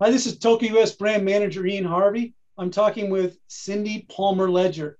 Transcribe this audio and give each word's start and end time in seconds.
Hi, 0.00 0.12
this 0.12 0.26
is 0.26 0.38
Toko 0.38 0.64
US 0.78 0.94
brand 0.94 1.24
manager 1.24 1.66
Ian 1.66 1.84
Harvey. 1.84 2.32
I'm 2.56 2.70
talking 2.70 3.10
with 3.10 3.36
Sydney 3.48 4.06
Palmer 4.08 4.48
Leger. 4.48 4.96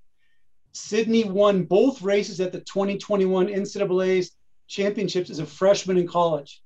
Sydney 0.73 1.23
won 1.23 1.67
both 1.67 2.03
races 2.03 2.41
at 2.41 2.51
the 2.51 2.59
2021 2.59 3.46
NCAA's 3.46 4.32
championships 4.66 5.30
as 5.30 5.39
a 5.39 5.46
freshman 5.46 5.98
in 5.98 6.09
college. 6.09 6.61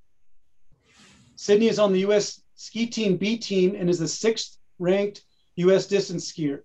Sydney 1.36 1.68
is 1.68 1.78
on 1.78 1.92
the 1.92 2.06
US 2.06 2.40
ski 2.54 2.86
team 2.86 3.18
B 3.18 3.36
team 3.36 3.74
and 3.74 3.90
is 3.90 3.98
the 3.98 4.08
sixth 4.08 4.56
ranked 4.78 5.20
US 5.56 5.86
distance 5.86 6.32
skier. 6.32 6.60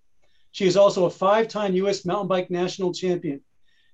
She 0.53 0.67
is 0.67 0.77
also 0.77 1.03
a 1.03 1.09
five 1.09 1.49
time 1.49 1.75
US 1.75 2.05
mountain 2.05 2.29
bike 2.29 2.49
national 2.49 2.93
champion. 2.93 3.41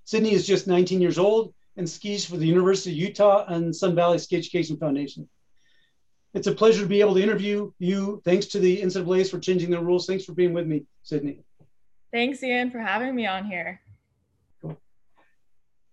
Sydney 0.03 0.33
is 0.33 0.45
just 0.45 0.67
19 0.67 1.01
years 1.01 1.17
old 1.17 1.55
and 1.75 1.89
skis 1.89 2.23
for 2.23 2.37
the 2.37 2.45
University 2.45 2.91
of 2.91 2.97
Utah 2.97 3.45
and 3.47 3.75
Sun 3.75 3.95
Valley 3.95 4.19
Ski 4.19 4.35
Education 4.35 4.77
Foundation. 4.77 5.27
It's 6.33 6.47
a 6.47 6.51
pleasure 6.51 6.81
to 6.81 6.87
be 6.87 6.99
able 6.99 7.13
to 7.13 7.21
interview 7.21 7.71
you. 7.77 8.21
Thanks 8.25 8.47
to 8.47 8.59
the 8.59 8.81
NCAA's 8.81 9.29
for 9.29 9.39
changing 9.39 9.69
the 9.69 9.79
rules. 9.79 10.07
Thanks 10.07 10.25
for 10.25 10.33
being 10.33 10.51
with 10.51 10.65
me, 10.65 10.85
Sydney. 11.03 11.43
Thanks, 12.11 12.43
Ian, 12.43 12.71
for 12.71 12.79
having 12.79 13.13
me 13.15 13.27
on 13.27 13.45
here. 13.45 13.79
Cool. 14.61 14.79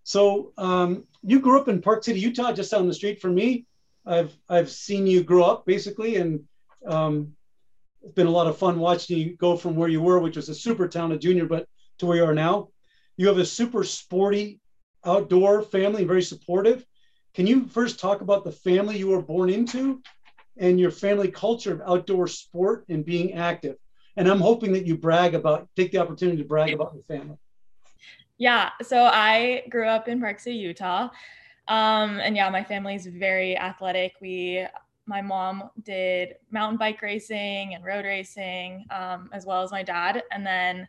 So 0.03 0.53
um, 0.57 1.05
you 1.21 1.39
grew 1.39 1.59
up 1.59 1.67
in 1.67 1.81
Park 1.81 2.03
City, 2.03 2.19
Utah, 2.19 2.53
just 2.53 2.71
down 2.71 2.87
the 2.87 2.93
street 2.93 3.21
from 3.21 3.35
me. 3.35 3.65
I've 4.03 4.35
I've 4.49 4.71
seen 4.71 5.05
you 5.05 5.23
grow 5.23 5.43
up 5.43 5.65
basically, 5.67 6.15
and 6.15 6.43
um, 6.87 7.33
it's 8.01 8.13
been 8.13 8.25
a 8.25 8.31
lot 8.31 8.47
of 8.47 8.57
fun 8.57 8.79
watching 8.79 9.19
you 9.19 9.37
go 9.37 9.55
from 9.55 9.75
where 9.75 9.89
you 9.89 10.01
were, 10.01 10.19
which 10.19 10.37
was 10.37 10.49
a 10.49 10.55
super 10.55 10.87
town, 10.87 11.11
a 11.11 11.19
junior, 11.19 11.45
but 11.45 11.67
to 11.99 12.07
where 12.07 12.17
you 12.17 12.25
are 12.25 12.33
now. 12.33 12.69
You 13.15 13.27
have 13.27 13.37
a 13.37 13.45
super 13.45 13.83
sporty 13.83 14.59
outdoor 15.05 15.61
family, 15.61 16.03
very 16.03 16.23
supportive. 16.23 16.83
Can 17.35 17.45
you 17.45 17.67
first 17.67 17.99
talk 17.99 18.21
about 18.21 18.43
the 18.43 18.51
family 18.51 18.97
you 18.97 19.09
were 19.09 19.21
born 19.21 19.51
into 19.51 20.01
and 20.57 20.79
your 20.79 20.91
family 20.91 21.29
culture 21.29 21.73
of 21.73 21.81
outdoor 21.81 22.27
sport 22.27 22.85
and 22.89 23.05
being 23.05 23.33
active. 23.33 23.77
And 24.17 24.27
I'm 24.27 24.41
hoping 24.41 24.73
that 24.73 24.85
you 24.85 24.97
brag 24.97 25.35
about, 25.35 25.69
take 25.75 25.91
the 25.91 25.99
opportunity 25.99 26.37
to 26.37 26.43
brag 26.43 26.73
about 26.73 26.93
your 26.93 27.03
family. 27.03 27.37
Yeah. 28.37 28.69
So 28.81 29.03
I 29.03 29.63
grew 29.69 29.87
up 29.87 30.07
in 30.07 30.19
Park 30.19 30.39
City, 30.39 30.57
Utah. 30.57 31.09
Um, 31.67 32.19
and 32.19 32.35
yeah, 32.35 32.49
my 32.49 32.63
family 32.63 32.95
is 32.95 33.05
very 33.05 33.57
athletic. 33.57 34.15
We, 34.19 34.65
my 35.05 35.21
mom 35.21 35.69
did 35.83 36.35
mountain 36.49 36.77
bike 36.77 37.01
racing 37.01 37.75
and 37.75 37.85
road 37.85 38.03
racing, 38.05 38.85
um, 38.91 39.29
as 39.31 39.45
well 39.45 39.63
as 39.63 39.71
my 39.71 39.83
dad. 39.83 40.23
And 40.31 40.45
then 40.45 40.87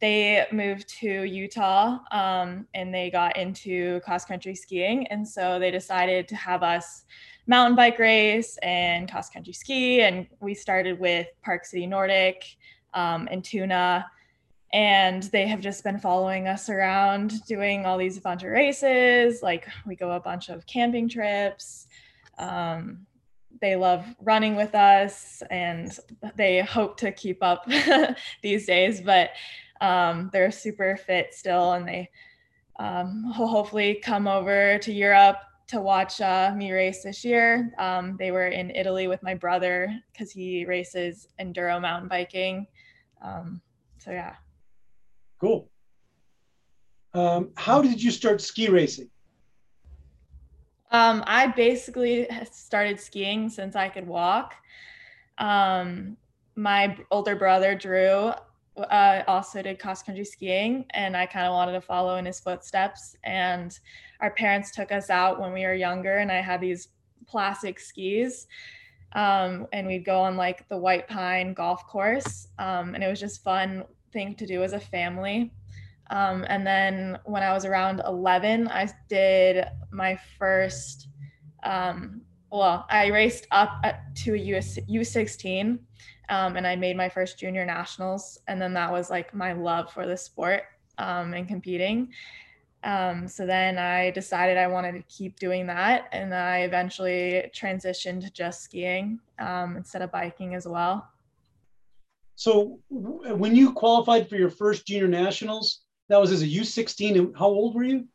they 0.00 0.46
moved 0.50 0.88
to 1.00 1.24
Utah 1.24 1.98
um, 2.10 2.66
and 2.74 2.92
they 2.92 3.10
got 3.10 3.36
into 3.36 4.00
cross 4.00 4.24
country 4.24 4.54
skiing. 4.54 5.06
And 5.08 5.26
so 5.26 5.58
they 5.58 5.70
decided 5.70 6.26
to 6.28 6.36
have 6.36 6.62
us 6.62 7.04
mountain 7.50 7.74
bike 7.74 7.98
race 7.98 8.56
and 8.62 9.10
cross 9.10 9.28
country 9.28 9.52
ski. 9.52 10.02
And 10.02 10.28
we 10.38 10.54
started 10.54 11.00
with 11.00 11.26
Park 11.42 11.64
City 11.64 11.84
Nordic 11.84 12.44
um, 12.94 13.28
and 13.28 13.44
Tuna. 13.44 14.06
And 14.72 15.24
they 15.24 15.48
have 15.48 15.60
just 15.60 15.82
been 15.82 15.98
following 15.98 16.46
us 16.46 16.70
around 16.70 17.44
doing 17.46 17.86
all 17.86 17.98
these 17.98 18.20
bunch 18.20 18.44
of 18.44 18.50
races. 18.50 19.42
Like 19.42 19.66
we 19.84 19.96
go 19.96 20.12
a 20.12 20.20
bunch 20.20 20.48
of 20.48 20.64
camping 20.66 21.08
trips. 21.08 21.88
Um, 22.38 23.04
they 23.60 23.74
love 23.74 24.06
running 24.20 24.54
with 24.54 24.76
us 24.76 25.42
and 25.50 25.98
they 26.36 26.60
hope 26.60 26.98
to 26.98 27.10
keep 27.10 27.42
up 27.42 27.68
these 28.44 28.64
days, 28.64 29.00
but 29.00 29.30
um, 29.80 30.30
they're 30.32 30.52
super 30.52 30.96
fit 30.96 31.34
still 31.34 31.72
and 31.72 31.88
they 31.88 32.10
um, 32.78 33.24
hopefully 33.24 34.00
come 34.04 34.28
over 34.28 34.78
to 34.78 34.92
Europe 34.92 35.38
to 35.70 35.80
watch 35.80 36.20
uh, 36.20 36.52
me 36.56 36.72
race 36.72 37.04
this 37.04 37.24
year. 37.24 37.72
Um, 37.78 38.16
they 38.18 38.32
were 38.32 38.48
in 38.48 38.70
Italy 38.70 39.06
with 39.06 39.22
my 39.22 39.34
brother 39.34 39.88
because 40.12 40.32
he 40.32 40.64
races 40.64 41.28
enduro 41.40 41.80
mountain 41.80 42.08
biking. 42.08 42.66
Um, 43.22 43.60
so 43.98 44.10
yeah. 44.10 44.34
Cool. 45.40 45.70
Um, 47.14 47.50
how 47.56 47.80
did 47.82 48.02
you 48.02 48.10
start 48.10 48.40
ski 48.40 48.68
racing? 48.68 49.10
Um, 50.90 51.22
I 51.26 51.46
basically 51.46 52.28
started 52.50 52.98
skiing 52.98 53.48
since 53.48 53.76
I 53.76 53.88
could 53.88 54.08
walk. 54.08 54.54
Um, 55.38 56.16
my 56.56 56.96
older 57.12 57.36
brother 57.36 57.76
Drew 57.76 58.32
uh, 58.82 59.24
also 59.26 59.62
did 59.62 59.78
cross 59.78 60.02
country 60.02 60.24
skiing, 60.24 60.84
and 60.90 61.16
I 61.16 61.26
kind 61.26 61.46
of 61.46 61.52
wanted 61.52 61.72
to 61.72 61.80
follow 61.80 62.16
in 62.16 62.26
his 62.26 62.40
footsteps. 62.40 63.16
And 63.24 63.78
our 64.20 64.30
parents 64.30 64.70
took 64.70 64.92
us 64.92 65.10
out 65.10 65.40
when 65.40 65.52
we 65.52 65.64
were 65.64 65.74
younger, 65.74 66.18
and 66.18 66.30
I 66.30 66.40
had 66.40 66.60
these 66.60 66.88
plastic 67.26 67.78
skis. 67.78 68.46
Um, 69.12 69.66
and 69.72 69.86
we'd 69.86 70.04
go 70.04 70.20
on 70.20 70.36
like 70.36 70.68
the 70.68 70.76
White 70.76 71.08
Pine 71.08 71.52
golf 71.52 71.86
course. 71.86 72.48
Um, 72.58 72.94
and 72.94 73.02
it 73.02 73.08
was 73.08 73.20
just 73.20 73.42
fun 73.42 73.84
thing 74.12 74.34
to 74.36 74.46
do 74.46 74.62
as 74.62 74.72
a 74.72 74.80
family. 74.80 75.52
Um, 76.10 76.44
and 76.48 76.66
then 76.66 77.18
when 77.24 77.42
I 77.42 77.52
was 77.52 77.64
around 77.64 78.02
11, 78.04 78.68
I 78.68 78.88
did 79.08 79.64
my 79.92 80.18
first, 80.38 81.08
um, 81.62 82.22
well, 82.50 82.84
I 82.90 83.06
raced 83.08 83.46
up 83.52 83.84
to 84.16 84.34
a 84.34 84.38
US, 84.38 84.78
U16 84.88 85.78
um, 86.30 86.56
and 86.56 86.66
I 86.66 86.76
made 86.76 86.96
my 86.96 87.08
first 87.08 87.38
junior 87.38 87.66
nationals. 87.66 88.38
And 88.48 88.62
then 88.62 88.72
that 88.74 88.90
was 88.90 89.10
like 89.10 89.34
my 89.34 89.52
love 89.52 89.92
for 89.92 90.06
the 90.06 90.16
sport 90.16 90.62
um, 90.96 91.34
and 91.34 91.46
competing. 91.46 92.12
Um, 92.82 93.28
so 93.28 93.44
then 93.44 93.76
I 93.76 94.10
decided 94.12 94.56
I 94.56 94.68
wanted 94.68 94.92
to 94.92 95.02
keep 95.14 95.38
doing 95.38 95.66
that. 95.66 96.08
And 96.12 96.32
I 96.32 96.60
eventually 96.60 97.50
transitioned 97.54 98.22
to 98.22 98.30
just 98.30 98.62
skiing 98.62 99.18
um, 99.38 99.76
instead 99.76 100.02
of 100.02 100.12
biking 100.12 100.54
as 100.54 100.66
well. 100.66 101.08
So 102.36 102.78
when 102.88 103.54
you 103.54 103.72
qualified 103.72 104.30
for 104.30 104.36
your 104.36 104.48
first 104.48 104.86
junior 104.86 105.08
nationals, 105.08 105.80
that 106.08 106.18
was 106.18 106.32
as 106.32 106.42
a 106.42 106.46
U16. 106.46 107.36
How 107.36 107.46
old 107.46 107.74
were 107.74 107.84
you? 107.84 108.06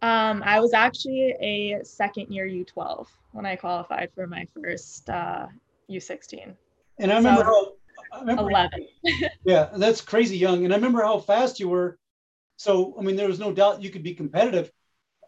Um, 0.00 0.42
I 0.44 0.60
was 0.60 0.72
actually 0.72 1.34
a 1.40 1.84
second 1.84 2.32
year 2.32 2.48
U12 2.48 3.06
when 3.32 3.46
I 3.46 3.54
qualified 3.54 4.10
for 4.14 4.26
my 4.26 4.46
first 4.54 5.08
uh, 5.10 5.46
U16. 5.90 6.54
And 6.98 7.12
I 7.12 7.16
remember 7.16 7.42
so, 7.42 7.46
how 7.46 7.72
I 8.12 8.20
remember, 8.20 8.50
11. 8.50 8.86
yeah, 9.44 9.68
that's 9.76 10.00
crazy 10.00 10.36
young. 10.36 10.64
And 10.64 10.72
I 10.72 10.76
remember 10.76 11.02
how 11.02 11.18
fast 11.18 11.60
you 11.60 11.68
were. 11.68 11.98
So, 12.56 12.94
I 12.98 13.02
mean, 13.02 13.16
there 13.16 13.28
was 13.28 13.38
no 13.38 13.52
doubt 13.52 13.82
you 13.82 13.90
could 13.90 14.02
be 14.02 14.14
competitive. 14.14 14.70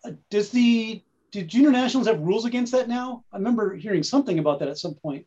Uh, 0.05 0.13
does 0.31 0.51
the 0.51 1.03
do 1.31 1.43
junior 1.43 1.71
nationals 1.71 2.09
have 2.09 2.21
rules 2.21 2.45
against 2.45 2.73
that 2.73 2.89
now? 2.89 3.25
I 3.33 3.37
remember 3.37 3.77
hearing 3.77 4.03
something 4.03 4.39
about 4.39 4.59
that 4.59 4.69
at 4.69 4.79
some 4.79 4.95
point. 4.95 5.27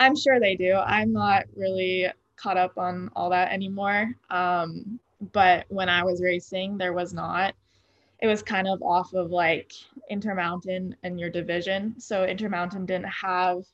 I'm 0.00 0.16
sure 0.16 0.40
they 0.40 0.56
do. 0.56 0.74
I'm 0.74 1.12
not 1.12 1.44
really 1.56 2.08
caught 2.36 2.56
up 2.56 2.78
on 2.78 3.10
all 3.14 3.30
that 3.30 3.52
anymore. 3.52 4.14
Um, 4.30 4.98
but 5.32 5.66
when 5.68 5.88
I 5.88 6.02
was 6.04 6.22
racing, 6.22 6.78
there 6.78 6.92
was 6.92 7.12
not. 7.12 7.54
It 8.20 8.26
was 8.26 8.42
kind 8.42 8.66
of 8.66 8.82
off 8.82 9.12
of 9.14 9.30
like 9.30 9.72
Intermountain 10.10 10.96
and 11.02 11.18
your 11.18 11.30
division. 11.30 11.94
So 12.00 12.24
Intermountain 12.24 12.86
didn't 12.86 13.08
have 13.08 13.64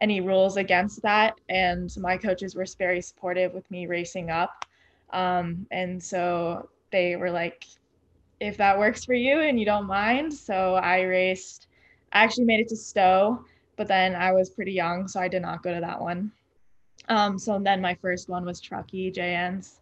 any 0.00 0.20
rules 0.20 0.56
against 0.56 1.02
that. 1.02 1.34
And 1.48 1.94
my 1.98 2.16
coaches 2.16 2.54
were 2.54 2.66
very 2.78 3.00
supportive 3.00 3.54
with 3.54 3.70
me 3.70 3.86
racing 3.86 4.30
up. 4.30 4.64
Um, 5.10 5.66
and 5.70 6.02
so 6.02 6.68
they 6.90 7.16
were 7.16 7.30
like, 7.30 7.64
if 8.40 8.56
that 8.58 8.78
works 8.78 9.04
for 9.04 9.14
you 9.14 9.40
and 9.40 9.58
you 9.58 9.64
don't 9.64 9.86
mind. 9.86 10.32
So 10.32 10.74
I 10.74 11.02
raced, 11.02 11.68
I 12.12 12.22
actually 12.24 12.44
made 12.44 12.60
it 12.60 12.68
to 12.68 12.76
Stowe, 12.76 13.44
but 13.76 13.88
then 13.88 14.14
I 14.14 14.32
was 14.32 14.50
pretty 14.50 14.72
young, 14.72 15.08
so 15.08 15.20
I 15.20 15.28
did 15.28 15.42
not 15.42 15.62
go 15.62 15.74
to 15.74 15.80
that 15.80 16.00
one. 16.00 16.32
Um, 17.08 17.38
so 17.38 17.58
then 17.58 17.80
my 17.80 17.94
first 17.94 18.28
one 18.28 18.44
was 18.44 18.60
Truckee 18.60 19.10
JN's. 19.10 19.80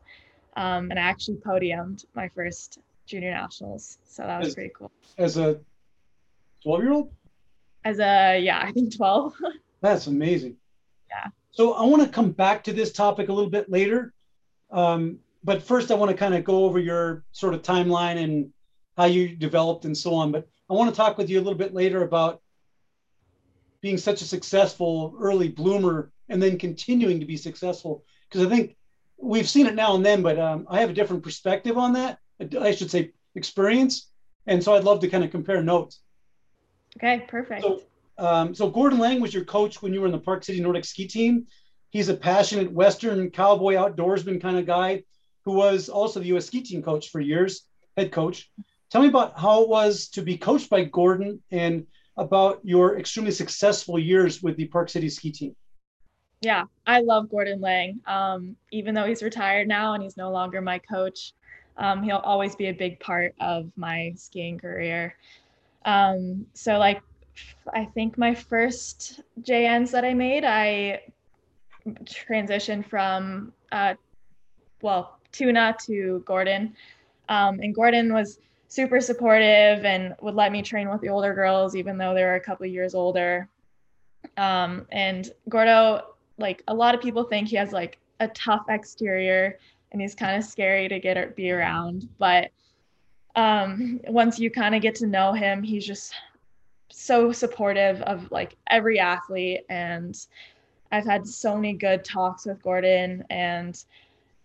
Um, 0.56 0.90
and 0.90 0.98
I 0.98 1.02
actually 1.02 1.38
podiumed 1.38 2.04
my 2.14 2.28
first 2.28 2.78
junior 3.06 3.32
nationals. 3.32 3.98
So 4.04 4.22
that 4.22 4.38
was 4.38 4.48
as, 4.48 4.54
pretty 4.54 4.72
cool. 4.76 4.90
As 5.18 5.36
a 5.36 5.58
12 6.62 6.82
year 6.82 6.92
old? 6.92 7.10
As 7.84 7.98
a, 7.98 8.38
yeah, 8.38 8.60
I 8.62 8.70
think 8.70 8.96
12. 8.96 9.34
That's 9.84 10.06
amazing. 10.06 10.56
Yeah. 11.10 11.30
So 11.50 11.74
I 11.74 11.84
want 11.84 12.02
to 12.02 12.08
come 12.08 12.30
back 12.30 12.64
to 12.64 12.72
this 12.72 12.90
topic 12.90 13.28
a 13.28 13.32
little 13.34 13.50
bit 13.50 13.70
later. 13.70 14.14
Um, 14.70 15.18
but 15.44 15.62
first, 15.62 15.90
I 15.90 15.94
want 15.94 16.10
to 16.10 16.16
kind 16.16 16.34
of 16.34 16.42
go 16.42 16.64
over 16.64 16.78
your 16.78 17.22
sort 17.32 17.52
of 17.52 17.60
timeline 17.60 18.16
and 18.16 18.50
how 18.96 19.04
you 19.04 19.36
developed 19.36 19.84
and 19.84 19.94
so 19.94 20.14
on. 20.14 20.32
But 20.32 20.48
I 20.70 20.72
want 20.72 20.88
to 20.88 20.96
talk 20.96 21.18
with 21.18 21.28
you 21.28 21.38
a 21.38 21.42
little 21.42 21.58
bit 21.58 21.74
later 21.74 22.02
about 22.02 22.40
being 23.82 23.98
such 23.98 24.22
a 24.22 24.24
successful 24.24 25.14
early 25.20 25.48
bloomer 25.48 26.10
and 26.30 26.42
then 26.42 26.56
continuing 26.56 27.20
to 27.20 27.26
be 27.26 27.36
successful. 27.36 28.06
Because 28.26 28.46
I 28.46 28.48
think 28.48 28.78
we've 29.18 29.46
seen 29.46 29.66
it 29.66 29.74
now 29.74 29.96
and 29.96 30.06
then, 30.06 30.22
but 30.22 30.38
um, 30.38 30.66
I 30.70 30.80
have 30.80 30.88
a 30.88 30.94
different 30.94 31.22
perspective 31.22 31.76
on 31.76 31.92
that. 31.92 32.20
I 32.58 32.74
should 32.74 32.90
say 32.90 33.12
experience. 33.34 34.10
And 34.46 34.64
so 34.64 34.74
I'd 34.74 34.84
love 34.84 35.00
to 35.00 35.08
kind 35.08 35.24
of 35.24 35.30
compare 35.30 35.62
notes. 35.62 36.00
Okay, 36.96 37.26
perfect. 37.28 37.60
So 37.60 37.82
um, 38.18 38.54
so 38.54 38.70
Gordon 38.70 38.98
Lang 38.98 39.20
was 39.20 39.34
your 39.34 39.44
coach 39.44 39.82
when 39.82 39.92
you 39.92 40.00
were 40.00 40.06
in 40.06 40.12
the 40.12 40.18
Park 40.18 40.44
City 40.44 40.60
Nordic 40.60 40.84
ski 40.84 41.06
team. 41.06 41.46
He's 41.90 42.08
a 42.08 42.16
passionate 42.16 42.72
Western 42.72 43.30
cowboy 43.30 43.74
outdoorsman 43.74 44.40
kind 44.40 44.58
of 44.58 44.66
guy 44.66 45.04
who 45.44 45.52
was 45.52 45.88
also 45.88 46.20
the 46.20 46.26
U.S. 46.26 46.46
ski 46.46 46.62
team 46.62 46.82
coach 46.82 47.10
for 47.10 47.20
years, 47.20 47.66
head 47.96 48.12
coach. 48.12 48.50
Tell 48.90 49.02
me 49.02 49.08
about 49.08 49.38
how 49.38 49.62
it 49.62 49.68
was 49.68 50.08
to 50.10 50.22
be 50.22 50.36
coached 50.36 50.70
by 50.70 50.84
Gordon 50.84 51.42
and 51.50 51.86
about 52.16 52.60
your 52.62 52.98
extremely 52.98 53.32
successful 53.32 53.98
years 53.98 54.42
with 54.42 54.56
the 54.56 54.66
Park 54.68 54.88
City 54.88 55.08
ski 55.08 55.32
team. 55.32 55.56
Yeah, 56.40 56.64
I 56.86 57.00
love 57.00 57.30
Gordon 57.30 57.60
Lang. 57.60 58.00
Um, 58.06 58.56
even 58.70 58.94
though 58.94 59.06
he's 59.06 59.22
retired 59.22 59.66
now 59.66 59.94
and 59.94 60.02
he's 60.02 60.16
no 60.16 60.30
longer 60.30 60.60
my 60.60 60.78
coach, 60.78 61.32
um, 61.76 62.02
he'll 62.02 62.18
always 62.18 62.54
be 62.54 62.68
a 62.68 62.72
big 62.72 63.00
part 63.00 63.34
of 63.40 63.70
my 63.76 64.12
skiing 64.16 64.58
career. 64.58 65.16
Um, 65.84 66.46
so, 66.54 66.78
like, 66.78 67.02
I 67.72 67.86
think 67.86 68.18
my 68.18 68.34
first 68.34 69.20
JNs 69.42 69.90
that 69.92 70.04
I 70.04 70.14
made, 70.14 70.44
I 70.44 71.02
transitioned 71.86 72.86
from, 72.86 73.52
uh, 73.72 73.94
well, 74.82 75.18
Tuna 75.32 75.76
to 75.86 76.22
Gordon. 76.26 76.74
Um, 77.28 77.60
and 77.60 77.74
Gordon 77.74 78.12
was 78.12 78.38
super 78.68 79.00
supportive 79.00 79.84
and 79.84 80.14
would 80.20 80.34
let 80.34 80.52
me 80.52 80.62
train 80.62 80.90
with 80.90 81.00
the 81.00 81.08
older 81.08 81.34
girls, 81.34 81.74
even 81.76 81.96
though 81.98 82.14
they 82.14 82.24
were 82.24 82.34
a 82.34 82.40
couple 82.40 82.66
years 82.66 82.94
older. 82.94 83.48
Um, 84.36 84.86
and 84.90 85.30
Gordo, 85.48 86.14
like 86.38 86.62
a 86.68 86.74
lot 86.74 86.94
of 86.94 87.00
people 87.00 87.24
think 87.24 87.48
he 87.48 87.56
has 87.56 87.72
like 87.72 87.98
a 88.20 88.28
tough 88.28 88.64
exterior 88.68 89.58
and 89.92 90.00
he's 90.00 90.14
kind 90.14 90.36
of 90.36 90.44
scary 90.44 90.88
to 90.88 90.98
get 90.98 91.16
or 91.16 91.28
be 91.28 91.50
around. 91.50 92.08
But 92.18 92.50
um, 93.36 94.00
once 94.08 94.38
you 94.38 94.50
kind 94.50 94.74
of 94.74 94.82
get 94.82 94.94
to 94.96 95.06
know 95.06 95.32
him, 95.32 95.62
he's 95.62 95.86
just 95.86 96.14
so 96.94 97.32
supportive 97.32 98.00
of 98.02 98.30
like 98.30 98.56
every 98.68 98.98
athlete. 99.00 99.62
And 99.68 100.16
I've 100.92 101.04
had 101.04 101.26
so 101.26 101.56
many 101.56 101.74
good 101.74 102.04
talks 102.04 102.46
with 102.46 102.62
Gordon. 102.62 103.24
And 103.30 103.82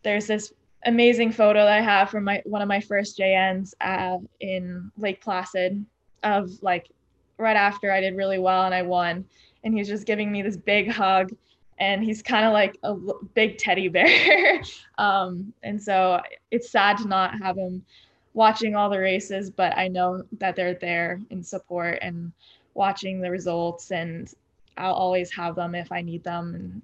there's 0.03 0.27
this 0.27 0.53
amazing 0.85 1.31
photo 1.31 1.65
that 1.65 1.77
I 1.77 1.81
have 1.81 2.09
from 2.09 2.23
my 2.23 2.41
one 2.45 2.61
of 2.61 2.67
my 2.67 2.79
first 2.79 3.17
JNs 3.17 3.73
uh, 3.81 4.17
in 4.39 4.91
Lake 4.97 5.21
Placid 5.21 5.85
of 6.23 6.51
like 6.63 6.89
right 7.37 7.55
after 7.55 7.91
I 7.91 8.01
did 8.01 8.15
really 8.15 8.39
well 8.39 8.65
and 8.65 8.73
I 8.73 8.81
won. 8.81 9.25
And 9.63 9.77
he's 9.77 9.87
just 9.87 10.05
giving 10.05 10.31
me 10.31 10.41
this 10.41 10.57
big 10.57 10.89
hug 10.89 11.31
and 11.77 12.03
he's 12.03 12.21
kind 12.21 12.45
of 12.45 12.53
like 12.53 12.77
a 12.83 12.95
big 13.35 13.57
teddy 13.57 13.87
bear. 13.87 14.61
um, 14.97 15.53
and 15.63 15.81
so 15.81 16.19
it's 16.51 16.71
sad 16.71 16.97
to 16.97 17.07
not 17.07 17.37
have 17.41 17.57
him 17.57 17.85
watching 18.33 18.75
all 18.75 18.89
the 18.89 18.99
races, 18.99 19.49
but 19.49 19.77
I 19.77 19.87
know 19.87 20.23
that 20.39 20.55
they're 20.55 20.75
there 20.75 21.21
in 21.29 21.43
support 21.43 21.99
and 22.01 22.31
watching 22.73 23.21
the 23.21 23.31
results, 23.31 23.91
and 23.91 24.31
I'll 24.77 24.93
always 24.93 25.33
have 25.33 25.55
them 25.55 25.75
if 25.75 25.91
I 25.91 26.01
need 26.01 26.23
them. 26.23 26.55
And 26.55 26.81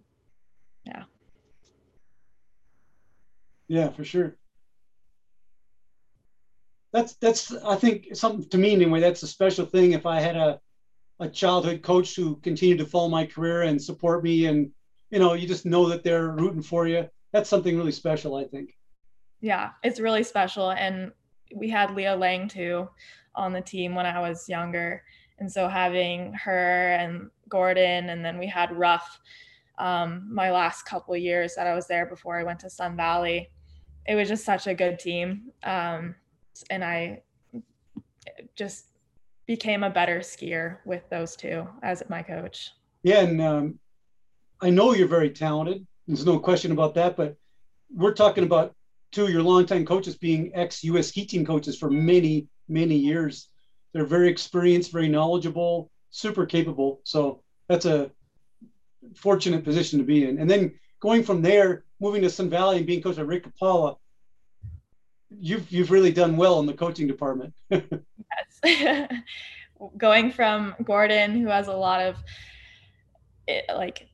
yeah. 0.86 1.04
Yeah, 3.68 3.90
for 3.90 4.04
sure. 4.04 4.36
That's 6.92 7.16
that's 7.16 7.54
I 7.54 7.76
think 7.76 8.16
something 8.16 8.48
to 8.50 8.58
me 8.58 8.74
anyway. 8.74 9.02
That's 9.02 9.24
a 9.24 9.28
special 9.28 9.66
thing. 9.66 9.92
If 9.92 10.06
I 10.06 10.20
had 10.20 10.38
a 10.38 10.60
a 11.20 11.30
childhood 11.30 11.82
coach 11.82 12.16
who 12.16 12.38
continued 12.38 12.80
to 12.80 12.86
follow 12.86 13.10
my 13.10 13.26
career 13.26 13.64
and 13.64 13.82
support 13.82 14.24
me 14.24 14.46
and 14.46 14.72
you 15.12 15.20
know, 15.20 15.34
you 15.34 15.48
just 15.48 15.66
know 15.66 15.88
that 15.90 16.04
they're 16.04 16.32
rooting 16.32 16.62
for 16.62 16.88
you. 16.88 17.08
That's 17.32 17.50
something 17.50 17.78
really 17.78 17.92
special, 17.92 18.36
I 18.36 18.46
think. 18.46 18.76
Yeah, 19.42 19.72
it's 19.84 20.00
really 20.00 20.24
special. 20.24 20.72
And 20.72 21.12
we 21.56 21.70
had 21.70 21.96
Leah 21.96 22.16
Lang 22.16 22.48
too 22.48 22.88
on 23.34 23.54
the 23.54 23.62
team 23.62 23.96
when 23.96 24.06
I 24.06 24.20
was 24.20 24.48
younger. 24.48 25.04
And 25.40 25.52
so 25.52 25.68
having 25.68 26.34
her 26.34 26.94
and 26.94 27.30
Gordon, 27.50 28.10
and 28.10 28.24
then 28.24 28.38
we 28.38 28.48
had 28.48 28.76
Ruff 28.78 29.20
um, 29.78 30.28
my 30.32 30.52
last 30.52 30.84
couple 30.84 31.16
years 31.18 31.56
that 31.56 31.68
I 31.68 31.74
was 31.74 31.88
there 31.88 32.06
before 32.06 32.40
I 32.40 32.44
went 32.44 32.60
to 32.60 32.70
Sun 32.70 32.96
Valley. 32.96 33.50
It 34.08 34.16
was 34.16 34.28
just 34.28 34.46
such 34.46 34.68
a 34.68 34.74
good 34.74 35.00
team. 35.00 35.52
Um, 35.64 36.16
and 36.70 36.84
I 36.84 37.24
just 38.56 38.88
became 39.46 39.84
a 39.84 39.90
better 39.90 40.20
skier 40.20 40.78
with 40.86 41.08
those 41.10 41.36
two 41.36 41.68
as 41.84 42.04
my 42.10 42.22
coach. 42.22 42.72
Yeah, 43.04 43.22
and 43.22 43.42
um, 43.42 43.80
I 44.62 44.70
know 44.70 44.94
you're 44.94 45.08
very 45.08 45.30
talented. 45.30 45.86
There's 46.08 46.26
no 46.26 46.40
question 46.40 46.72
about 46.72 46.96
that. 46.96 47.18
But 47.18 47.36
we're 47.94 48.14
talking 48.14 48.44
about 48.44 48.74
two 49.12 49.28
your 49.28 49.44
longtime 49.44 49.86
coaches 49.86 50.18
being 50.18 50.52
ex 50.54 50.84
US 50.84 51.08
ski 51.08 51.26
team 51.26 51.46
coaches 51.46 51.78
for 51.78 51.90
many, 51.90 52.48
many 52.68 52.96
years. 52.96 53.50
They're 53.94 54.06
very 54.06 54.30
experienced, 54.30 54.92
very 54.92 55.08
knowledgeable, 55.08 55.90
super 56.10 56.46
capable. 56.46 57.02
So 57.04 57.42
that's 57.70 57.86
a 57.86 58.12
fortunate 59.16 59.64
position 59.64 60.00
to 60.00 60.06
be 60.06 60.26
in. 60.26 60.40
And 60.40 60.50
then 60.50 60.74
going 61.00 61.24
from 61.24 61.42
there, 61.42 61.86
moving 62.00 62.22
to 62.24 62.30
Sun 62.30 62.50
Valley 62.50 62.78
and 62.78 62.86
being 62.86 63.02
coached 63.02 63.18
by 63.18 63.24
Rick 63.24 63.46
Kapala, 63.46 63.98
you've 65.30 65.70
you've 65.72 65.92
really 65.92 66.12
done 66.12 66.38
well 66.38 66.60
in 66.60 66.66
the 66.66 66.74
coaching 66.74 67.08
department. 67.08 67.54
yes. 67.70 69.08
going 69.98 70.32
from 70.32 70.76
Gordon, 70.84 71.40
who 71.40 71.48
has 71.48 71.68
a 71.68 71.74
lot 71.74 72.02
of 72.02 72.18
like 73.76 74.08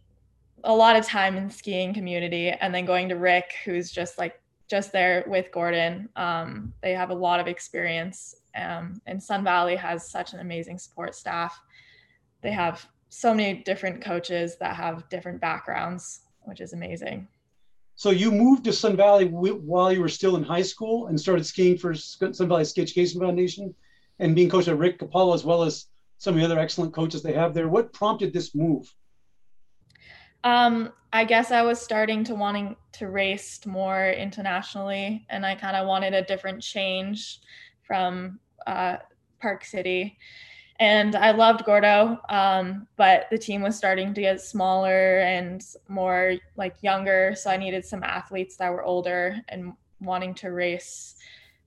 a 0.63 0.73
lot 0.73 0.95
of 0.95 1.05
time 1.05 1.37
in 1.37 1.49
skiing 1.49 1.93
community 1.93 2.49
and 2.49 2.73
then 2.73 2.85
going 2.85 3.09
to 3.09 3.15
Rick 3.15 3.55
who's 3.65 3.91
just 3.91 4.17
like 4.17 4.40
just 4.71 4.93
there 4.93 5.25
with 5.27 5.51
Gordon. 5.51 6.07
Um, 6.15 6.73
they 6.81 6.93
have 6.93 7.09
a 7.09 7.13
lot 7.13 7.41
of 7.41 7.47
experience 7.47 8.35
um, 8.55 9.01
and 9.05 9.21
Sun 9.21 9.43
Valley 9.43 9.75
has 9.75 10.09
such 10.09 10.33
an 10.33 10.39
amazing 10.39 10.77
support 10.77 11.13
staff. 11.15 11.59
They 12.41 12.51
have 12.51 12.85
so 13.09 13.33
many 13.33 13.61
different 13.63 14.01
coaches 14.01 14.57
that 14.59 14.75
have 14.75 15.07
different 15.09 15.41
backgrounds, 15.41 16.21
which 16.43 16.61
is 16.61 16.73
amazing. 16.73 17.27
So 17.95 18.09
you 18.09 18.31
moved 18.31 18.63
to 18.63 18.73
Sun 18.73 18.95
Valley 18.95 19.25
while 19.25 19.91
you 19.91 20.01
were 20.01 20.09
still 20.09 20.37
in 20.37 20.43
high 20.43 20.61
school 20.61 21.07
and 21.07 21.19
started 21.19 21.45
skiing 21.45 21.77
for 21.77 21.93
Sun 21.93 22.47
Valley 22.47 22.65
Ski 22.65 22.81
Education 22.81 23.19
Foundation 23.19 23.75
and 24.19 24.35
being 24.35 24.49
coached 24.49 24.67
by 24.67 24.73
Rick 24.73 24.99
Kapala 24.99 25.35
as 25.35 25.43
well 25.43 25.63
as 25.63 25.87
some 26.17 26.33
of 26.33 26.39
the 26.39 26.45
other 26.45 26.59
excellent 26.59 26.93
coaches 26.93 27.21
they 27.21 27.33
have 27.33 27.53
there. 27.53 27.67
What 27.67 27.93
prompted 27.93 28.31
this 28.31 28.55
move? 28.55 28.91
Um, 30.43 30.91
I 31.13 31.25
guess 31.25 31.51
I 31.51 31.61
was 31.61 31.81
starting 31.81 32.23
to 32.25 32.35
wanting 32.35 32.75
to 32.93 33.07
race 33.07 33.65
more 33.65 34.09
internationally, 34.11 35.25
and 35.29 35.45
I 35.45 35.55
kind 35.55 35.75
of 35.75 35.87
wanted 35.87 36.13
a 36.13 36.23
different 36.23 36.61
change 36.61 37.39
from 37.83 38.39
uh, 38.65 38.97
Park 39.41 39.65
City. 39.65 40.17
And 40.79 41.15
I 41.15 41.31
loved 41.31 41.63
Gordo, 41.65 42.19
um, 42.29 42.87
but 42.95 43.27
the 43.29 43.37
team 43.37 43.61
was 43.61 43.77
starting 43.77 44.15
to 44.15 44.21
get 44.21 44.41
smaller 44.41 45.19
and 45.19 45.63
more 45.87 46.35
like 46.55 46.75
younger. 46.81 47.35
So 47.35 47.51
I 47.51 47.57
needed 47.57 47.85
some 47.85 48.03
athletes 48.03 48.55
that 48.57 48.71
were 48.71 48.83
older 48.83 49.37
and 49.49 49.73
wanting 49.99 50.33
to 50.35 50.49
race 50.49 51.17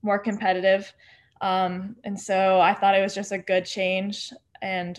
more 0.03 0.19
competitive. 0.19 0.93
Um, 1.41 1.95
and 2.03 2.19
so 2.19 2.61
I 2.61 2.75
thought 2.75 2.97
it 2.97 3.03
was 3.03 3.15
just 3.15 3.31
a 3.31 3.39
good 3.39 3.65
change. 3.65 4.33
And 4.63 4.99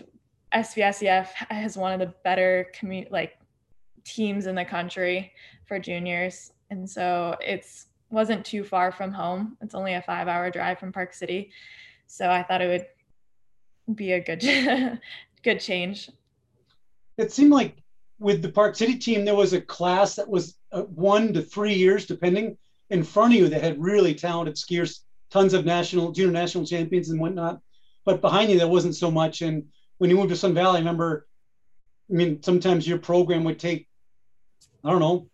SVSEF 0.54 1.26
has 1.50 1.76
one 1.76 1.92
of 1.92 2.00
the 2.00 2.14
better 2.24 2.68
commu- 2.74 3.10
like 3.10 3.38
teams 4.06 4.46
in 4.46 4.54
the 4.54 4.64
country 4.64 5.32
for 5.66 5.78
juniors. 5.78 6.52
And 6.70 6.88
so 6.88 7.36
it's 7.40 7.86
wasn't 8.10 8.44
too 8.44 8.62
far 8.62 8.92
from 8.92 9.12
home. 9.12 9.56
It's 9.60 9.74
only 9.74 9.94
a 9.94 10.02
five 10.02 10.28
hour 10.28 10.50
drive 10.50 10.78
from 10.78 10.92
Park 10.92 11.12
City. 11.12 11.50
So 12.06 12.30
I 12.30 12.42
thought 12.42 12.62
it 12.62 12.86
would 13.88 13.96
be 13.96 14.12
a 14.12 14.20
good 14.20 15.00
good 15.42 15.60
change. 15.60 16.10
It 17.18 17.32
seemed 17.32 17.50
like 17.50 17.76
with 18.18 18.42
the 18.42 18.50
Park 18.50 18.76
City 18.76 18.96
team, 18.96 19.24
there 19.24 19.34
was 19.34 19.52
a 19.52 19.60
class 19.60 20.14
that 20.16 20.28
was 20.28 20.56
uh, 20.72 20.82
one 20.82 21.32
to 21.34 21.42
three 21.42 21.74
years, 21.74 22.06
depending, 22.06 22.56
in 22.90 23.02
front 23.02 23.34
of 23.34 23.40
you 23.40 23.48
that 23.48 23.62
had 23.62 23.80
really 23.80 24.14
talented 24.14 24.54
skiers, 24.54 25.00
tons 25.30 25.52
of 25.52 25.64
national, 25.64 26.12
junior 26.12 26.32
national 26.32 26.64
champions 26.64 27.10
and 27.10 27.20
whatnot. 27.20 27.60
But 28.04 28.20
behind 28.20 28.50
you, 28.50 28.58
there 28.58 28.68
wasn't 28.68 28.94
so 28.94 29.10
much. 29.10 29.42
And 29.42 29.64
when 29.98 30.10
you 30.10 30.16
moved 30.16 30.30
to 30.30 30.36
Sun 30.36 30.54
Valley, 30.54 30.76
I 30.76 30.78
remember, 30.78 31.26
I 32.10 32.14
mean, 32.14 32.42
sometimes 32.42 32.86
your 32.86 32.98
program 32.98 33.44
would 33.44 33.58
take 33.58 33.88
I 34.86 34.90
don't 34.90 35.00
know, 35.00 35.28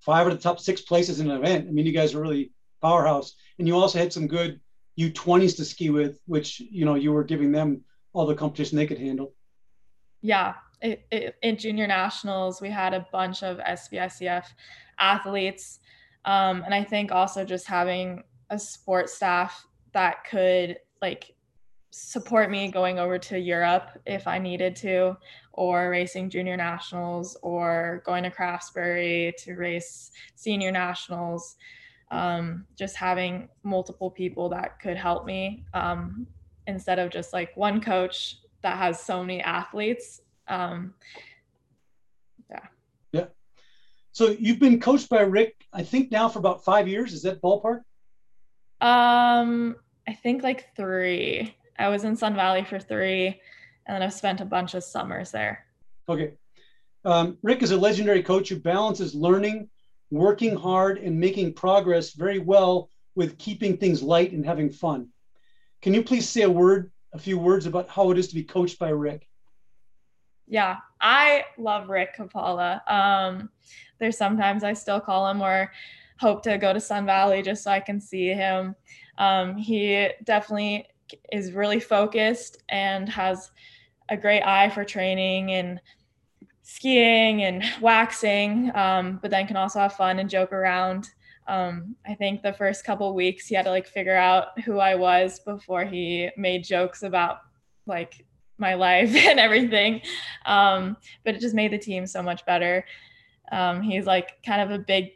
five 0.00 0.26
of 0.26 0.32
the 0.32 0.42
top 0.42 0.60
six 0.60 0.80
places 0.80 1.20
in 1.20 1.30
an 1.30 1.36
event. 1.36 1.68
I 1.68 1.72
mean, 1.72 1.86
you 1.86 1.92
guys 1.92 2.14
are 2.14 2.20
really 2.20 2.52
powerhouse. 2.80 3.34
And 3.58 3.68
you 3.68 3.76
also 3.76 3.98
had 3.98 4.12
some 4.12 4.26
good 4.26 4.60
U20s 4.98 5.56
to 5.56 5.64
ski 5.64 5.90
with, 5.90 6.20
which, 6.26 6.60
you 6.60 6.84
know, 6.84 6.94
you 6.94 7.12
were 7.12 7.24
giving 7.24 7.52
them 7.52 7.82
all 8.12 8.26
the 8.26 8.34
competition 8.34 8.76
they 8.76 8.86
could 8.86 8.98
handle. 8.98 9.34
Yeah. 10.22 10.54
In 11.42 11.56
junior 11.56 11.86
nationals, 11.86 12.60
we 12.60 12.70
had 12.70 12.94
a 12.94 13.06
bunch 13.12 13.42
of 13.42 13.58
SVSEF 13.58 14.44
athletes. 14.98 15.80
Um, 16.24 16.62
and 16.64 16.74
I 16.74 16.82
think 16.82 17.12
also 17.12 17.44
just 17.44 17.66
having 17.66 18.22
a 18.50 18.58
support 18.58 19.10
staff 19.10 19.66
that 19.92 20.24
could 20.24 20.78
like 21.00 21.34
support 21.98 22.50
me 22.50 22.70
going 22.70 22.98
over 22.98 23.18
to 23.18 23.38
Europe 23.38 23.88
if 24.04 24.26
I 24.26 24.38
needed 24.38 24.76
to, 24.76 25.16
or 25.54 25.88
racing 25.88 26.28
junior 26.28 26.56
nationals, 26.56 27.38
or 27.42 28.02
going 28.04 28.22
to 28.24 28.30
Craftsbury 28.30 29.34
to 29.38 29.54
race 29.54 30.10
senior 30.34 30.70
nationals. 30.70 31.56
Um, 32.10 32.66
just 32.78 32.96
having 32.96 33.48
multiple 33.62 34.10
people 34.10 34.48
that 34.50 34.78
could 34.78 34.96
help 34.96 35.24
me 35.24 35.64
um, 35.74 36.26
instead 36.66 36.98
of 36.98 37.10
just 37.10 37.32
like 37.32 37.56
one 37.56 37.80
coach 37.80 38.38
that 38.62 38.76
has 38.76 39.00
so 39.00 39.22
many 39.22 39.40
athletes. 39.40 40.20
Um, 40.48 40.94
yeah. 42.50 42.66
Yeah. 43.10 43.24
So 44.12 44.36
you've 44.38 44.60
been 44.60 44.80
coached 44.80 45.08
by 45.08 45.22
Rick, 45.22 45.64
I 45.72 45.82
think 45.82 46.12
now 46.12 46.28
for 46.28 46.40
about 46.40 46.62
five 46.62 46.86
years. 46.86 47.12
Is 47.12 47.22
that 47.22 47.42
ballpark? 47.42 47.80
Um, 48.82 49.76
I 50.06 50.12
think 50.12 50.42
like 50.42 50.76
three. 50.76 51.56
I 51.78 51.88
was 51.88 52.04
in 52.04 52.16
Sun 52.16 52.34
Valley 52.34 52.64
for 52.64 52.78
three, 52.78 53.40
and 53.86 53.94
then 53.94 54.02
I've 54.02 54.12
spent 54.12 54.40
a 54.40 54.44
bunch 54.44 54.74
of 54.74 54.84
summers 54.84 55.30
there. 55.30 55.64
Okay. 56.08 56.32
Um, 57.04 57.38
Rick 57.42 57.62
is 57.62 57.70
a 57.70 57.76
legendary 57.76 58.22
coach 58.22 58.48
who 58.48 58.58
balances 58.58 59.14
learning, 59.14 59.68
working 60.10 60.56
hard, 60.56 60.98
and 60.98 61.18
making 61.18 61.54
progress 61.54 62.12
very 62.12 62.38
well 62.38 62.90
with 63.14 63.38
keeping 63.38 63.76
things 63.76 64.02
light 64.02 64.32
and 64.32 64.44
having 64.44 64.70
fun. 64.70 65.08
Can 65.82 65.94
you 65.94 66.02
please 66.02 66.28
say 66.28 66.42
a 66.42 66.50
word, 66.50 66.90
a 67.12 67.18
few 67.18 67.38
words 67.38 67.66
about 67.66 67.88
how 67.88 68.10
it 68.10 68.18
is 68.18 68.28
to 68.28 68.34
be 68.34 68.42
coached 68.42 68.78
by 68.78 68.88
Rick? 68.88 69.28
Yeah, 70.48 70.76
I 71.00 71.44
love 71.58 71.88
Rick 71.88 72.16
Kapala. 72.16 72.88
Um, 72.90 73.50
there's 73.98 74.16
sometimes 74.16 74.64
I 74.64 74.72
still 74.72 75.00
call 75.00 75.28
him 75.28 75.40
or 75.42 75.72
hope 76.18 76.42
to 76.42 76.58
go 76.58 76.72
to 76.72 76.80
Sun 76.80 77.06
Valley 77.06 77.42
just 77.42 77.64
so 77.64 77.70
I 77.70 77.80
can 77.80 78.00
see 78.00 78.28
him. 78.28 78.74
Um, 79.18 79.56
he 79.56 80.08
definitely 80.24 80.86
is 81.32 81.52
really 81.52 81.80
focused 81.80 82.62
and 82.68 83.08
has 83.08 83.50
a 84.08 84.16
great 84.16 84.42
eye 84.42 84.70
for 84.70 84.84
training 84.84 85.52
and 85.52 85.80
skiing 86.62 87.44
and 87.44 87.64
waxing, 87.80 88.72
um, 88.74 89.18
but 89.22 89.30
then 89.30 89.46
can 89.46 89.56
also 89.56 89.78
have 89.78 89.94
fun 89.94 90.18
and 90.18 90.28
joke 90.28 90.52
around. 90.52 91.08
Um, 91.48 91.94
I 92.04 92.14
think 92.14 92.42
the 92.42 92.52
first 92.52 92.84
couple 92.84 93.14
weeks 93.14 93.46
he 93.46 93.54
had 93.54 93.66
to 93.66 93.70
like 93.70 93.86
figure 93.86 94.16
out 94.16 94.60
who 94.62 94.78
I 94.78 94.96
was 94.96 95.38
before 95.40 95.84
he 95.84 96.28
made 96.36 96.64
jokes 96.64 97.02
about 97.04 97.38
like 97.86 98.24
my 98.58 98.74
life 98.74 99.14
and 99.16 99.38
everything. 99.38 100.02
Um, 100.44 100.96
but 101.24 101.34
it 101.34 101.40
just 101.40 101.54
made 101.54 101.72
the 101.72 101.78
team 101.78 102.06
so 102.06 102.22
much 102.22 102.44
better. 102.46 102.84
Um, 103.52 103.80
he's 103.80 104.06
like 104.06 104.42
kind 104.44 104.60
of 104.60 104.70
a 104.72 104.82
big, 104.82 105.12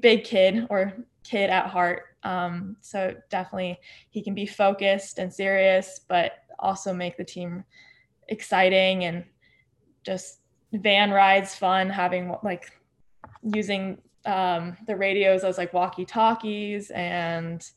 big 0.00 0.24
kid 0.24 0.66
or 0.70 0.94
kid 1.22 1.50
at 1.50 1.66
heart. 1.66 2.07
Um, 2.24 2.76
so 2.80 3.14
definitely 3.30 3.78
he 4.10 4.22
can 4.22 4.34
be 4.34 4.46
focused 4.46 5.18
and 5.18 5.32
serious, 5.32 6.00
but 6.08 6.32
also 6.58 6.92
make 6.92 7.16
the 7.16 7.24
team 7.24 7.64
exciting 8.28 9.04
and 9.04 9.24
just 10.04 10.40
van 10.72 11.10
rides 11.10 11.54
fun, 11.54 11.88
having 11.90 12.34
like 12.42 12.72
using 13.42 13.98
um, 14.26 14.76
the 14.86 14.96
radios 14.96 15.44
as 15.44 15.58
like 15.58 15.72
walkie 15.72 16.04
talkies 16.04 16.90
and 16.90 17.70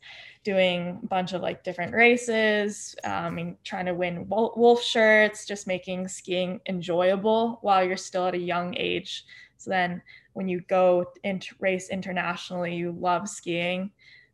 doing 0.43 0.99
a 1.03 1.05
bunch 1.05 1.33
of 1.33 1.41
like 1.41 1.63
different 1.63 1.93
races, 1.93 2.95
um, 3.03 3.37
and 3.37 3.63
trying 3.63 3.85
to 3.85 3.93
win 3.93 4.27
wolf 4.27 4.81
shirts, 4.81 5.45
just 5.45 5.67
making 5.67 6.07
skiing 6.07 6.59
enjoyable 6.67 7.59
while 7.61 7.83
you're 7.83 7.95
still 7.95 8.27
at 8.27 8.33
a 8.33 8.39
young 8.39 8.75
age. 8.75 9.23
So 9.57 9.69
then 9.69 10.01
when 10.33 10.47
you 10.47 10.61
go 10.61 11.05
into 11.23 11.55
race 11.59 11.89
internationally, 11.89 12.75
you 12.75 12.95
love 12.99 13.29
skiing 13.29 13.91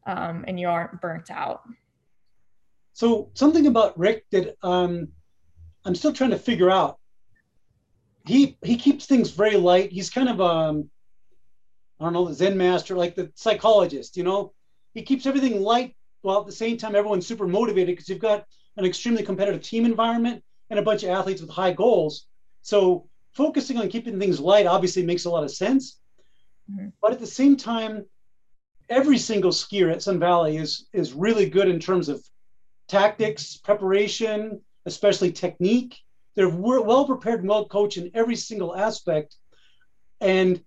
um, 0.07 0.45
and 0.47 0.59
you 0.59 0.69
aren't 0.69 0.99
burnt 1.01 1.29
out. 1.29 1.61
So 2.93 3.29
something 3.35 3.67
about 3.67 3.97
Rick 3.99 4.25
that 4.31 4.55
um, 4.63 5.09
I'm 5.85 5.93
still 5.93 6.13
trying 6.13 6.31
to 6.31 6.39
figure 6.39 6.71
out. 6.71 6.97
He 8.25 8.57
he 8.63 8.75
keeps 8.75 9.05
things 9.05 9.29
very 9.29 9.55
light. 9.55 9.91
He's 9.91 10.09
kind 10.09 10.27
of 10.27 10.41
um 10.41 10.89
I 11.99 12.05
don't 12.05 12.13
know 12.13 12.27
the 12.27 12.33
Zen 12.33 12.57
master, 12.57 12.95
like 12.95 13.15
the 13.15 13.31
psychologist. 13.35 14.17
You 14.17 14.23
know, 14.23 14.53
he 14.93 15.03
keeps 15.03 15.25
everything 15.25 15.61
light 15.61 15.95
while 16.21 16.39
at 16.39 16.45
the 16.45 16.51
same 16.51 16.77
time 16.77 16.95
everyone's 16.95 17.27
super 17.27 17.47
motivated 17.47 17.95
because 17.95 18.09
you've 18.09 18.19
got 18.19 18.45
an 18.75 18.85
extremely 18.85 19.23
competitive 19.23 19.61
team 19.61 19.85
environment 19.85 20.43
and 20.69 20.79
a 20.79 20.83
bunch 20.83 21.03
of 21.03 21.09
athletes 21.09 21.41
with 21.41 21.49
high 21.49 21.71
goals. 21.71 22.27
So 22.61 23.07
focusing 23.33 23.77
on 23.77 23.87
keeping 23.87 24.19
things 24.19 24.39
light 24.39 24.65
obviously 24.65 25.05
makes 25.05 25.25
a 25.25 25.29
lot 25.29 25.43
of 25.43 25.51
sense. 25.51 25.99
Mm-hmm. 26.69 26.89
But 27.01 27.13
at 27.13 27.19
the 27.19 27.27
same 27.27 27.55
time, 27.55 28.05
every 28.89 29.17
single 29.17 29.51
skier 29.51 29.91
at 29.91 30.01
Sun 30.01 30.20
Valley 30.20 30.58
is 30.58 30.88
is 30.94 31.13
really 31.13 31.50
good 31.50 31.67
in 31.67 31.79
terms 31.79 32.10
of 32.10 32.24
tactics, 32.88 33.58
preparation, 33.58 34.62
especially 34.86 35.32
technique. 35.32 35.98
They're 36.36 36.50
well 36.50 37.06
prepared 37.06 37.39
and 37.39 37.50
well 37.50 37.67
coached 37.67 37.98
in 37.98 38.12
every 38.13 38.36
single 38.36 38.75
aspect. 38.75 39.36
And 40.22 40.62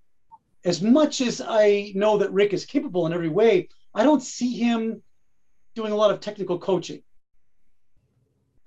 as 0.64 0.82
much 0.82 1.20
as 1.20 1.40
I 1.40 1.92
know 1.94 2.18
that 2.18 2.32
Rick 2.32 2.52
is 2.52 2.64
capable 2.64 3.06
in 3.06 3.12
every 3.12 3.28
way, 3.28 3.68
I 3.94 4.02
don't 4.02 4.22
see 4.22 4.56
him 4.56 5.02
doing 5.74 5.92
a 5.92 5.96
lot 5.96 6.10
of 6.10 6.20
technical 6.20 6.58
coaching. 6.58 7.02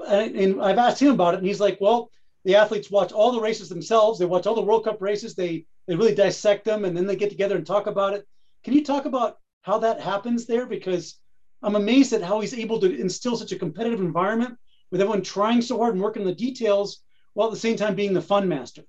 And 0.07 0.61
I've 0.61 0.77
asked 0.77 1.01
him 1.01 1.13
about 1.13 1.35
it, 1.35 1.37
and 1.37 1.47
he's 1.47 1.59
like, 1.59 1.79
well, 1.79 2.09
the 2.45 2.55
athletes 2.55 2.89
watch 2.89 3.11
all 3.11 3.31
the 3.31 3.39
races 3.39 3.69
themselves. 3.69 4.19
They 4.19 4.25
watch 4.25 4.47
all 4.47 4.55
the 4.55 4.61
World 4.61 4.83
Cup 4.83 5.01
races. 5.01 5.35
They 5.35 5.65
they 5.87 5.95
really 5.95 6.15
dissect 6.15 6.65
them, 6.65 6.85
and 6.85 6.95
then 6.95 7.05
they 7.05 7.15
get 7.15 7.29
together 7.29 7.55
and 7.57 7.65
talk 7.65 7.87
about 7.87 8.13
it. 8.13 8.25
Can 8.63 8.73
you 8.73 8.83
talk 8.83 9.05
about 9.05 9.39
how 9.63 9.79
that 9.79 9.99
happens 9.99 10.45
there? 10.45 10.65
Because 10.65 11.19
I'm 11.63 11.75
amazed 11.75 12.13
at 12.13 12.21
how 12.21 12.39
he's 12.39 12.53
able 12.53 12.79
to 12.79 12.99
instill 12.99 13.35
such 13.35 13.51
a 13.51 13.57
competitive 13.57 13.99
environment 13.99 14.57
with 14.91 15.01
everyone 15.01 15.23
trying 15.23 15.61
so 15.61 15.77
hard 15.79 15.95
and 15.95 16.03
working 16.03 16.23
the 16.23 16.35
details 16.35 17.01
while 17.33 17.47
at 17.47 17.53
the 17.53 17.59
same 17.59 17.75
time 17.75 17.95
being 17.95 18.13
the 18.13 18.21
fun 18.21 18.47
master? 18.47 18.83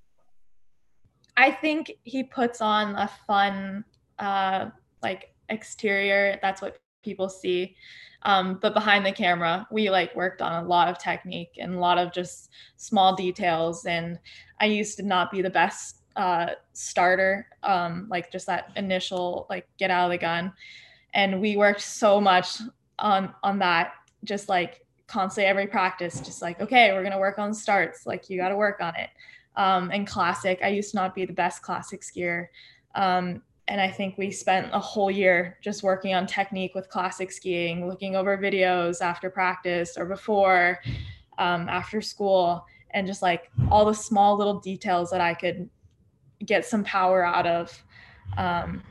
I 1.36 1.50
think 1.50 1.92
he 2.02 2.22
puts 2.22 2.60
on 2.60 2.94
a 2.96 3.08
fun, 3.26 3.84
uh, 4.18 4.66
like 5.02 5.34
exterior. 5.48 6.38
That's 6.42 6.60
what 6.60 6.78
people 7.02 7.28
see. 7.28 7.76
Um, 8.22 8.58
but 8.60 8.74
behind 8.74 9.04
the 9.04 9.12
camera, 9.12 9.66
we 9.70 9.90
like 9.90 10.14
worked 10.16 10.42
on 10.42 10.64
a 10.64 10.66
lot 10.66 10.88
of 10.88 10.98
technique 10.98 11.52
and 11.58 11.74
a 11.74 11.78
lot 11.78 11.98
of 11.98 12.12
just 12.12 12.50
small 12.76 13.14
details. 13.14 13.84
And 13.84 14.18
I 14.60 14.66
used 14.66 14.96
to 14.98 15.02
not 15.02 15.30
be 15.30 15.42
the 15.42 15.50
best 15.50 16.03
uh, 16.16 16.50
starter, 16.72 17.46
um, 17.62 18.06
like 18.10 18.30
just 18.30 18.46
that 18.46 18.70
initial 18.76 19.46
like 19.50 19.66
get 19.78 19.90
out 19.90 20.06
of 20.06 20.10
the 20.10 20.18
gun. 20.18 20.52
And 21.12 21.40
we 21.40 21.56
worked 21.56 21.80
so 21.80 22.20
much 22.20 22.60
on 22.98 23.32
on 23.42 23.58
that, 23.60 23.92
just 24.24 24.48
like 24.48 24.84
constantly 25.06 25.48
every 25.48 25.66
practice, 25.66 26.20
just 26.20 26.42
like, 26.42 26.60
okay, 26.60 26.92
we're 26.92 27.02
gonna 27.02 27.18
work 27.18 27.38
on 27.38 27.54
starts. 27.54 28.06
Like 28.06 28.30
you 28.30 28.36
got 28.38 28.48
to 28.48 28.56
work 28.56 28.80
on 28.80 28.94
it. 28.96 29.10
Um, 29.56 29.90
and 29.92 30.06
classic, 30.06 30.60
I 30.62 30.68
used 30.68 30.90
to 30.90 30.96
not 30.96 31.14
be 31.14 31.24
the 31.24 31.32
best 31.32 31.62
classic 31.62 32.00
skier. 32.00 32.48
Um, 32.94 33.42
and 33.68 33.80
I 33.80 33.90
think 33.90 34.18
we 34.18 34.30
spent 34.30 34.68
a 34.72 34.78
whole 34.78 35.10
year 35.10 35.58
just 35.62 35.82
working 35.82 36.14
on 36.14 36.26
technique 36.26 36.74
with 36.74 36.90
classic 36.90 37.32
skiing, 37.32 37.88
looking 37.88 38.14
over 38.14 38.36
videos 38.36 39.00
after 39.00 39.30
practice 39.30 39.96
or 39.96 40.04
before, 40.04 40.80
um, 41.38 41.68
after 41.68 42.02
school, 42.02 42.66
and 42.90 43.06
just 43.06 43.22
like 43.22 43.50
all 43.70 43.84
the 43.84 43.94
small 43.94 44.36
little 44.36 44.60
details 44.60 45.10
that 45.10 45.20
I 45.20 45.34
could 45.34 45.68
get 46.44 46.64
some 46.64 46.84
power 46.84 47.24
out 47.24 47.46
of. 47.46 47.84
Um, 48.36 48.82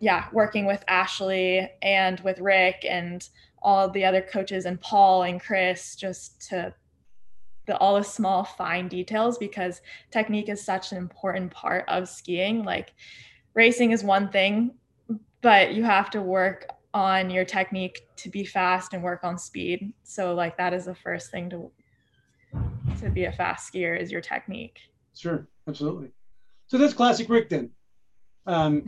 yeah, 0.00 0.26
working 0.32 0.66
with 0.66 0.82
Ashley 0.88 1.70
and 1.80 2.18
with 2.20 2.40
Rick 2.40 2.84
and 2.88 3.28
all 3.62 3.88
the 3.88 4.04
other 4.04 4.20
coaches 4.20 4.64
and 4.64 4.80
Paul 4.80 5.22
and 5.22 5.40
Chris 5.40 5.94
just 5.94 6.48
to 6.48 6.74
the 7.66 7.76
all 7.76 7.94
the 7.94 8.02
small 8.02 8.42
fine 8.42 8.88
details 8.88 9.38
because 9.38 9.80
technique 10.10 10.48
is 10.48 10.64
such 10.64 10.90
an 10.90 10.98
important 10.98 11.52
part 11.52 11.84
of 11.86 12.08
skiing. 12.08 12.64
Like 12.64 12.94
racing 13.54 13.92
is 13.92 14.02
one 14.02 14.28
thing 14.28 14.72
but 15.42 15.74
you 15.74 15.82
have 15.84 16.08
to 16.10 16.22
work 16.22 16.68
on 16.94 17.28
your 17.28 17.44
technique 17.44 18.06
to 18.16 18.30
be 18.30 18.44
fast 18.44 18.94
and 18.94 19.02
work 19.02 19.24
on 19.24 19.36
speed. 19.36 19.92
So 20.04 20.34
like 20.34 20.56
that 20.56 20.72
is 20.72 20.86
the 20.86 20.94
first 20.94 21.30
thing 21.30 21.50
to 21.50 21.70
to 23.00 23.10
be 23.10 23.24
a 23.24 23.32
fast 23.32 23.72
skier 23.72 23.98
is 23.98 24.12
your 24.12 24.20
technique. 24.20 24.78
Sure. 25.14 25.46
Absolutely 25.68 26.12
so 26.72 26.78
that's 26.78 26.94
classic 26.94 27.28
rick 27.28 27.50
then 27.50 27.70
um, 28.46 28.84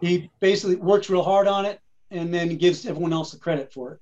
he 0.00 0.30
basically 0.40 0.76
works 0.76 1.08
real 1.08 1.22
hard 1.22 1.46
on 1.46 1.64
it 1.64 1.80
and 2.10 2.32
then 2.32 2.56
gives 2.56 2.86
everyone 2.86 3.12
else 3.12 3.32
the 3.32 3.38
credit 3.38 3.72
for 3.72 3.98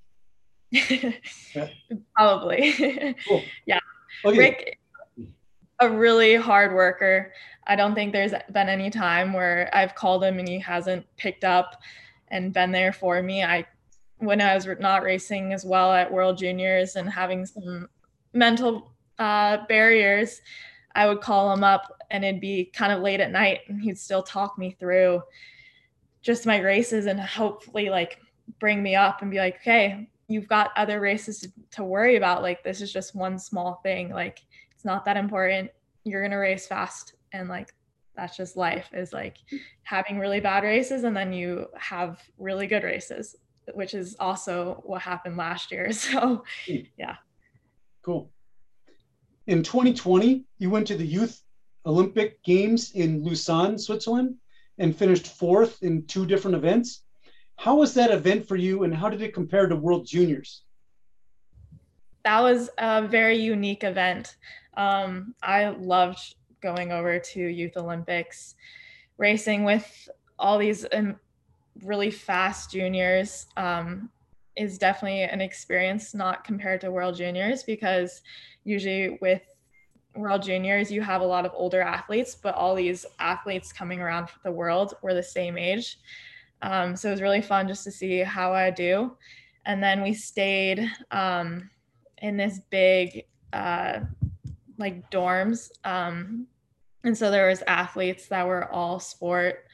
it. 0.70 1.22
yeah. 1.54 1.68
Probably. 2.16 3.14
Cool. 3.28 3.42
yeah. 3.66 3.78
Okay. 4.24 4.38
Rick, 4.38 4.78
a 5.80 5.88
really 5.88 6.34
hard 6.34 6.74
worker. 6.74 7.32
I 7.66 7.76
don't 7.76 7.94
think 7.94 8.12
there's 8.12 8.34
been 8.52 8.68
any 8.68 8.90
time 8.90 9.32
where 9.32 9.70
I've 9.72 9.94
called 9.94 10.24
him 10.24 10.38
and 10.38 10.48
he 10.48 10.58
hasn't 10.58 11.06
picked 11.16 11.44
up 11.44 11.80
and 12.28 12.52
been 12.52 12.72
there 12.72 12.92
for 12.92 13.22
me. 13.22 13.44
I, 13.44 13.66
when 14.18 14.40
I 14.40 14.54
was 14.54 14.66
not 14.80 15.02
racing 15.02 15.52
as 15.52 15.64
well 15.64 15.92
at 15.92 16.12
World 16.12 16.38
Juniors 16.38 16.96
and 16.96 17.08
having 17.08 17.46
some 17.46 17.88
mental 18.32 18.92
uh, 19.18 19.58
barriers, 19.68 20.40
I 20.94 21.06
would 21.06 21.20
call 21.20 21.52
him 21.52 21.64
up 21.64 22.00
and 22.11 22.25
it'd 22.25 22.40
be 22.40 22.66
kind 22.66 22.92
of 22.92 23.02
late 23.02 23.20
at 23.20 23.30
night 23.30 23.61
and 23.68 23.80
he'd 23.80 23.99
still 23.99 24.22
talk 24.22 24.58
me 24.58 24.76
through 24.78 25.22
just 26.20 26.46
my 26.46 26.58
races 26.58 27.06
and 27.06 27.20
hopefully 27.20 27.90
like 27.90 28.18
bring 28.61 28.82
me 28.82 28.94
up 28.94 29.22
and 29.22 29.30
be 29.30 29.38
like, 29.38 29.56
okay, 29.56 30.08
you've 30.28 30.49
got 30.49 30.70
other 30.76 31.00
races 31.00 31.40
to, 31.40 31.52
to 31.72 31.84
worry 31.84 32.16
about. 32.16 32.42
Like 32.42 32.62
this 32.62 32.80
is 32.80 32.92
just 32.92 33.14
one 33.14 33.38
small 33.38 33.80
thing. 33.82 34.11
Like 34.11 34.40
it's 34.72 34.84
not 34.84 35.04
that 35.04 35.16
important. 35.16 35.70
You're 36.04 36.22
gonna 36.22 36.38
race 36.38 36.66
fast 36.66 37.14
and 37.32 37.49
like 37.49 37.75
that's 38.14 38.37
just 38.37 38.56
life 38.56 38.88
is 38.92 39.12
like 39.12 39.38
having 39.84 40.18
really 40.18 40.40
bad 40.40 40.64
races 40.64 41.04
and 41.04 41.16
then 41.16 41.32
you 41.32 41.66
have 41.76 42.20
really 42.38 42.66
good 42.66 42.82
races, 42.82 43.37
which 43.75 43.94
is 43.94 44.16
also 44.20 44.82
what 44.84 45.02
happened 45.02 45.37
last 45.37 45.72
year. 45.72 45.90
So 45.92 46.44
yeah. 46.96 47.16
Cool. 48.02 48.30
In 49.46 49.62
2020, 49.62 50.44
you 50.58 50.70
went 50.70 50.87
to 50.87 50.96
the 50.96 51.06
Youth 51.06 51.42
Olympic 51.84 52.42
Games 52.42 52.92
in 52.92 53.25
Lausanne, 53.25 53.78
Switzerland 53.78 54.37
and 54.78 54.96
finished 54.96 55.26
fourth 55.26 55.82
in 55.82 56.06
two 56.06 56.26
different 56.26 56.56
events. 56.56 57.02
How 57.56 57.76
was 57.76 57.94
that 57.94 58.11
event 58.11 58.46
for 58.46 58.56
you, 58.56 58.84
and 58.84 58.94
how 58.94 59.08
did 59.08 59.22
it 59.22 59.34
compare 59.34 59.66
to 59.66 59.76
World 59.76 60.06
Juniors? 60.06 60.62
that 62.25 62.40
was 62.40 62.70
a 62.78 63.06
very 63.06 63.37
unique 63.37 63.84
event. 63.84 64.37
Um, 64.76 65.34
I 65.42 65.68
loved 65.70 66.37
going 66.61 66.92
over 66.92 67.18
to 67.18 67.40
Youth 67.40 67.76
Olympics, 67.76 68.54
racing 69.18 69.64
with 69.64 70.08
all 70.38 70.58
these 70.58 70.87
um, 70.92 71.16
really 71.82 72.11
fast 72.11 72.70
juniors. 72.70 73.46
Um, 73.56 74.11
is 74.54 74.76
definitely 74.76 75.22
an 75.22 75.40
experience 75.40 76.14
not 76.14 76.44
compared 76.44 76.78
to 76.82 76.90
World 76.90 77.16
Juniors 77.16 77.62
because 77.62 78.20
usually 78.64 79.19
with 79.21 79.42
World 80.14 80.42
Juniors 80.42 80.90
you 80.90 81.00
have 81.00 81.23
a 81.23 81.26
lot 81.26 81.47
of 81.47 81.52
older 81.54 81.81
athletes, 81.81 82.35
but 82.35 82.54
all 82.54 82.75
these 82.75 83.07
athletes 83.19 83.73
coming 83.73 84.00
around 84.00 84.28
the 84.45 84.50
world 84.50 84.95
were 85.02 85.14
the 85.14 85.23
same 85.23 85.57
age. 85.57 85.99
Um, 86.61 86.95
so 86.95 87.09
it 87.09 87.12
was 87.12 87.23
really 87.23 87.42
fun 87.42 87.66
just 87.66 87.85
to 87.85 87.90
see 87.90 88.19
how 88.19 88.52
I 88.52 88.71
do. 88.71 89.16
And 89.64 89.83
then 89.83 90.02
we 90.02 90.14
stayed 90.14 90.88
um, 91.11 91.71
in 92.19 92.37
this 92.37 92.61
big 92.71 93.25
uh, 93.52 94.00
like 94.78 95.11
dorms. 95.11 95.71
Um, 95.85 96.47
and 97.04 97.16
so 97.16 97.31
there 97.31 97.49
was 97.49 97.62
athletes 97.66 98.28
that 98.28 98.47
were 98.47 98.71
all 98.71 99.00
sport 99.00 99.64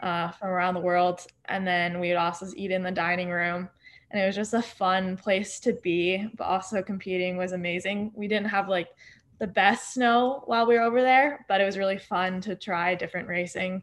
uh, 0.00 0.30
from 0.30 0.48
around 0.48 0.74
the 0.74 0.80
world. 0.80 1.26
And 1.46 1.66
then 1.66 2.00
we 2.00 2.08
would 2.08 2.16
also 2.16 2.46
eat 2.56 2.70
in 2.70 2.82
the 2.82 2.90
dining 2.90 3.30
room. 3.30 3.68
And 4.10 4.22
it 4.22 4.26
was 4.26 4.36
just 4.36 4.54
a 4.54 4.62
fun 4.62 5.16
place 5.16 5.60
to 5.60 5.74
be, 5.74 6.26
but 6.36 6.44
also 6.44 6.82
competing 6.82 7.36
was 7.36 7.52
amazing. 7.52 8.10
We 8.14 8.26
didn't 8.26 8.48
have 8.48 8.68
like 8.68 8.88
the 9.38 9.46
best 9.46 9.94
snow 9.94 10.42
while 10.46 10.66
we 10.66 10.74
were 10.74 10.82
over 10.82 11.02
there, 11.02 11.44
but 11.48 11.60
it 11.60 11.64
was 11.64 11.78
really 11.78 11.98
fun 11.98 12.40
to 12.42 12.56
try 12.56 12.94
different 12.94 13.28
racing. 13.28 13.82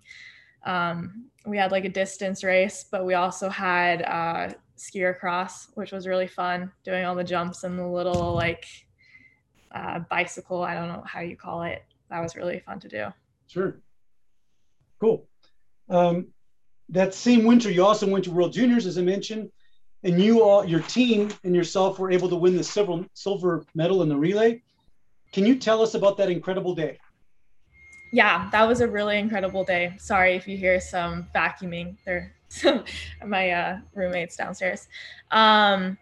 Um, 0.65 1.25
we 1.45 1.57
had 1.57 1.71
like 1.71 1.85
a 1.85 1.89
distance 1.89 2.43
race, 2.43 2.85
but 2.91 3.05
we 3.05 3.13
also 3.13 3.49
had 3.49 4.01
uh, 4.01 4.53
skier 4.77 5.17
cross, 5.17 5.67
which 5.75 5.91
was 5.91 6.07
really 6.07 6.27
fun 6.27 6.71
doing 6.83 7.05
all 7.05 7.15
the 7.15 7.23
jumps 7.23 7.63
and 7.63 7.77
the 7.77 7.87
little 7.87 8.33
like 8.33 8.65
uh, 9.71 9.99
bicycle. 10.09 10.63
I 10.63 10.73
don't 10.73 10.87
know 10.87 11.03
how 11.05 11.21
you 11.21 11.37
call 11.37 11.63
it. 11.63 11.83
That 12.09 12.21
was 12.21 12.35
really 12.35 12.59
fun 12.59 12.79
to 12.79 12.87
do. 12.87 13.05
Sure. 13.47 13.79
Cool. 14.99 15.27
Um, 15.89 16.27
that 16.89 17.13
same 17.13 17.45
winter, 17.45 17.69
you 17.69 17.85
also 17.85 18.07
went 18.07 18.25
to 18.25 18.31
World 18.31 18.53
Juniors, 18.53 18.85
as 18.85 18.97
I 18.97 19.01
mentioned, 19.01 19.51
and 20.05 20.21
you 20.21 20.43
all, 20.43 20.63
your 20.63 20.81
team 20.81 21.29
and 21.43 21.55
yourself 21.55 21.97
were 21.97 22.11
able 22.11 22.29
to 22.29 22.35
win 22.35 22.55
the 22.55 22.63
silver 22.63 23.03
silver 23.15 23.65
medal 23.73 24.03
in 24.03 24.07
the 24.07 24.15
relay. 24.15 24.61
Can 25.33 25.45
you 25.45 25.55
tell 25.55 25.81
us 25.81 25.95
about 25.95 26.15
that 26.17 26.29
incredible 26.29 26.75
day? 26.75 26.99
Yeah, 28.13 28.47
that 28.51 28.65
was 28.67 28.81
a 28.81 28.87
really 28.87 29.17
incredible 29.17 29.63
day. 29.63 29.95
Sorry 29.97 30.35
if 30.35 30.47
you 30.47 30.57
hear 30.57 30.79
some 30.79 31.27
vacuuming. 31.35 31.97
They're 32.05 32.33
my 33.25 33.49
uh, 33.49 33.79
roommates 33.95 34.37
downstairs. 34.37 34.87
Um, 35.31 35.97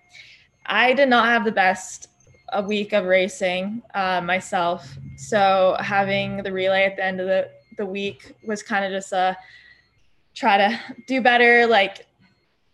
I 0.65 0.93
did 0.93 1.09
not 1.09 1.25
have 1.25 1.45
the 1.45 1.51
best 1.51 2.09
a 2.51 2.61
week 2.61 2.93
of 2.93 3.05
racing 3.05 3.81
uh, 3.95 4.21
myself, 4.21 4.97
so 5.17 5.77
having 5.79 6.43
the 6.43 6.51
relay 6.51 6.83
at 6.83 6.97
the 6.97 7.05
end 7.05 7.21
of 7.21 7.27
the 7.27 7.49
the 7.77 7.85
week 7.85 8.35
was 8.45 8.61
kind 8.61 8.85
of 8.85 8.91
just 8.91 9.13
a 9.13 9.35
try 10.35 10.57
to 10.57 10.79
do 11.07 11.21
better, 11.21 11.65
like 11.65 12.05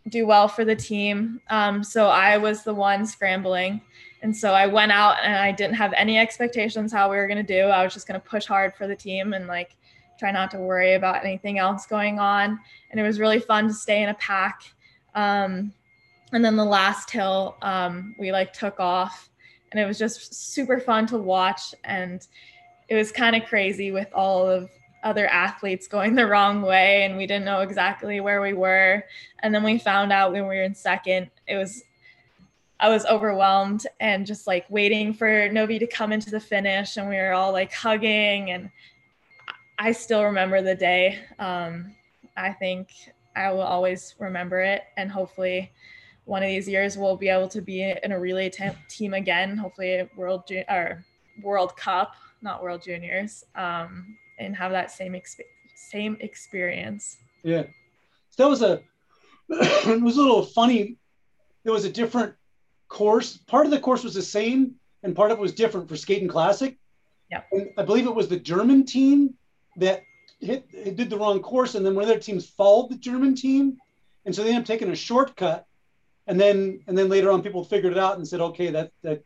do 0.08 0.26
well 0.26 0.48
for 0.48 0.66
the 0.66 0.76
team. 0.76 1.42
Um, 1.50 1.84
so 1.84 2.08
I 2.08 2.38
was 2.38 2.64
the 2.64 2.74
one 2.74 3.06
scrambling. 3.06 3.82
And 4.22 4.36
so 4.36 4.54
I 4.54 4.68
went 4.68 4.92
out 4.92 5.18
and 5.24 5.36
I 5.36 5.52
didn't 5.52 5.76
have 5.76 5.94
any 5.96 6.18
expectations 6.18 6.92
how 6.92 7.10
we 7.10 7.18
were 7.18 7.28
going 7.28 7.46
to 7.46 7.62
do. 7.62 7.68
I 7.68 7.84
was 7.84 7.94
just 7.94 8.08
going 8.08 8.20
to 8.20 8.28
push 8.28 8.46
hard 8.46 8.74
for 8.76 8.88
the 8.88 8.96
team 8.96 9.34
and 9.34 9.48
like 9.48 9.76
try 10.18 10.32
not 10.32 10.52
to 10.52 10.58
worry 10.58 10.96
about 10.96 11.24
anything 11.24 11.58
else 11.58 11.86
going 11.86 12.20
on. 12.20 12.60
And 12.92 13.00
it 13.00 13.04
was 13.04 13.20
really 13.20 13.40
fun 13.40 13.68
to 13.68 13.74
stay 13.74 14.04
in 14.04 14.10
a 14.10 14.14
pack. 14.16 14.64
Um, 15.16 15.74
and 16.34 16.44
then 16.44 16.56
the 16.56 16.66
last 16.66 17.10
hill, 17.10 17.56
um, 17.62 18.16
we 18.20 18.32
like 18.32 18.54
took 18.54 18.80
off 18.80 19.30
and 19.72 19.80
it 19.80 19.86
was 19.86 19.98
just 19.98 20.34
super 20.34 20.80
fun 20.80 21.08
to 21.08 21.18
watch. 21.18 21.74
And 21.84 22.26
it 22.90 22.96
was 22.96 23.12
kind 23.12 23.36
of 23.36 23.46
crazy 23.46 23.92
with 23.92 24.10
all 24.14 24.48
of 24.48 24.70
other 25.04 25.28
athletes 25.28 25.88
going 25.88 26.16
the 26.16 26.26
wrong 26.26 26.62
way 26.62 27.04
and 27.04 27.18
we 27.18 27.28
didn't 27.28 27.46
know 27.46 27.62
exactly 27.62 28.20
where 28.20 28.42
we 28.42 28.54
were. 28.54 29.04
And 29.40 29.54
then 29.54 29.64
we 29.64 29.78
found 29.78 30.12
out 30.12 30.32
when 30.32 30.44
we 30.44 30.56
were 30.56 30.64
in 30.64 30.76
second 30.76 31.30
it 31.48 31.56
was 31.56 31.84
i 32.80 32.88
was 32.88 33.06
overwhelmed 33.08 33.86
and 34.00 34.26
just 34.26 34.48
like 34.48 34.66
waiting 34.70 35.14
for 35.14 35.50
novie 35.50 35.80
to 35.80 35.88
come 35.88 36.14
into 36.14 36.30
the 36.30 36.40
finish 36.40 36.96
and 36.96 37.10
we 37.10 37.16
were 37.18 37.34
all 37.34 37.52
like 37.52 37.74
hugging 37.74 38.52
and 38.52 38.70
i 39.78 39.92
still 39.92 40.24
remember 40.24 40.62
the 40.62 40.76
day. 40.76 41.20
Um, 41.40 41.94
i 42.38 42.54
think 42.54 42.92
i 43.36 43.52
will 43.52 43.62
always 43.62 44.16
remember 44.20 44.62
it 44.62 44.84
and 44.96 45.12
hopefully 45.12 45.72
one 46.24 46.44
of 46.44 46.48
these 46.48 46.70
years 46.70 46.98
we'll 46.98 47.18
be 47.18 47.28
able 47.28 47.50
to 47.50 47.62
be 47.62 47.82
in 47.82 48.12
a 48.12 48.20
relay 48.20 48.50
team 48.88 49.14
again 49.14 49.58
hopefully 49.58 50.08
world 50.16 50.48
ju- 50.48 50.64
or 50.70 51.04
world 51.42 51.76
cup 51.76 52.16
not 52.42 52.64
world 52.64 52.82
juniors. 52.82 53.44
Um, 53.56 54.18
and 54.40 54.56
have 54.56 54.72
that 54.72 54.92
same 54.92 55.14
exp- 55.14 55.42
same 55.76 56.18
experience. 56.22 57.18
Yeah, 57.44 57.64
so 58.30 58.44
that 58.44 58.50
was 58.50 58.62
a 58.62 58.82
it 59.50 60.02
was 60.02 60.18
a 60.18 60.22
little 60.22 60.44
funny. 60.44 60.98
It 61.66 61.70
was 61.72 61.86
a 61.86 61.92
different 61.92 62.34
course. 62.88 63.38
Part 63.38 63.66
of 63.66 63.72
the 63.72 63.80
course 63.80 64.04
was 64.04 64.14
the 64.14 64.22
same, 64.22 64.76
and 65.04 65.16
part 65.16 65.32
of 65.32 65.38
it 65.38 65.42
was 65.42 65.54
different 65.54 65.88
for 65.88 65.96
skating 65.96 66.28
classic. 66.28 66.78
Yeah, 67.32 67.42
I 67.78 67.84
believe 67.84 68.08
it 68.08 68.16
was 68.16 68.28
the 68.28 68.40
German 68.40 68.86
team 68.86 69.36
that 69.78 70.04
hit 70.40 70.66
it 70.74 70.96
did 70.96 71.10
the 71.10 71.18
wrong 71.18 71.42
course, 71.42 71.76
and 71.76 71.86
then 71.86 71.96
one 71.96 72.04
of 72.04 72.10
their 72.10 72.20
teams 72.20 72.48
followed 72.48 72.90
the 72.90 72.98
German 72.98 73.36
team, 73.36 73.78
and 74.26 74.36
so 74.36 74.44
they 74.44 74.50
ended 74.50 74.64
up 74.64 74.68
taking 74.68 74.90
a 74.90 74.96
shortcut. 74.96 75.66
And 76.28 76.40
then 76.40 76.82
and 76.88 76.96
then 76.96 77.10
later 77.10 77.32
on, 77.32 77.42
people 77.42 77.64
figured 77.64 77.94
it 77.94 77.98
out 77.98 78.18
and 78.18 78.28
said, 78.28 78.40
okay, 78.40 78.70
that 78.72 78.92
that. 79.04 79.24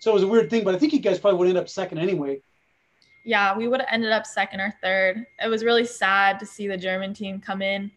So 0.00 0.10
it 0.10 0.14
was 0.14 0.24
a 0.24 0.28
weird 0.28 0.50
thing, 0.50 0.64
but 0.64 0.74
I 0.74 0.78
think 0.78 0.92
you 0.92 0.98
guys 0.98 1.20
probably 1.20 1.38
would 1.38 1.48
end 1.48 1.58
up 1.58 1.68
second 1.68 1.98
anyway 1.98 2.42
yeah, 3.24 3.56
we 3.56 3.68
would 3.68 3.80
have 3.80 3.88
ended 3.90 4.12
up 4.12 4.26
second 4.26 4.60
or 4.60 4.74
third. 4.82 5.26
It 5.42 5.48
was 5.48 5.64
really 5.64 5.84
sad 5.84 6.38
to 6.40 6.46
see 6.46 6.66
the 6.66 6.76
German 6.76 7.14
team 7.14 7.40
come 7.40 7.62
in 7.62 7.90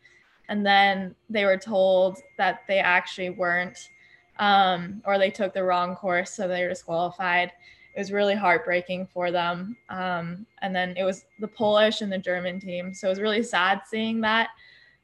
and 0.49 0.65
then 0.65 1.15
they 1.29 1.45
were 1.45 1.57
told 1.57 2.19
that 2.37 2.61
they 2.67 2.79
actually 2.79 3.31
weren't 3.31 3.89
um, 4.37 5.01
or 5.05 5.17
they 5.17 5.29
took 5.29 5.53
the 5.53 5.63
wrong 5.63 5.95
course, 5.95 6.31
so 6.31 6.47
they 6.47 6.61
were 6.63 6.69
disqualified. 6.69 7.51
It 7.95 7.99
was 7.99 8.11
really 8.11 8.35
heartbreaking 8.35 9.07
for 9.07 9.31
them. 9.31 9.77
Um, 9.89 10.45
and 10.61 10.75
then 10.75 10.93
it 10.97 11.03
was 11.03 11.25
the 11.39 11.47
Polish 11.47 12.01
and 12.01 12.11
the 12.11 12.17
German 12.17 12.59
team. 12.59 12.93
So 12.93 13.07
it 13.07 13.11
was 13.11 13.21
really 13.21 13.41
sad 13.41 13.83
seeing 13.89 14.19
that. 14.21 14.49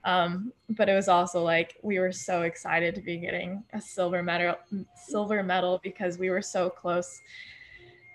Um, 0.04 0.52
but 0.72 0.90
it 0.90 0.96
was 0.96 1.08
also 1.08 1.42
like 1.42 1.78
we 1.82 2.00
were 2.00 2.12
so 2.12 2.42
excited 2.42 2.94
to 2.96 3.02
be 3.02 3.18
getting 3.18 3.64
a 3.74 3.80
silver 3.80 4.24
medal 4.24 4.56
silver 4.96 5.44
medal 5.44 5.80
because 5.84 6.18
we 6.18 6.32
were 6.32 6.42
so 6.42 6.72
close 6.72 7.22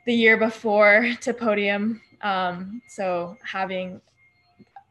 the 0.07 0.15
year 0.15 0.37
before 0.37 1.11
to 1.21 1.35
podium. 1.35 2.01
Um, 2.23 2.81
so 2.89 3.37
having 3.45 4.01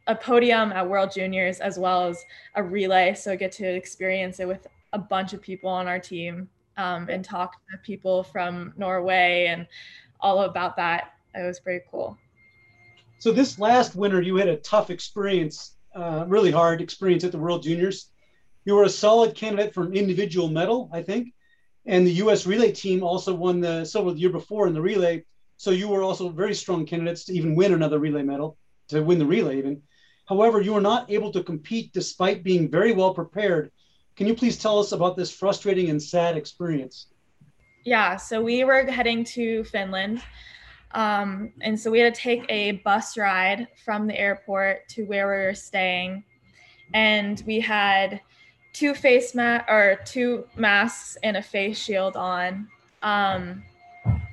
a 0.08 0.16
podium 0.16 0.72
at 0.72 0.88
World 0.88 1.12
Juniors 1.12 1.60
as 1.60 1.80
well 1.80 2.08
as 2.08 2.24
a 2.56 2.62
relay, 2.62 3.16
so 3.16 3.32
I 3.32 3.36
get 3.36 3.52
to 3.54 3.66
experience 3.66 4.40
it 4.40 4.48
with 4.48 4.68
a 4.94 5.00
bunch 5.00 5.34
of 5.34 5.42
people 5.42 5.70
on 5.70 5.88
our 5.88 6.00
team 6.00 6.48
um, 6.78 7.08
and 7.10 7.24
talk 7.26 7.54
to 7.72 7.78
people 7.80 8.24
from 8.24 8.74
Norway 8.78 9.48
and 9.48 9.66
all 10.20 10.44
about 10.44 10.76
that. 10.76 11.14
It 11.34 11.46
was 11.46 11.60
pretty 11.60 11.84
cool. 11.90 12.18
So 13.20 13.32
this 13.32 13.58
last 13.58 13.96
winter, 13.96 14.22
you 14.22 14.36
had 14.36 14.50
a 14.50 14.58
tough 14.58 14.90
experience, 14.90 15.76
uh, 15.96 16.26
really 16.28 16.52
hard 16.52 16.82
experience 16.82 17.24
at 17.24 17.32
the 17.32 17.40
World 17.40 17.64
Juniors. 17.64 18.10
You 18.66 18.76
were 18.76 18.84
a 18.84 18.90
solid 18.90 19.34
candidate 19.34 19.74
for 19.74 19.84
an 19.84 19.94
individual 19.94 20.50
medal, 20.50 20.90
I 20.92 21.02
think. 21.02 21.34
And 21.86 22.06
the 22.06 22.14
U.S. 22.14 22.48
relay 22.48 22.72
team 22.72 23.04
also 23.04 23.34
won 23.34 23.60
the 23.60 23.86
silver 23.86 24.12
the 24.12 24.20
year 24.20 24.30
before 24.30 24.68
in 24.68 24.74
the 24.74 24.82
relay. 24.82 25.24
So 25.58 25.72
you 25.72 25.88
were 25.88 26.04
also 26.04 26.30
very 26.30 26.56
strong 26.56 26.86
candidates 26.86 27.26
to 27.26 27.34
even 27.34 27.56
win 27.56 27.74
another 27.74 28.00
relay 28.00 28.24
medal, 28.24 28.58
to 28.90 29.02
win 29.02 29.20
the 29.20 29.26
relay 29.26 29.58
even. 29.60 29.82
However, 30.28 30.62
you 30.62 30.74
were 30.74 30.82
not 30.82 31.10
able 31.12 31.32
to 31.32 31.44
compete 31.44 31.94
despite 31.94 32.44
being 32.44 32.70
very 32.70 32.92
well 32.94 33.14
prepared. 33.14 33.72
Can 34.16 34.28
you 34.28 34.34
please 34.34 34.58
tell 34.58 34.80
us 34.80 34.92
about 34.92 35.16
this 35.16 35.32
frustrating 35.32 35.90
and 35.90 36.02
sad 36.02 36.38
experience? 36.38 37.08
Yeah, 37.84 38.16
so 38.18 38.42
we 38.42 38.64
were 38.64 38.90
heading 38.90 39.24
to 39.26 39.64
Finland. 39.66 40.24
Um, 40.92 41.52
and 41.62 41.80
so 41.80 41.92
we 41.92 42.00
had 42.00 42.16
to 42.16 42.20
take 42.20 42.46
a 42.50 42.74
bus 42.84 43.18
ride 43.18 43.68
from 43.84 44.08
the 44.08 44.18
airport 44.18 44.88
to 44.90 45.04
where 45.04 45.28
we 45.28 45.46
were 45.46 45.54
staying. 45.54 46.24
And 46.94 47.44
we 47.46 47.60
had 47.60 48.22
two 48.76 48.94
face 48.94 49.34
mat 49.34 49.66
or 49.70 49.98
two 50.04 50.46
masks 50.58 51.18
and 51.24 51.38
a 51.38 51.42
face 51.42 51.80
shield 51.80 52.18
on. 52.18 52.68
Um, 53.02 53.64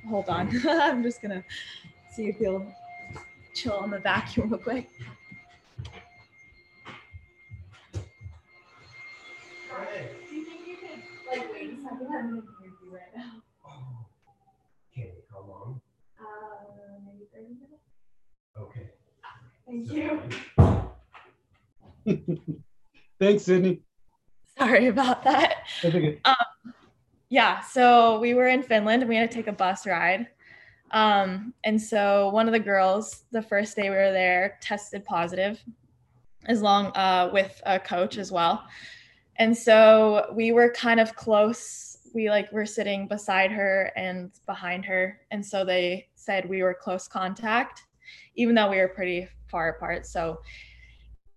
hold 0.09 0.29
on, 0.29 0.51
I'm 0.69 1.03
just 1.05 1.23
gonna 1.23 1.45
see 2.11 2.27
if 2.27 2.37
he'll 2.39 2.67
chill 3.55 3.75
on 3.75 3.91
the 3.91 4.01
vacuum 4.01 4.51
real 4.51 4.59
quick. 4.59 4.91
Okay, 14.91 15.13
how 15.31 15.41
long? 15.41 15.81
Uh, 16.21 16.25
maybe 17.07 17.27
30 17.33 17.47
minutes? 17.55 17.83
Okay. 18.59 18.91
Thank 19.67 19.91
you. 19.93 20.21
Thanks, 23.21 23.45
Sydney. 23.45 23.83
Sorry 24.63 24.87
about 24.87 25.25
that. 25.25 25.55
Um, 26.25 26.73
Yeah, 27.33 27.61
so 27.61 28.19
we 28.21 28.35
were 28.35 28.49
in 28.49 28.63
Finland 28.63 29.03
and 29.03 29.09
we 29.09 29.17
had 29.17 29.31
to 29.31 29.35
take 29.35 29.47
a 29.47 29.53
bus 29.53 29.87
ride. 29.87 30.29
Um, 30.91 31.55
and 31.65 31.81
so 31.81 32.29
one 32.29 32.47
of 32.47 32.53
the 32.53 32.61
girls, 32.61 33.25
the 33.33 33.41
first 33.41 33.75
day 33.75 33.89
we 33.89 33.97
were 33.97 34.13
there, 34.13 34.59
tested 34.61 35.03
positive, 35.07 35.59
as 36.45 36.61
long 36.61 36.95
uh, 36.95 37.31
with 37.33 37.61
a 37.65 37.81
coach 37.81 38.19
as 38.19 38.31
well. 38.31 38.65
And 39.37 39.57
so 39.57 40.31
we 40.35 40.53
were 40.53 40.71
kind 40.73 41.01
of 41.01 41.17
close. 41.17 41.97
We 42.15 42.29
like 42.29 42.53
were 42.53 42.67
sitting 42.67 43.09
beside 43.09 43.51
her 43.51 43.91
and 43.97 44.31
behind 44.45 44.85
her, 44.85 45.19
and 45.31 45.45
so 45.45 45.65
they 45.65 46.09
said 46.15 46.47
we 46.47 46.63
were 46.63 46.75
close 46.75 47.09
contact, 47.09 47.85
even 48.37 48.55
though 48.55 48.69
we 48.69 48.77
were 48.77 48.89
pretty 48.89 49.27
far 49.47 49.71
apart. 49.71 50.05
So 50.07 50.39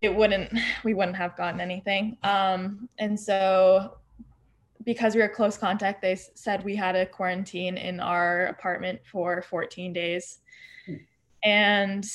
it 0.01 0.13
wouldn't 0.13 0.51
we 0.83 0.93
wouldn't 0.93 1.17
have 1.17 1.35
gotten 1.35 1.59
anything. 1.59 2.17
Um, 2.23 2.89
and 2.99 3.19
so 3.19 3.97
because 4.83 5.15
we 5.15 5.21
were 5.21 5.29
close 5.29 5.57
contact, 5.57 6.01
they 6.01 6.15
said 6.15 6.63
we 6.63 6.75
had 6.75 6.95
a 6.95 7.05
quarantine 7.05 7.77
in 7.77 7.99
our 7.99 8.45
apartment 8.45 8.99
for 9.11 9.41
14 9.41 9.93
days. 9.93 10.39
Hmm. 10.85 10.95
And 11.43 12.07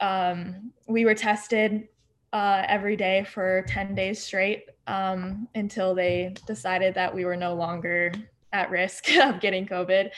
um, 0.00 0.72
we 0.88 1.04
were 1.04 1.14
tested 1.14 1.88
uh, 2.32 2.64
every 2.66 2.96
day 2.96 3.24
for 3.24 3.64
10 3.68 3.94
days 3.94 4.22
straight 4.22 4.70
um, 4.86 5.48
until 5.54 5.94
they 5.94 6.34
decided 6.46 6.94
that 6.94 7.14
we 7.14 7.24
were 7.24 7.36
no 7.36 7.54
longer 7.54 8.12
at 8.52 8.70
risk 8.70 9.14
of 9.16 9.40
getting 9.40 9.66
COVID. 9.66 10.10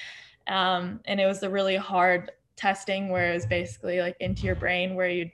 Um, 0.46 1.00
and 1.06 1.20
it 1.20 1.26
was 1.26 1.42
a 1.42 1.50
really 1.50 1.76
hard 1.76 2.30
testing 2.54 3.10
where 3.10 3.30
it 3.30 3.34
was 3.34 3.46
basically 3.46 4.00
like 4.00 4.16
into 4.20 4.44
your 4.44 4.54
brain 4.54 4.94
where 4.94 5.10
you 5.10 5.30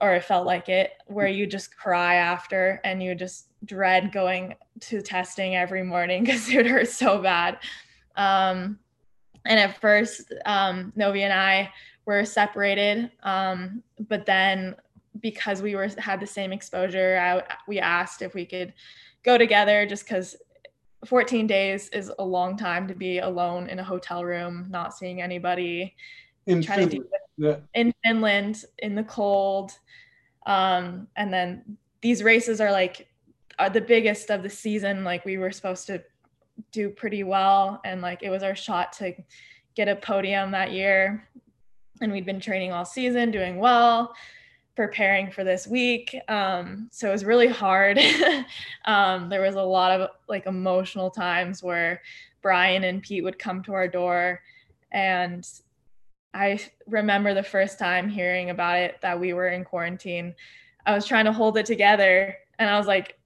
or 0.00 0.14
it 0.14 0.24
felt 0.24 0.46
like 0.46 0.68
it 0.68 0.92
where 1.06 1.28
you 1.28 1.46
just 1.46 1.76
cry 1.76 2.14
after 2.16 2.80
and 2.84 3.02
you 3.02 3.14
just 3.14 3.48
dread 3.64 4.12
going 4.12 4.54
to 4.80 5.02
testing 5.02 5.56
every 5.56 5.82
morning 5.82 6.24
because 6.24 6.48
it 6.48 6.56
would 6.56 6.66
hurt 6.66 6.88
so 6.88 7.20
bad 7.20 7.58
um, 8.16 8.78
and 9.44 9.58
at 9.58 9.80
first 9.80 10.32
um, 10.46 10.92
novie 10.96 11.22
and 11.22 11.32
i 11.32 11.70
were 12.06 12.24
separated 12.24 13.10
um, 13.22 13.82
but 14.08 14.26
then 14.26 14.74
because 15.20 15.60
we 15.60 15.74
were 15.74 15.88
had 15.98 16.20
the 16.20 16.26
same 16.26 16.52
exposure 16.52 17.18
I, 17.18 17.56
we 17.66 17.78
asked 17.78 18.22
if 18.22 18.34
we 18.34 18.46
could 18.46 18.72
go 19.22 19.36
together 19.36 19.86
just 19.86 20.04
because 20.04 20.36
14 21.06 21.46
days 21.46 21.88
is 21.90 22.12
a 22.18 22.24
long 22.24 22.56
time 22.56 22.86
to 22.88 22.94
be 22.94 23.18
alone 23.18 23.68
in 23.68 23.78
a 23.78 23.84
hotel 23.84 24.24
room 24.24 24.66
not 24.70 24.94
seeing 24.94 25.20
anybody 25.20 25.94
in 26.46 26.62
finland. 26.62 27.04
Yeah. 27.40 27.56
in 27.74 27.92
finland 28.04 28.64
in 28.78 28.94
the 28.94 29.04
cold 29.04 29.72
um, 30.46 31.06
and 31.16 31.32
then 31.32 31.76
these 32.00 32.22
races 32.22 32.60
are 32.60 32.72
like 32.72 33.08
are 33.58 33.70
the 33.70 33.80
biggest 33.80 34.30
of 34.30 34.42
the 34.42 34.50
season 34.50 35.04
like 35.04 35.24
we 35.24 35.38
were 35.38 35.50
supposed 35.50 35.86
to 35.86 36.02
do 36.72 36.90
pretty 36.90 37.22
well 37.22 37.80
and 37.84 38.00
like 38.00 38.22
it 38.22 38.30
was 38.30 38.42
our 38.42 38.54
shot 38.54 38.92
to 38.92 39.12
get 39.74 39.88
a 39.88 39.96
podium 39.96 40.50
that 40.50 40.72
year 40.72 41.28
and 42.00 42.12
we'd 42.12 42.26
been 42.26 42.40
training 42.40 42.72
all 42.72 42.84
season 42.84 43.30
doing 43.30 43.58
well 43.58 44.14
preparing 44.80 45.30
for 45.30 45.44
this 45.44 45.66
week. 45.66 46.16
Um, 46.28 46.88
so 46.90 47.08
it 47.08 47.12
was 47.12 47.24
really 47.24 47.48
hard. 47.48 47.98
um, 48.86 49.28
there 49.28 49.42
was 49.42 49.54
a 49.54 49.62
lot 49.62 50.00
of 50.00 50.08
like 50.26 50.46
emotional 50.46 51.10
times 51.10 51.62
where 51.62 52.00
Brian 52.40 52.84
and 52.84 53.02
Pete 53.02 53.22
would 53.22 53.38
come 53.38 53.62
to 53.64 53.74
our 53.74 53.86
door. 53.86 54.40
And 54.90 55.46
I 56.32 56.60
remember 56.86 57.34
the 57.34 57.42
first 57.42 57.78
time 57.78 58.08
hearing 58.08 58.50
about 58.50 58.78
it 58.78 58.96
that 59.02 59.18
we 59.18 59.32
were 59.32 59.48
in 59.48 59.64
quarantine. 59.64 60.34
I 60.86 60.94
was 60.94 61.06
trying 61.06 61.24
to 61.24 61.32
hold 61.32 61.58
it 61.58 61.66
together 61.66 62.36
and 62.58 62.70
I 62.70 62.78
was 62.78 62.86
like, 62.86 63.18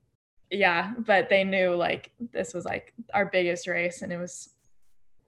yeah, 0.51 0.95
but 0.99 1.29
they 1.29 1.45
knew 1.45 1.75
like 1.75 2.13
this 2.33 2.55
was 2.55 2.65
like 2.65 2.95
our 3.13 3.27
biggest 3.27 3.67
race 3.67 4.03
and 4.03 4.13
it 4.13 4.19
was 4.19 4.51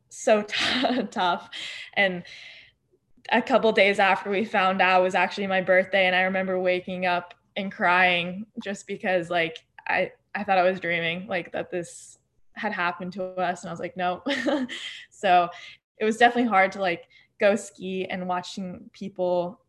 so 0.09 0.43
t- 0.49 1.03
tough. 1.11 1.51
And 1.95 2.25
a 3.31 3.43
couple 3.43 3.73
days 3.73 3.99
after 3.99 4.31
we 4.31 4.45
found 4.45 4.81
out 4.81 5.03
was 5.03 5.15
actually 5.15 5.47
my 5.47 5.61
birthday 5.61 6.07
and 6.07 6.15
i 6.15 6.23
remember 6.23 6.59
waking 6.59 7.07
up 7.07 7.35
and 7.57 7.73
crying 7.73 8.47
just 8.63 8.87
because 8.87 9.31
like 9.31 9.59
i 9.89 10.11
i 10.35 10.45
thought 10.45 10.59
i 10.59 10.63
was 10.63 10.81
dreaming 10.81 11.27
like 11.27 11.53
that 11.53 11.71
this 11.71 12.19
had 12.53 12.73
happened 12.73 13.13
to 13.13 13.25
us 13.25 13.63
and 13.63 13.69
i 13.69 13.73
was 13.73 13.81
like 13.81 13.97
no 13.97 14.23
so 15.11 15.49
it 15.99 16.05
was 16.05 16.17
definitely 16.17 16.49
hard 16.49 16.73
to 16.73 16.81
like 16.81 17.09
go 17.39 17.57
ski 17.57 18.07
and 18.07 18.27
watching 18.27 18.89
people 18.93 19.61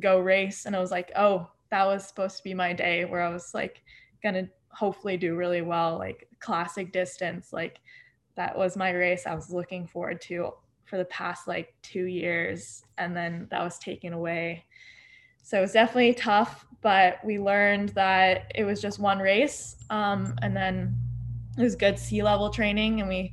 go 0.00 0.18
race. 0.18 0.66
And 0.66 0.74
i 0.74 0.80
was 0.80 0.90
like 0.90 1.12
oh 1.16 1.48
that 1.70 1.86
was 1.86 2.06
supposed 2.06 2.36
to 2.38 2.44
be 2.44 2.54
my 2.54 2.72
day 2.72 3.04
where 3.04 3.22
i 3.22 3.28
was 3.28 3.54
like 3.54 3.82
gonna 4.22 4.48
hopefully 4.68 5.16
do 5.16 5.36
really 5.36 5.62
well 5.62 5.98
like 5.98 6.28
classic 6.40 6.92
distance. 6.92 7.52
Like 7.52 7.80
that 8.36 8.56
was 8.56 8.76
my 8.76 8.90
race 8.90 9.26
i 9.26 9.34
was 9.34 9.50
looking 9.50 9.86
forward 9.86 10.20
to 10.22 10.52
for 10.84 10.98
the 10.98 11.04
past 11.06 11.48
like 11.48 11.74
two 11.82 12.04
years. 12.04 12.84
And 12.98 13.16
then 13.16 13.46
that 13.50 13.62
was 13.62 13.78
taken 13.78 14.12
away. 14.12 14.64
So 15.42 15.58
it 15.58 15.62
was 15.62 15.72
definitely 15.72 16.14
tough 16.14 16.66
but 16.84 17.24
we 17.24 17.38
learned 17.38 17.88
that 17.90 18.52
it 18.54 18.62
was 18.62 18.80
just 18.80 18.98
one 18.98 19.18
race. 19.18 19.76
Um, 19.88 20.34
and 20.42 20.54
then 20.54 20.94
it 21.56 21.62
was 21.62 21.74
good 21.74 21.98
sea 21.98 22.22
level 22.22 22.50
training 22.50 23.00
and 23.00 23.08
we 23.08 23.32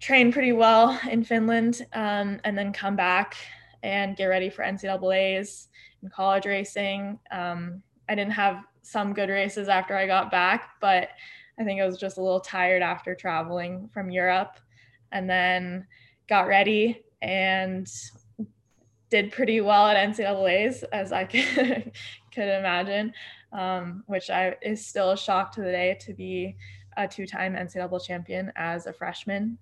trained 0.00 0.32
pretty 0.32 0.52
well 0.52 0.98
in 1.10 1.24
finland 1.24 1.86
um, 1.92 2.40
and 2.44 2.56
then 2.56 2.72
come 2.72 2.96
back 2.96 3.36
and 3.82 4.16
get 4.16 4.26
ready 4.26 4.50
for 4.50 4.64
ncaa's 4.64 5.68
and 6.02 6.12
college 6.12 6.46
racing 6.46 7.18
um, 7.30 7.82
i 8.08 8.14
didn't 8.14 8.32
have 8.32 8.62
some 8.82 9.12
good 9.12 9.28
races 9.28 9.68
after 9.68 9.96
i 9.96 10.06
got 10.06 10.30
back 10.30 10.70
but 10.80 11.10
i 11.58 11.64
think 11.64 11.80
i 11.80 11.86
was 11.86 11.98
just 11.98 12.18
a 12.18 12.22
little 12.22 12.40
tired 12.40 12.82
after 12.82 13.14
traveling 13.14 13.88
from 13.92 14.10
europe 14.10 14.58
and 15.12 15.28
then 15.28 15.86
got 16.28 16.46
ready 16.46 17.02
and 17.22 17.90
did 19.10 19.32
pretty 19.32 19.60
well 19.60 19.86
at 19.86 19.96
NCAA's 19.96 20.82
as 20.84 21.12
I 21.12 21.24
could, 21.24 21.92
could 22.34 22.48
imagine, 22.48 23.12
um, 23.52 24.04
which 24.06 24.30
I 24.30 24.56
is 24.62 24.86
still 24.86 25.12
a 25.12 25.16
shock 25.16 25.52
to 25.52 25.60
the 25.60 25.70
day 25.70 25.96
to 26.02 26.12
be 26.12 26.56
a 26.96 27.08
two-time 27.08 27.54
NCAA 27.54 28.04
champion 28.04 28.52
as 28.56 28.86
a 28.86 28.92
freshman. 28.92 29.58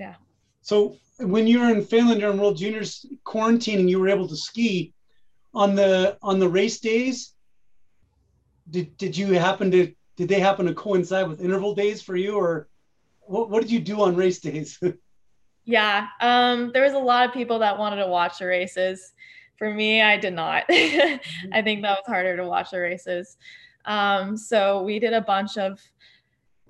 Yeah. 0.00 0.14
So 0.62 0.96
when 1.18 1.46
you 1.46 1.60
were 1.60 1.70
in 1.70 1.84
Finland 1.84 2.20
during 2.20 2.38
World 2.38 2.56
Juniors 2.56 3.04
quarantining, 3.24 3.88
you 3.88 4.00
were 4.00 4.08
able 4.08 4.26
to 4.28 4.36
ski 4.36 4.94
on 5.52 5.74
the 5.74 6.16
on 6.22 6.38
the 6.38 6.48
race 6.48 6.80
days. 6.80 7.34
Did 8.70 8.96
did 8.96 9.16
you 9.16 9.34
happen 9.34 9.70
to 9.72 9.92
did 10.16 10.28
they 10.28 10.40
happen 10.40 10.66
to 10.66 10.74
coincide 10.74 11.28
with 11.28 11.40
interval 11.40 11.74
days 11.74 12.00
for 12.02 12.16
you, 12.16 12.36
or 12.36 12.68
what, 13.20 13.50
what 13.50 13.60
did 13.60 13.70
you 13.70 13.80
do 13.80 14.02
on 14.02 14.16
race 14.16 14.40
days? 14.40 14.80
Yeah, 15.66 16.06
um, 16.20 16.72
there 16.72 16.82
was 16.82 16.94
a 16.94 16.98
lot 16.98 17.28
of 17.28 17.34
people 17.34 17.58
that 17.60 17.78
wanted 17.78 18.02
to 18.02 18.08
watch 18.08 18.38
the 18.38 18.46
races. 18.46 19.12
For 19.56 19.72
me, 19.72 20.02
I 20.02 20.16
did 20.16 20.32
not. 20.32 20.64
Mm-hmm. 20.70 21.52
I 21.52 21.62
think 21.62 21.82
that 21.82 21.98
was 21.98 22.06
harder 22.06 22.36
to 22.38 22.44
watch 22.44 22.70
the 22.70 22.80
races. 22.80 23.36
Um, 23.84 24.36
so 24.36 24.82
we 24.82 24.98
did 24.98 25.12
a 25.12 25.20
bunch 25.20 25.58
of 25.58 25.78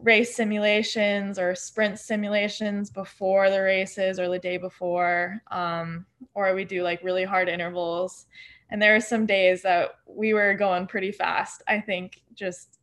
race 0.03 0.35
simulations 0.35 1.39
or 1.39 1.55
sprint 1.55 1.99
simulations 1.99 2.91
before 2.91 3.51
the 3.51 3.61
races 3.61 4.19
or 4.19 4.29
the 4.29 4.39
day 4.39 4.57
before, 4.57 5.43
um, 5.51 6.07
or 6.35 6.55
we 6.55 6.65
do 6.65 6.83
like 6.83 7.03
really 7.03 7.25
hard 7.25 7.49
intervals. 7.49 8.27
And 8.71 8.81
there 8.81 8.95
were 8.95 9.01
some 9.01 9.27
days 9.27 9.63
that 9.63 9.97
we 10.07 10.33
were 10.33 10.55
going 10.55 10.87
pretty 10.87 11.13
fast. 11.13 11.63
I 11.69 11.81
think 11.81 12.23
just 12.35 12.79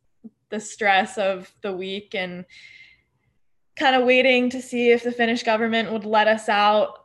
the 0.50 0.60
stress 0.60 1.18
of 1.18 1.52
the 1.62 1.72
week 1.72 2.14
and 2.14 2.44
kind 3.76 3.96
of 3.96 4.04
waiting 4.04 4.50
to 4.50 4.60
see 4.60 4.90
if 4.90 5.02
the 5.02 5.12
Finnish 5.12 5.42
government 5.42 5.92
would 5.92 6.04
let 6.04 6.28
us 6.28 6.48
out 6.48 7.04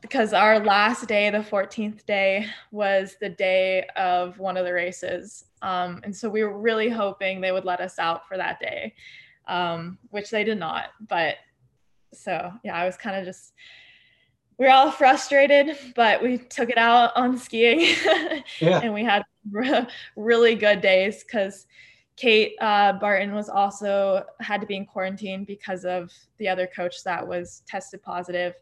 because 0.00 0.32
our 0.32 0.60
last 0.60 1.08
day, 1.08 1.30
the 1.30 1.38
14th 1.38 2.04
day, 2.06 2.46
was 2.70 3.16
the 3.20 3.28
day 3.28 3.86
of 3.96 4.38
one 4.38 4.56
of 4.56 4.64
the 4.64 4.72
races. 4.72 5.44
Um, 5.62 6.00
and 6.04 6.14
so 6.14 6.28
we 6.28 6.44
were 6.44 6.56
really 6.56 6.88
hoping 6.88 7.40
they 7.40 7.52
would 7.52 7.64
let 7.64 7.80
us 7.80 7.98
out 7.98 8.28
for 8.28 8.36
that 8.36 8.60
day, 8.60 8.94
um, 9.46 9.98
which 10.10 10.30
they 10.30 10.44
did 10.44 10.58
not. 10.58 10.86
But 11.08 11.36
so, 12.12 12.52
yeah, 12.64 12.74
I 12.74 12.86
was 12.86 12.96
kind 12.96 13.16
of 13.16 13.24
just, 13.24 13.52
we 14.58 14.66
are 14.66 14.70
all 14.70 14.90
frustrated, 14.90 15.76
but 15.94 16.22
we 16.22 16.38
took 16.38 16.70
it 16.70 16.78
out 16.78 17.12
on 17.16 17.38
skiing 17.38 17.80
yeah. 18.60 18.80
and 18.82 18.94
we 18.94 19.04
had 19.04 19.22
really 20.16 20.54
good 20.54 20.80
days 20.80 21.22
because 21.22 21.66
Kate 22.16 22.56
uh, 22.60 22.94
Barton 22.94 23.34
was 23.34 23.48
also 23.48 24.24
had 24.40 24.60
to 24.62 24.66
be 24.66 24.76
in 24.76 24.86
quarantine 24.86 25.44
because 25.44 25.84
of 25.84 26.10
the 26.38 26.48
other 26.48 26.66
coach 26.66 27.04
that 27.04 27.26
was 27.26 27.62
tested 27.66 28.02
positive. 28.02 28.54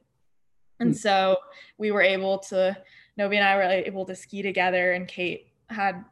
And 0.80 0.90
mm. 0.90 0.96
so 0.96 1.36
we 1.78 1.92
were 1.92 2.02
able 2.02 2.38
to, 2.38 2.76
Novie 3.18 3.36
and 3.36 3.44
I 3.44 3.56
were 3.56 3.62
able 3.62 4.04
to 4.06 4.16
ski 4.16 4.42
together, 4.42 4.92
and 4.92 5.06
Kate 5.06 5.52
had 5.70 6.04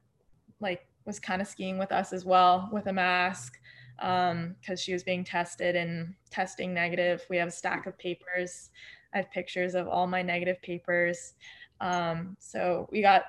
like 0.61 0.87
was 1.05 1.19
kind 1.19 1.43
of 1.43 1.49
skiing 1.49 1.79
with 1.79 1.91
us 1.91 2.13
as 2.13 2.25
well 2.25 2.69
with 2.73 2.87
a 2.87 2.93
mask 2.93 3.59
because 4.03 4.33
um, 4.33 4.77
she 4.77 4.93
was 4.93 5.05
being 5.05 5.23
tested 5.23 5.77
and 5.77 6.12
testing 6.31 6.75
negative. 6.75 7.25
We 7.31 7.37
have 7.37 7.49
a 7.49 7.53
stack 7.53 7.87
of 7.87 7.97
papers. 7.99 8.71
I 9.15 9.19
have 9.19 9.31
pictures 9.31 9.75
of 9.75 9.87
all 9.87 10.09
my 10.09 10.23
negative 10.23 10.61
papers. 10.61 11.35
Um, 11.81 12.37
so 12.41 12.88
we 12.91 13.01
got 13.01 13.25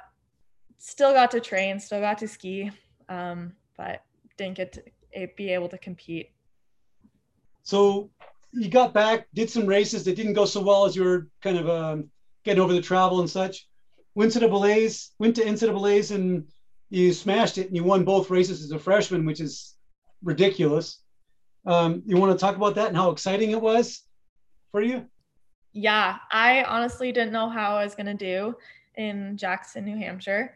still 0.80 1.14
got 1.14 1.30
to 1.32 1.40
train, 1.40 1.80
still 1.80 2.00
got 2.00 2.18
to 2.20 2.28
ski. 2.28 2.72
Um, 3.08 3.54
but 3.78 4.04
didn't 4.38 4.58
get 4.58 4.74
to 4.74 5.28
be 5.38 5.50
able 5.50 5.70
to 5.70 5.78
compete. 5.78 6.32
So 7.62 8.10
you 8.52 8.70
got 8.70 8.94
back, 8.94 9.28
did 9.34 9.50
some 9.50 9.68
races 9.68 10.04
that 10.06 10.16
didn't 10.16 10.34
go 10.34 10.46
so 10.46 10.62
well 10.62 10.86
as 10.86 10.96
you 10.96 11.04
were 11.04 11.28
kind 11.42 11.58
of 11.58 11.70
um, 11.70 12.10
getting 12.44 12.62
over 12.62 12.74
the 12.74 12.82
travel 12.82 13.20
and 13.20 13.30
such. 13.30 13.68
Went 14.16 14.32
to 14.34 14.40
the 14.40 14.48
NCAA's, 14.48 15.12
went 15.20 15.36
to 15.36 15.44
NCAA's, 15.44 16.12
and 16.12 16.48
you 16.90 17.14
smashed 17.14 17.58
it, 17.58 17.68
and 17.68 17.76
you 17.76 17.84
won 17.84 18.04
both 18.04 18.30
races 18.30 18.64
as 18.64 18.72
a 18.72 18.80
freshman, 18.80 19.26
which 19.26 19.40
is 19.40 19.73
ridiculous. 20.24 21.02
Um, 21.66 22.04
you 22.06 22.18
want 22.18 22.32
to 22.32 22.38
talk 22.38 22.56
about 22.56 22.76
that 22.76 22.88
and 22.88 22.98
how 22.98 23.12
exciting 23.12 23.52
it 23.52 23.62
was 23.62 24.04
for 24.72 24.82
you? 24.82 25.06
Yeah, 25.74 26.18
I 26.32 26.64
honestly 26.64 27.12
didn't 27.12 27.32
know 27.32 27.50
how 27.50 27.76
I 27.78 27.84
was 27.84 27.96
gonna 27.96 28.14
do 28.14 28.56
in 28.96 29.38
Jackson, 29.38 29.86
New 29.86 29.98
Hampshire. 29.98 30.56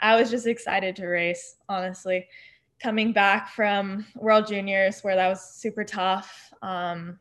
I 0.00 0.18
was 0.18 0.30
just 0.30 0.46
excited 0.46 0.96
to 0.96 1.06
race, 1.06 1.56
honestly. 1.68 2.26
Coming 2.80 3.12
back 3.12 3.50
from 3.50 4.06
World 4.16 4.46
Juniors, 4.46 5.00
where 5.02 5.16
that 5.16 5.28
was 5.28 5.54
super 5.54 5.84
tough. 5.84 6.52
Um, 6.62 7.18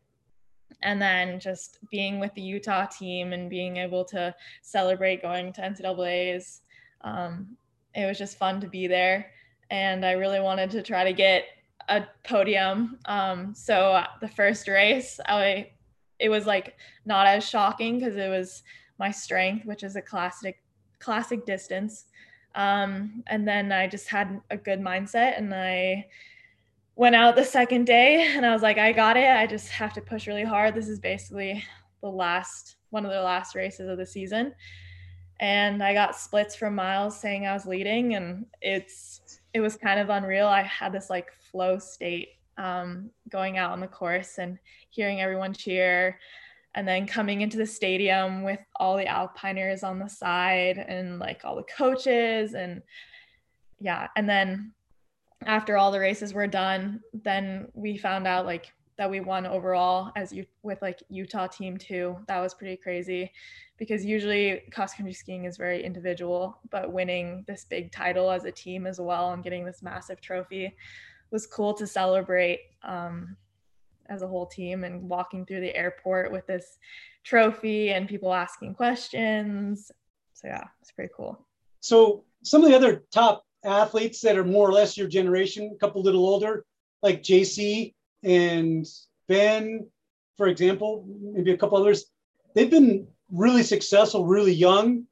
and 0.83 1.01
then 1.01 1.39
just 1.39 1.79
being 1.89 2.19
with 2.19 2.33
the 2.35 2.41
Utah 2.41 2.85
team 2.85 3.33
and 3.33 3.49
being 3.49 3.77
able 3.77 4.05
to 4.05 4.33
celebrate 4.61 5.23
going 5.23 5.51
to 5.53 5.61
NCAA's. 5.61 6.61
Um, 7.01 7.57
it 7.95 8.05
was 8.05 8.17
just 8.19 8.37
fun 8.37 8.61
to 8.61 8.67
be 8.67 8.85
there. 8.87 9.31
And 9.71 10.05
I 10.05 10.11
really 10.11 10.39
wanted 10.39 10.69
to 10.71 10.83
try 10.83 11.03
to 11.03 11.13
get 11.13 11.45
a 11.87 12.03
podium. 12.23 12.99
Um, 13.05 13.53
so 13.55 14.03
the 14.21 14.27
first 14.27 14.67
race, 14.67 15.19
I 15.25 15.71
it 16.19 16.29
was 16.29 16.45
like 16.45 16.75
not 17.05 17.27
as 17.27 17.47
shocking 17.47 17.99
because 17.99 18.15
it 18.15 18.29
was 18.29 18.63
my 18.99 19.11
strength, 19.11 19.65
which 19.65 19.83
is 19.83 19.95
a 19.95 20.01
classic 20.01 20.61
classic 20.99 21.45
distance. 21.45 22.05
Um, 22.55 23.23
and 23.27 23.47
then 23.47 23.71
I 23.71 23.87
just 23.87 24.07
had 24.07 24.41
a 24.49 24.57
good 24.57 24.81
mindset 24.81 25.37
and 25.37 25.53
I 25.53 26.07
went 26.95 27.15
out 27.15 27.35
the 27.35 27.43
second 27.43 27.85
day 27.85 28.23
and 28.35 28.45
I 28.45 28.51
was 28.51 28.63
like, 28.63 28.79
I 28.79 28.91
got 28.91 29.15
it. 29.15 29.29
I 29.29 29.45
just 29.45 29.69
have 29.69 29.93
to 29.93 30.01
push 30.01 30.25
really 30.25 30.43
hard. 30.43 30.73
This 30.73 30.87
is 30.87 30.99
basically 30.99 31.63
the 32.01 32.09
last 32.09 32.77
one 32.89 33.05
of 33.05 33.11
the 33.11 33.21
last 33.21 33.53
races 33.53 33.87
of 33.87 33.97
the 33.97 34.05
season. 34.05 34.53
And 35.39 35.83
I 35.83 35.93
got 35.93 36.15
splits 36.15 36.55
from 36.55 36.73
Miles 36.73 37.19
saying 37.19 37.45
I 37.45 37.53
was 37.53 37.67
leading 37.67 38.15
and 38.15 38.47
it's 38.61 39.21
it 39.57 39.61
was 39.61 39.75
kind 39.75 39.99
of 39.99 40.09
unreal. 40.09 40.47
I 40.47 40.61
had 40.61 40.93
this 40.93 41.09
like 41.09 41.33
flow 41.33 41.79
state 41.79 42.29
um, 42.57 43.09
going 43.29 43.57
out 43.57 43.71
on 43.71 43.79
the 43.79 43.87
course 43.87 44.37
and 44.37 44.59
hearing 44.89 45.19
everyone 45.19 45.53
cheer 45.53 46.19
and 46.75 46.87
then 46.87 47.07
coming 47.07 47.41
into 47.41 47.57
the 47.57 47.65
stadium 47.65 48.43
with 48.43 48.59
all 48.75 48.97
the 48.97 49.05
alpiners 49.05 49.83
on 49.83 49.97
the 49.97 50.07
side 50.07 50.77
and 50.77 51.17
like 51.17 51.41
all 51.43 51.55
the 51.55 51.63
coaches 51.63 52.53
and 52.53 52.83
yeah 53.79 54.07
and 54.15 54.29
then 54.29 54.71
after 55.45 55.77
all 55.77 55.91
the 55.91 55.99
races 55.99 56.33
were 56.33 56.47
done 56.47 56.99
then 57.13 57.67
we 57.73 57.97
found 57.97 58.27
out 58.27 58.45
like 58.45 58.71
that 58.97 59.09
we 59.09 59.19
won 59.19 59.45
overall 59.45 60.11
as 60.15 60.33
you 60.33 60.45
with 60.63 60.81
like 60.81 61.01
utah 61.09 61.47
team 61.47 61.77
too 61.77 62.17
that 62.27 62.39
was 62.39 62.53
pretty 62.53 62.75
crazy 62.75 63.31
because 63.77 64.03
usually 64.03 64.63
cross 64.71 64.93
country 64.93 65.13
skiing 65.13 65.45
is 65.45 65.57
very 65.57 65.83
individual 65.83 66.59
but 66.71 66.91
winning 66.91 67.43
this 67.47 67.65
big 67.65 67.91
title 67.91 68.31
as 68.31 68.45
a 68.45 68.51
team 68.51 68.87
as 68.87 68.99
well 68.99 69.33
and 69.33 69.43
getting 69.43 69.65
this 69.65 69.83
massive 69.83 70.19
trophy 70.19 70.75
was 71.31 71.45
cool 71.45 71.73
to 71.73 71.85
celebrate 71.85 72.59
um, 72.83 73.35
as 74.09 74.21
a 74.21 74.27
whole 74.27 74.45
team 74.45 74.83
and 74.83 75.07
walking 75.07 75.45
through 75.45 75.61
the 75.61 75.75
airport 75.75 76.31
with 76.31 76.45
this 76.47 76.79
trophy 77.23 77.89
and 77.89 78.07
people 78.07 78.33
asking 78.33 78.73
questions. 78.73 79.91
So 80.33 80.47
yeah, 80.47 80.63
it's 80.81 80.91
pretty 80.91 81.11
cool. 81.15 81.45
So 81.81 82.23
some 82.43 82.63
of 82.63 82.69
the 82.69 82.75
other 82.75 83.03
top 83.11 83.43
athletes 83.63 84.21
that 84.21 84.37
are 84.37 84.45
more 84.45 84.67
or 84.67 84.71
less 84.71 84.97
your 84.97 85.07
generation, 85.07 85.71
a 85.73 85.77
couple 85.77 86.01
little 86.01 86.25
older, 86.25 86.65
like 87.03 87.21
JC 87.21 87.93
and 88.27 88.85
Ben, 89.29 89.87
for 90.35 90.47
example, 90.47 91.05
maybe 91.07 91.53
a 91.53 91.57
couple 91.57 91.77
others, 91.77 92.05
they've 92.53 92.69
been 92.69 93.07
really 93.31 93.63
successful, 93.63 94.25
really 94.25 94.53
young, 94.53 95.05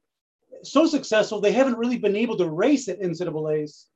so 0.62 0.86
successful 0.86 1.40
they 1.40 1.52
haven't 1.52 1.78
really 1.78 1.98
been 1.98 2.14
able 2.14 2.36
to 2.36 2.48
race 2.48 2.88
at 2.88 3.00
NCAA's 3.00 3.88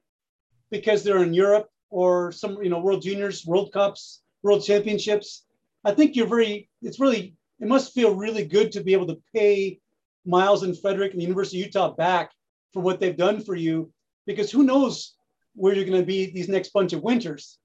because 0.70 1.02
they're 1.02 1.22
in 1.22 1.34
Europe 1.34 1.68
or 1.90 2.32
some, 2.32 2.62
you 2.62 2.70
know, 2.70 2.80
World 2.80 3.02
Juniors, 3.02 3.44
World 3.44 3.72
Cups, 3.72 4.22
world 4.42 4.64
championships. 4.64 5.44
I 5.84 5.92
think 5.92 6.16
you're 6.16 6.26
very, 6.26 6.70
it's 6.80 7.00
really, 7.00 7.34
it 7.60 7.68
must 7.68 7.92
feel 7.92 8.14
really 8.14 8.46
good 8.46 8.72
to 8.72 8.82
be 8.82 8.94
able 8.94 9.08
to 9.08 9.20
pay 9.34 9.80
Miles 10.24 10.62
and 10.62 10.74
Fredrik 10.74 11.12
and 11.12 11.20
the 11.20 11.24
University 11.24 11.60
of 11.60 11.66
Utah 11.66 11.92
back 11.92 12.30
for 12.72 12.80
what 12.80 13.00
they've 13.00 13.16
done 13.16 13.40
for 13.40 13.54
you, 13.54 13.92
because 14.26 14.50
who 14.50 14.62
knows 14.62 15.14
where 15.54 15.74
you're 15.74 15.84
going 15.84 16.00
to 16.00 16.06
be 16.06 16.30
these 16.30 16.48
next 16.48 16.72
bunch 16.72 16.94
of 16.94 17.02
winters. 17.02 17.58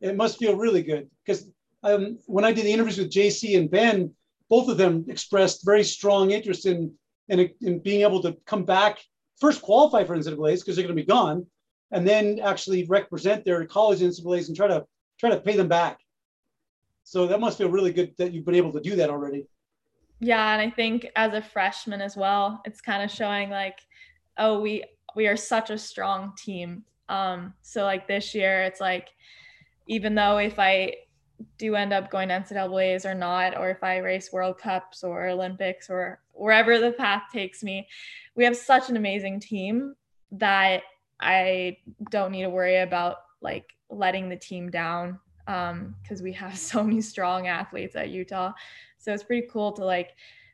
It 0.00 0.16
must 0.16 0.38
feel 0.38 0.56
really 0.56 0.82
good 0.82 1.08
because 1.24 1.46
um, 1.82 2.18
when 2.26 2.44
I 2.44 2.52
did 2.52 2.64
the 2.64 2.72
interviews 2.72 2.98
with 2.98 3.10
JC 3.10 3.56
and 3.58 3.70
Ben, 3.70 4.12
both 4.48 4.68
of 4.68 4.76
them 4.76 5.04
expressed 5.08 5.64
very 5.64 5.84
strong 5.84 6.30
interest 6.30 6.66
in, 6.66 6.92
in, 7.28 7.50
in 7.60 7.78
being 7.78 8.02
able 8.02 8.22
to 8.22 8.36
come 8.46 8.64
back, 8.64 8.98
first 9.40 9.62
qualify 9.62 10.04
for 10.04 10.16
NCAAs 10.16 10.60
because 10.60 10.76
they're 10.76 10.84
going 10.84 10.96
to 10.96 11.02
be 11.02 11.06
gone, 11.06 11.46
and 11.92 12.06
then 12.06 12.40
actually 12.40 12.84
represent 12.84 13.44
their 13.44 13.64
college 13.66 14.00
NCAAs 14.00 14.48
and 14.48 14.56
try 14.56 14.66
to 14.66 14.84
try 15.18 15.30
to 15.30 15.40
pay 15.40 15.56
them 15.56 15.68
back. 15.68 15.98
So 17.04 17.26
that 17.26 17.40
must 17.40 17.58
feel 17.58 17.70
really 17.70 17.92
good 17.92 18.14
that 18.18 18.32
you've 18.32 18.44
been 18.44 18.54
able 18.54 18.72
to 18.72 18.80
do 18.80 18.96
that 18.96 19.10
already. 19.10 19.46
Yeah, 20.20 20.52
and 20.52 20.60
I 20.60 20.70
think 20.70 21.06
as 21.16 21.32
a 21.32 21.42
freshman 21.42 22.00
as 22.00 22.16
well, 22.16 22.60
it's 22.64 22.80
kind 22.80 23.02
of 23.02 23.10
showing 23.10 23.50
like, 23.50 23.78
oh, 24.38 24.60
we 24.60 24.84
we 25.16 25.26
are 25.26 25.36
such 25.36 25.70
a 25.70 25.78
strong 25.78 26.32
team. 26.36 26.84
Um, 27.08 27.54
so 27.62 27.82
like 27.82 28.06
this 28.06 28.34
year, 28.34 28.62
it's 28.62 28.80
like, 28.80 29.08
even 29.90 30.14
though 30.14 30.38
if 30.38 30.56
I 30.60 30.94
do 31.58 31.74
end 31.74 31.92
up 31.92 32.10
going 32.10 32.28
NCAA's 32.28 33.04
or 33.04 33.12
not, 33.12 33.58
or 33.58 33.70
if 33.70 33.82
I 33.82 33.98
race 33.98 34.32
World 34.32 34.56
Cups 34.56 35.02
or 35.02 35.26
Olympics 35.26 35.90
or 35.90 36.20
wherever 36.32 36.78
the 36.78 36.92
path 36.92 37.24
takes 37.32 37.64
me, 37.64 37.88
we 38.36 38.44
have 38.44 38.56
such 38.56 38.88
an 38.88 38.96
amazing 38.96 39.40
team 39.40 39.96
that 40.30 40.84
I 41.18 41.78
don't 42.08 42.30
need 42.30 42.42
to 42.42 42.50
worry 42.50 42.78
about 42.78 43.16
like 43.40 43.66
letting 43.90 44.28
the 44.28 44.36
team 44.36 44.70
down 44.70 45.18
because 45.44 46.20
um, 46.20 46.22
we 46.22 46.32
have 46.34 46.56
so 46.72 46.84
many 46.84 47.00
strong 47.00 47.48
athletes 47.48 47.96
at 47.96 48.10
Utah. 48.10 48.52
So 48.98 49.12
it's 49.12 49.24
pretty 49.24 49.48
cool 49.50 49.72
to 49.72 49.84
like 49.84 50.10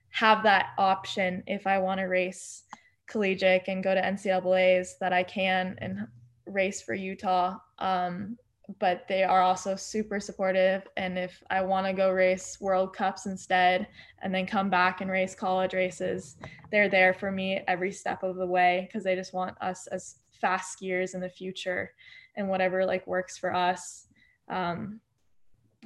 have 0.09 0.45
that 0.45 0.69
option 0.79 1.43
if 1.47 1.67
I 1.67 1.79
want 1.79 2.01
to 2.01 2.05
race 2.05 2.63
collegiate 3.07 3.69
and 3.69 3.85
go 3.85 3.95
to 3.95 4.01
NCAA's 4.01 4.97
that 4.99 5.13
I 5.13 5.25
can 5.25 5.77
and 5.83 6.09
race 6.47 6.81
for 6.81 6.95
Utah. 6.95 7.59
Um, 7.79 8.39
but 8.79 9.07
they 9.09 9.23
are 9.23 9.43
also 9.43 9.77
super 9.77 10.19
supportive. 10.19 10.87
And 10.97 11.19
if 11.19 11.43
I 11.51 11.63
want 11.63 11.87
to 11.87 11.93
go 11.93 12.11
race 12.11 12.59
World 12.61 12.95
Cups 12.95 13.27
instead 13.27 13.87
and 14.23 14.35
then 14.35 14.47
come 14.47 14.71
back 14.71 15.01
and 15.01 15.11
race 15.11 15.35
college 15.35 15.73
races, 15.73 16.37
they're 16.71 16.89
there 16.89 17.15
for 17.15 17.31
me 17.31 17.61
every 17.69 17.93
step 17.93 18.23
of 18.23 18.37
the 18.37 18.47
way 18.47 18.89
because 18.89 19.05
they 19.05 19.15
just 19.15 19.33
want 19.33 19.57
us 19.61 19.87
as 19.89 20.17
fast 20.41 20.79
skiers 20.79 21.15
in 21.15 21.21
the 21.21 21.29
future 21.29 21.93
and 22.37 22.49
whatever 22.49 22.85
like 22.85 23.07
works 23.07 23.39
for 23.39 23.55
us 23.55 24.09
um, 24.49 25.01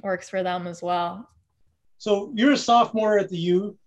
works 0.03 0.29
for 0.29 0.43
them 0.43 0.67
as 0.67 0.81
well. 0.81 1.27
So 1.97 2.31
you're 2.35 2.53
a 2.53 2.57
sophomore 2.57 3.19
at 3.19 3.29
the 3.29 3.37
U, 3.37 3.77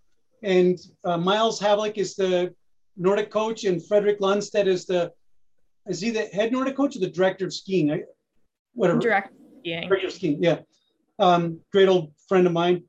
and 0.43 0.79
uh, 1.05 1.19
Miles 1.19 1.61
Havlick 1.61 1.97
is 1.97 2.15
the 2.15 2.55
Nordic 2.97 3.31
coach, 3.31 3.65
and 3.65 3.85
Fredrik 3.85 4.21
Landstedt 4.21 4.67
is 4.67 4.87
the 4.87 5.13
is 5.89 6.01
he 6.01 6.11
the 6.11 6.27
head 6.27 6.53
Nordic 6.53 6.77
coach 6.77 6.97
or 6.97 7.01
the 7.01 7.11
director 7.11 7.45
of 7.45 7.53
skiing? 7.53 7.93
I, 7.93 8.03
whatever. 8.75 8.99
Director 8.99 9.31
of 9.31 9.59
skiing. 9.61 10.05
Of 10.05 10.13
skiing. 10.13 10.43
Yeah, 10.43 10.61
um, 11.19 11.61
great 11.73 11.89
old 11.89 12.13
friend 12.29 12.47
of 12.47 12.53
mine. 12.53 12.85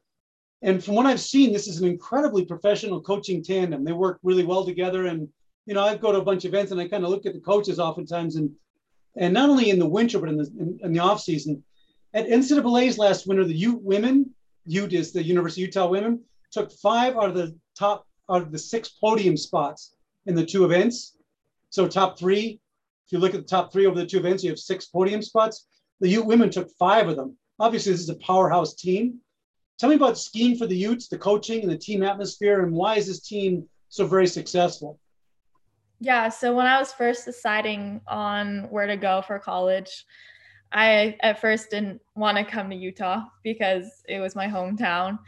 And 0.62 0.84
from 0.84 0.96
what 0.96 1.06
I've 1.06 1.22
seen, 1.22 1.54
this 1.54 1.68
is 1.68 1.80
an 1.80 1.88
incredibly 1.88 2.46
professional 2.46 3.02
coaching 3.02 3.44
tandem. 3.44 3.84
They 3.84 3.92
work 3.92 4.20
really 4.24 4.44
well 4.44 4.66
together. 4.66 5.06
And 5.06 5.28
you 5.66 5.74
know, 5.74 5.84
I 5.84 5.96
go 5.96 6.12
to 6.12 6.20
a 6.20 6.24
bunch 6.24 6.46
of 6.46 6.50
events 6.50 6.72
and 6.72 6.80
I 6.80 6.88
kind 6.88 7.04
of 7.04 7.10
look 7.10 7.26
at 7.26 7.34
the 7.34 7.40
coaches 7.40 7.80
oftentimes, 7.80 8.36
and 8.36 8.52
and 9.18 9.34
not 9.34 9.50
only 9.50 9.70
in 9.70 9.80
the 9.80 9.88
winter 9.88 10.20
but 10.20 10.30
in 10.30 10.38
the 10.38 10.52
in, 10.60 10.80
in 10.84 10.94
the 10.94 11.00
off 11.00 11.22
season 11.22 11.64
at 12.16 12.28
NCAA's 12.28 12.98
last 12.98 13.28
winter, 13.28 13.44
the 13.44 13.54
Ute 13.54 13.82
women, 13.82 14.34
Ute 14.66 14.94
is 14.94 15.12
the 15.12 15.22
University 15.22 15.64
of 15.64 15.68
Utah 15.68 15.88
women, 15.88 16.22
took 16.50 16.72
five 16.72 17.16
out 17.18 17.30
of 17.30 17.36
the 17.36 17.56
top 17.78 18.08
out 18.30 18.42
of 18.42 18.52
the 18.52 18.58
six 18.58 18.90
podium 18.90 19.36
spots 19.38 19.96
in 20.26 20.34
the 20.34 20.46
two 20.46 20.66
events. 20.66 21.18
So 21.70 21.88
top 21.88 22.18
three, 22.18 22.60
if 23.06 23.12
you 23.12 23.20
look 23.20 23.36
at 23.36 23.42
the 23.42 23.48
top 23.48 23.72
three 23.72 23.86
over 23.86 24.00
the 24.00 24.06
two 24.06 24.18
events, 24.18 24.44
you 24.44 24.50
have 24.50 24.60
six 24.60 24.86
podium 24.86 25.22
spots. 25.22 25.68
The 26.02 26.10
Ute 26.10 26.26
women 26.26 26.50
took 26.50 26.70
five 26.78 27.08
of 27.08 27.16
them. 27.16 27.38
Obviously, 27.60 27.92
this 27.92 28.02
is 28.02 28.10
a 28.10 28.16
powerhouse 28.16 28.76
team. 28.76 29.20
Tell 29.78 29.90
me 29.90 29.96
about 29.96 30.18
skiing 30.18 30.58
for 30.58 30.68
the 30.68 30.76
Utes, 30.76 31.08
the 31.08 31.18
coaching 31.18 31.62
and 31.62 31.72
the 31.72 31.78
team 31.78 32.04
atmosphere, 32.04 32.64
and 32.64 32.74
why 32.74 32.96
is 32.96 33.08
this 33.08 33.22
team 33.22 33.68
so 33.90 34.06
very 34.06 34.28
successful? 34.28 35.00
Yeah, 36.00 36.30
so 36.30 36.54
when 36.54 36.66
I 36.66 36.80
was 36.80 36.92
first 36.92 37.26
deciding 37.26 38.02
on 38.08 38.70
where 38.70 38.88
to 38.88 38.98
go 38.98 39.22
for 39.22 39.40
college, 39.40 40.06
I 40.72 41.16
at 41.22 41.40
first 41.40 41.70
didn't 41.72 42.02
want 42.16 42.38
to 42.38 42.44
come 42.44 42.70
to 42.70 42.76
Utah 42.76 43.24
because 43.44 44.04
it 44.08 44.20
was 44.20 44.36
my 44.36 44.48
hometown, 44.48 45.20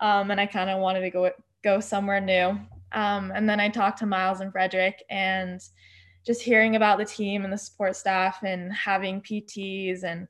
um, 0.00 0.30
and 0.30 0.40
I 0.40 0.46
kind 0.46 0.70
of 0.70 0.80
wanted 0.80 1.00
to 1.00 1.10
go 1.10 1.30
go 1.62 1.80
somewhere 1.80 2.20
new. 2.20 2.58
Um, 2.92 3.32
and 3.34 3.48
then 3.48 3.58
I 3.58 3.68
talked 3.68 3.98
to 4.00 4.06
Miles 4.06 4.40
and 4.40 4.52
Fredrik, 4.52 5.02
and 5.10 5.60
just 6.26 6.42
hearing 6.42 6.76
about 6.76 6.98
the 6.98 7.04
team 7.04 7.44
and 7.44 7.52
the 7.52 7.58
support 7.58 7.96
staff, 7.96 8.42
and 8.42 8.72
having 8.72 9.20
PTs 9.20 10.04
and 10.04 10.28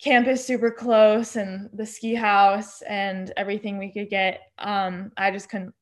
campus 0.00 0.44
super 0.44 0.70
close 0.70 1.36
and 1.36 1.70
the 1.72 1.86
ski 1.86 2.14
house 2.14 2.82
and 2.82 3.32
everything 3.36 3.78
we 3.78 3.90
could 3.92 4.10
get. 4.10 4.40
Um, 4.58 5.12
I 5.16 5.30
just 5.30 5.48
couldn't 5.48 5.74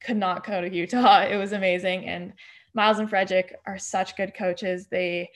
could 0.00 0.16
not 0.16 0.46
go 0.46 0.60
to 0.60 0.72
Utah. 0.72 1.22
It 1.30 1.36
was 1.36 1.52
amazing. 1.52 2.06
And 2.06 2.32
Miles 2.74 2.98
and 2.98 3.08
Fredrik 3.08 3.54
are 3.66 3.78
such 3.78 4.16
good 4.16 4.34
coaches. 4.34 4.86
They 4.88 5.30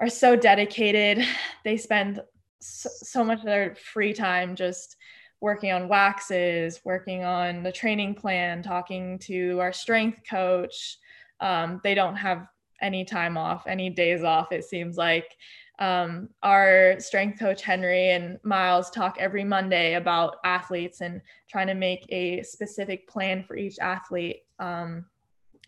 are 0.00 0.08
so 0.08 0.36
dedicated. 0.36 1.24
They 1.64 1.76
spend 1.76 2.22
so, 2.60 2.88
so 2.92 3.24
much 3.24 3.40
of 3.40 3.44
their 3.44 3.74
free 3.74 4.12
time 4.12 4.56
just 4.56 4.96
working 5.40 5.70
on 5.72 5.88
waxes, 5.88 6.80
working 6.84 7.24
on 7.24 7.62
the 7.62 7.72
training 7.72 8.14
plan, 8.14 8.62
talking 8.62 9.18
to 9.20 9.60
our 9.60 9.72
strength 9.72 10.20
coach. 10.28 10.98
Um, 11.40 11.80
they 11.84 11.94
don't 11.94 12.16
have 12.16 12.46
any 12.80 13.04
time 13.04 13.36
off, 13.36 13.66
any 13.66 13.90
days 13.90 14.22
off, 14.22 14.52
it 14.52 14.64
seems 14.64 14.96
like. 14.96 15.36
Um, 15.80 16.30
our 16.42 16.96
strength 16.98 17.38
coach 17.38 17.62
Henry 17.62 18.10
and 18.10 18.38
Miles 18.42 18.90
talk 18.90 19.16
every 19.20 19.44
Monday 19.44 19.94
about 19.94 20.36
athletes 20.44 21.02
and 21.02 21.20
trying 21.48 21.68
to 21.68 21.74
make 21.74 22.04
a 22.08 22.42
specific 22.42 23.06
plan 23.08 23.44
for 23.44 23.56
each 23.56 23.78
athlete 23.78 24.42
um, 24.58 25.04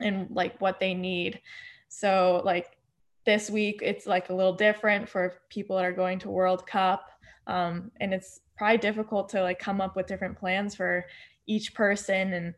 and 0.00 0.28
like 0.30 0.60
what 0.60 0.80
they 0.80 0.94
need. 0.94 1.40
So, 1.88 2.42
like 2.44 2.76
this 3.24 3.50
week, 3.50 3.80
it's 3.82 4.06
like 4.06 4.30
a 4.30 4.34
little 4.34 4.54
different 4.54 5.08
for 5.08 5.42
people 5.48 5.76
that 5.76 5.84
are 5.84 5.92
going 5.92 6.18
to 6.20 6.30
World 6.30 6.66
Cup. 6.66 7.08
Um, 7.46 7.92
and 8.00 8.12
it's 8.12 8.40
probably 8.56 8.78
difficult 8.78 9.28
to 9.30 9.42
like 9.42 9.58
come 9.58 9.80
up 9.80 9.94
with 9.94 10.06
different 10.06 10.38
plans 10.38 10.74
for 10.74 11.06
each 11.46 11.74
person 11.74 12.32
and 12.32 12.54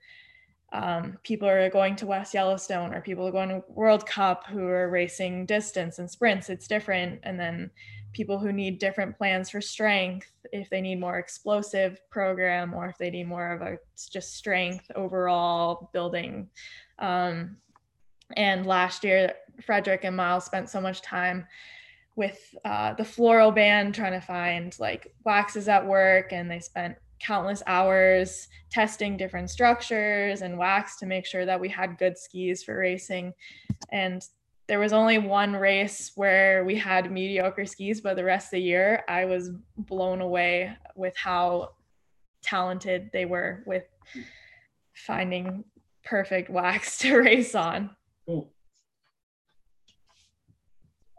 um, 0.72 1.18
people 1.22 1.46
are 1.48 1.68
going 1.68 1.96
to 1.96 2.06
West 2.06 2.32
Yellowstone 2.32 2.94
or 2.94 3.02
people 3.02 3.26
are 3.28 3.32
going 3.32 3.50
to 3.50 3.62
World 3.68 4.06
Cup 4.06 4.46
who 4.46 4.64
are 4.66 4.88
racing 4.88 5.44
distance 5.44 5.98
and 5.98 6.10
sprints. 6.10 6.48
It's 6.48 6.66
different. 6.66 7.20
And 7.24 7.38
then 7.38 7.70
people 8.12 8.38
who 8.38 8.52
need 8.52 8.78
different 8.78 9.16
plans 9.16 9.50
for 9.50 9.60
strength, 9.60 10.30
if 10.52 10.70
they 10.70 10.80
need 10.80 10.98
more 10.98 11.18
explosive 11.18 12.00
program 12.10 12.72
or 12.72 12.88
if 12.88 12.96
they 12.96 13.10
need 13.10 13.28
more 13.28 13.52
of 13.52 13.60
a 13.60 13.78
just 14.10 14.34
strength 14.34 14.90
overall 14.94 15.90
building. 15.92 16.48
Um, 16.98 17.56
and 18.36 18.66
last 18.66 19.04
year, 19.04 19.34
Fredrik 19.60 20.04
and 20.04 20.16
Miles 20.16 20.44
spent 20.44 20.70
so 20.70 20.80
much 20.80 21.02
time 21.02 21.46
with 22.16 22.54
uh, 22.64 22.94
the 22.94 23.02
fluoro 23.02 23.54
ban 23.54 23.92
trying 23.92 24.12
to 24.12 24.26
find 24.26 24.74
like 24.78 25.14
waxes 25.24 25.68
at 25.68 25.86
work 25.86 26.32
and 26.32 26.50
they 26.50 26.60
spent 26.60 26.96
countless 27.22 27.62
hours 27.66 28.48
testing 28.70 29.16
different 29.16 29.48
structures 29.48 30.42
and 30.42 30.58
wax 30.58 30.96
to 30.96 31.06
make 31.06 31.24
sure 31.24 31.46
that 31.46 31.60
we 31.60 31.68
had 31.68 31.98
good 31.98 32.18
skis 32.18 32.62
for 32.62 32.76
racing. 32.76 33.32
And 33.90 34.22
there 34.66 34.80
was 34.80 34.92
only 34.92 35.18
one 35.18 35.52
race 35.52 36.12
where 36.14 36.64
we 36.64 36.76
had 36.76 37.10
mediocre 37.10 37.66
skis, 37.66 38.00
but 38.00 38.16
the 38.16 38.24
rest 38.24 38.46
of 38.46 38.52
the 38.52 38.62
year 38.62 39.04
I 39.08 39.24
was 39.24 39.50
blown 39.76 40.20
away 40.20 40.76
with 40.96 41.16
how 41.16 41.70
talented 42.42 43.10
they 43.12 43.24
were 43.24 43.62
with 43.66 43.84
finding 44.94 45.64
perfect 46.04 46.50
wax 46.50 46.98
to 47.00 47.16
race 47.16 47.54
on. 47.54 47.90
Cool. 48.26 48.52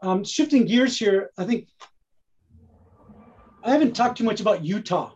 Um, 0.02 0.26
shifting 0.26 0.66
gears 0.66 0.98
here, 0.98 1.32
I 1.38 1.46
think 1.46 1.70
I 3.64 3.72
haven't 3.72 3.96
talked 3.96 4.18
too 4.18 4.26
much 4.26 4.42
about 4.42 4.66
Utah 4.66 5.14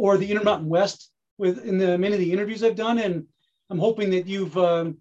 or 0.00 0.16
the 0.16 0.30
Intermountain 0.30 0.68
West 0.68 1.10
with 1.36 1.62
in 1.62 1.76
the 1.76 1.98
many 1.98 2.14
of 2.14 2.20
the 2.20 2.32
interviews 2.32 2.64
I've 2.64 2.74
done, 2.74 2.98
and 2.98 3.26
I'm 3.68 3.78
hoping 3.78 4.08
that 4.10 4.26
you've 4.26 4.56
um, 4.56 4.96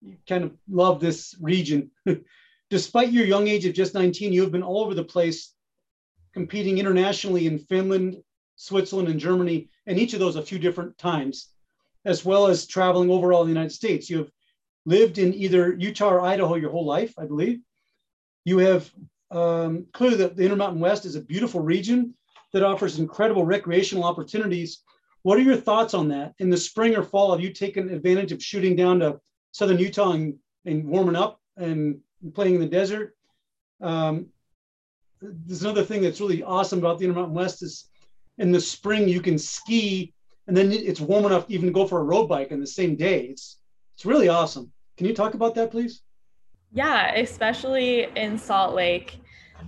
you 0.00 0.16
kind 0.26 0.42
of 0.42 0.56
loved 0.70 1.02
this 1.02 1.36
region. 1.38 1.90
Despite 2.70 3.12
your 3.12 3.26
young 3.26 3.46
age 3.46 3.66
of 3.66 3.74
just 3.74 3.92
19, 3.92 4.32
you 4.32 4.40
have 4.40 4.52
been 4.52 4.62
all 4.62 4.82
over 4.82 4.94
the 4.94 5.04
place, 5.04 5.54
competing 6.32 6.78
internationally 6.78 7.46
in 7.46 7.58
Finland, 7.58 8.16
Switzerland, 8.56 9.08
and 9.08 9.20
Germany, 9.20 9.68
and 9.86 9.98
each 9.98 10.14
of 10.14 10.20
those 10.20 10.36
a 10.36 10.42
few 10.42 10.58
different 10.58 10.96
times, 10.96 11.50
as 12.06 12.24
well 12.24 12.46
as 12.46 12.66
traveling 12.66 13.10
overall 13.10 13.42
in 13.42 13.48
the 13.48 13.54
United 13.54 13.72
States. 13.72 14.08
You 14.08 14.18
have 14.18 14.30
lived 14.86 15.18
in 15.18 15.34
either 15.34 15.74
Utah 15.74 16.08
or 16.08 16.20
Idaho 16.22 16.54
your 16.54 16.70
whole 16.70 16.86
life, 16.86 17.12
I 17.18 17.26
believe. 17.26 17.60
You 18.46 18.58
have 18.58 18.90
um, 19.30 19.86
clearly 19.92 20.16
the, 20.16 20.28
the 20.28 20.44
Intermountain 20.44 20.80
West 20.80 21.04
is 21.04 21.16
a 21.16 21.20
beautiful 21.20 21.60
region 21.60 22.14
that 22.52 22.62
offers 22.62 22.98
incredible 22.98 23.44
recreational 23.44 24.04
opportunities. 24.04 24.82
What 25.22 25.38
are 25.38 25.42
your 25.42 25.56
thoughts 25.56 25.94
on 25.94 26.08
that? 26.08 26.34
In 26.38 26.50
the 26.50 26.56
spring 26.56 26.96
or 26.96 27.02
fall, 27.02 27.32
have 27.32 27.40
you 27.40 27.52
taken 27.52 27.90
advantage 27.90 28.32
of 28.32 28.42
shooting 28.42 28.76
down 28.76 29.00
to 29.00 29.20
southern 29.52 29.78
Utah 29.78 30.12
and, 30.12 30.34
and 30.64 30.86
warming 30.86 31.16
up 31.16 31.40
and 31.56 32.00
playing 32.34 32.54
in 32.54 32.60
the 32.60 32.66
desert? 32.66 33.16
Um, 33.80 34.26
there's 35.20 35.62
another 35.62 35.84
thing 35.84 36.02
that's 36.02 36.20
really 36.20 36.42
awesome 36.42 36.78
about 36.78 36.98
the 36.98 37.04
Intermountain 37.04 37.34
West 37.34 37.62
is 37.62 37.88
in 38.38 38.52
the 38.52 38.60
spring 38.60 39.08
you 39.08 39.20
can 39.20 39.38
ski 39.38 40.14
and 40.48 40.56
then 40.56 40.72
it's 40.72 41.00
warm 41.00 41.26
enough 41.26 41.44
even 41.48 41.66
to 41.66 41.72
go 41.72 41.86
for 41.86 42.00
a 42.00 42.02
road 42.02 42.26
bike 42.26 42.50
in 42.50 42.58
the 42.58 42.66
same 42.66 42.96
day. 42.96 43.26
It's 43.26 43.58
it's 43.94 44.06
really 44.06 44.28
awesome. 44.28 44.72
Can 44.96 45.06
you 45.06 45.14
talk 45.14 45.34
about 45.34 45.54
that, 45.56 45.70
please? 45.70 46.02
Yeah, 46.72 47.14
especially 47.14 48.08
in 48.16 48.38
Salt 48.38 48.74
Lake 48.74 49.20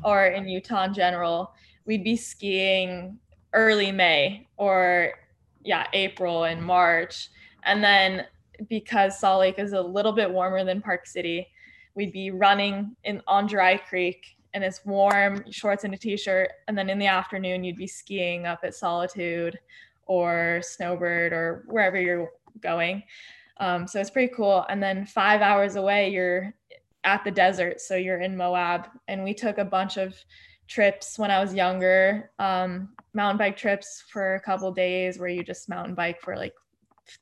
or 0.05 0.27
in 0.27 0.49
Utah 0.49 0.85
in 0.85 0.95
general 0.95 1.53
we'd 1.87 2.05
be 2.05 2.16
skiing 2.16 3.19
early 3.53 3.93
May 3.93 4.47
or 4.57 5.12
yeah, 5.62 5.87
April 5.93 6.45
and 6.45 6.62
March. 6.62 7.31
And 7.64 7.83
then 7.83 8.27
because 8.69 9.19
Salt 9.19 9.40
Lake 9.40 9.59
is 9.59 9.73
a 9.73 9.81
little 9.81 10.12
bit 10.12 10.31
warmer 10.31 10.64
than 10.64 10.81
Park 10.81 11.07
City, 11.07 11.49
we'd 11.95 12.12
be 12.12 12.31
running 12.31 12.97
in 13.05 13.23
on 13.27 13.47
Dry 13.47 13.77
Creek 13.77 14.37
and 14.55 14.64
it's 14.64 14.85
warm, 14.85 15.45
shorts 15.51 15.85
and 15.85 15.95
a 15.95 15.97
t-shirt. 15.97 16.51
And 16.66 16.77
then 16.77 16.90
in 16.90 16.99
the 16.99 17.07
afternoon, 17.07 17.62
you'd 17.62 17.77
be 17.77 17.87
skiing 17.87 18.47
up 18.47 18.61
at 18.64 18.75
Solitude 18.75 19.59
or 20.07 20.61
Snowbird 20.62 21.33
or 21.33 21.64
wherever 21.69 22.01
you're 22.01 22.31
going. 22.61 23.03
Um, 23.59 23.87
so 23.87 24.01
it's 24.01 24.11
pretty 24.11 24.33
cool. 24.35 24.64
And 24.69 24.83
then 24.83 25.07
five 25.07 25.40
hours 25.40 25.77
away, 25.77 26.11
you're 26.11 26.53
at 27.05 27.23
the 27.25 27.31
desert. 27.31 27.81
So 27.81 27.95
you're 27.95 28.21
in 28.21 28.37
Moab. 28.37 28.88
And 29.07 29.23
we 29.23 29.35
took 29.35 29.59
a 29.59 29.64
bunch 29.64 29.97
of 29.99 30.14
trips 30.71 31.19
when 31.19 31.33
I 31.33 31.41
was 31.41 31.53
younger, 31.53 32.31
um, 32.39 32.91
mountain 33.13 33.39
bike 33.39 33.57
trips 33.57 34.05
for 34.09 34.37
a 34.37 34.41
couple 34.41 34.71
days 34.71 35.19
where 35.19 35.29
you 35.29 35.43
just 35.43 35.69
mountain 35.69 35.97
bike 35.97 36.21
for 36.21 36.37
like 36.37 36.55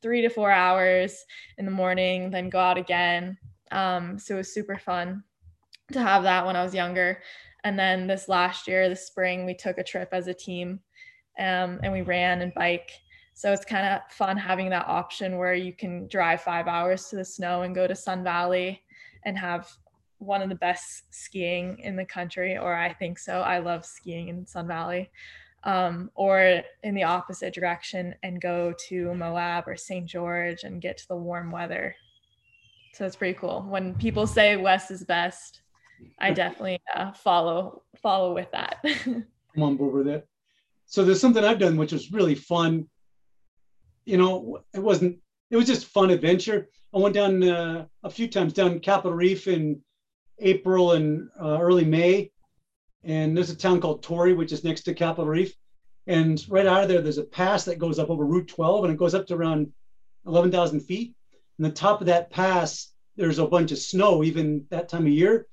three 0.03 0.21
to 0.21 0.29
four 0.29 0.51
hours 0.51 1.25
in 1.57 1.65
the 1.65 1.71
morning, 1.71 2.31
then 2.31 2.51
go 2.51 2.59
out 2.59 2.77
again. 2.77 3.39
Um, 3.73 4.19
so 4.19 4.35
it 4.35 4.39
was 4.39 4.53
super 4.53 4.77
fun 4.77 5.25
to 5.93 6.01
have 6.01 6.23
that 6.25 6.45
when 6.45 6.57
I 6.57 6.63
was 6.63 6.75
younger. 6.75 7.23
And 7.65 7.79
then 7.79 8.07
this 8.07 8.29
last 8.29 8.69
year, 8.69 8.89
the 8.89 8.97
spring, 8.97 9.47
we 9.47 9.55
took 9.55 9.79
a 9.79 9.85
trip 9.85 10.11
as 10.13 10.27
a 10.27 10.35
team 10.35 10.81
um, 11.39 11.81
and 11.83 11.91
we 11.91 12.03
ran 12.03 12.43
and 12.43 12.53
bike. 12.53 12.91
So 13.33 13.51
it's 13.53 13.65
kind 13.65 13.87
of 13.87 14.13
fun 14.13 14.37
having 14.37 14.69
that 14.71 14.89
option 14.89 15.39
where 15.39 15.55
you 15.55 15.73
can 15.73 16.07
drive 16.09 16.43
five 16.43 16.69
hours 16.69 17.09
to 17.09 17.17
the 17.17 17.25
snow 17.25 17.63
and 17.63 17.75
go 17.75 17.87
to 17.87 17.97
Sun 17.97 18.25
Valley 18.25 18.83
and 19.25 19.39
have 19.39 19.71
one 20.19 20.43
of 20.43 20.49
the 20.49 20.55
best 20.55 21.05
skiing 21.11 21.79
in 21.81 21.97
the 21.97 22.05
country, 22.05 22.59
or 22.59 22.75
I 22.75 22.93
think 22.93 23.19
so. 23.19 23.41
I 23.41 23.59
love 23.59 23.85
skiing 23.85 24.29
in 24.29 24.47
Sun 24.47 24.67
Valley. 24.69 25.11
Um, 25.65 26.13
or 26.15 26.63
in 26.85 26.95
the 26.95 27.03
opposite 27.03 27.53
direction 27.53 28.15
and 28.23 28.41
go 28.41 28.73
to 28.89 29.13
Moab 29.15 29.67
or 29.67 29.77
St. 29.77 30.07
George 30.07 30.63
and 30.63 30.81
get 30.81 30.97
to 30.99 31.09
the 31.09 31.17
warm 31.17 31.51
weather. 31.51 31.97
So 32.95 33.05
it's 33.05 33.17
pretty 33.17 33.37
cool. 33.39 33.67
When 33.69 33.95
people 33.95 34.27
say 34.27 34.57
West 34.57 34.93
is 34.93 35.05
best, 35.05 35.63
I 36.21 36.33
definitely 36.33 36.81
uh, 36.95 37.13
follow 37.13 37.83
follow 38.01 38.35
with 38.35 38.51
that. 38.53 38.77
I'm 39.07 39.63
on 39.63 39.79
with 39.79 40.09
it. 40.09 40.27
So 40.87 41.05
there's 41.05 41.21
something 41.21 41.45
I've 41.45 41.59
done 41.59 41.77
which 41.77 41.93
was 41.93 42.13
really 42.13 42.35
fun. 42.35 42.89
You 44.05 44.17
know, 44.17 44.61
it 44.75 44.81
wasn't. 44.81 45.19
It 45.51 45.57
was 45.57 45.67
just 45.67 45.87
fun 45.87 46.11
adventure. 46.11 46.69
I 46.95 46.99
went 46.99 47.15
down 47.15 47.43
uh, 47.43 47.87
a 48.05 48.11
few 48.11 48.29
times 48.29 48.53
down 48.53 48.81
Capitol 48.81 49.13
Reef 49.13 49.49
in 49.49 49.81
April 50.41 50.93
and 50.93 51.29
uh, 51.41 51.59
early 51.61 51.85
May. 51.85 52.31
And 53.05 53.37
there's 53.37 53.51
a 53.51 53.57
town 53.57 53.81
called 53.81 54.03
Torrey, 54.03 54.35
which 54.35 54.53
is 54.53 54.65
next 54.65 54.83
to 54.83 54.95
Capitol 54.95 55.27
Reef. 55.27 55.55
And 56.07 56.45
right 56.49 56.67
out 56.67 56.83
of 56.83 56.89
there, 56.89 57.03
there's 57.03 57.19
a 57.19 57.25
pass 57.25 57.65
that 57.65 57.79
goes 57.79 57.99
up 57.99 58.11
over 58.11 58.25
Route 58.25 58.49
12 58.49 58.85
and 58.85 58.93
it 58.93 58.99
goes 58.99 59.15
up 59.15 59.27
to 59.27 59.35
around 59.35 59.73
11,000 60.27 60.81
feet. 60.81 61.15
And 61.59 61.67
the 61.67 61.71
top 61.71 62.01
of 62.01 62.07
that 62.07 62.31
pass, 62.31 62.93
there's 63.17 63.39
a 63.39 63.47
bunch 63.47 63.73
of 63.73 63.79
snow 63.79 64.25
even 64.25 64.65
that 64.71 64.89
time 64.89 65.07
of 65.07 65.13
year. 65.13 65.47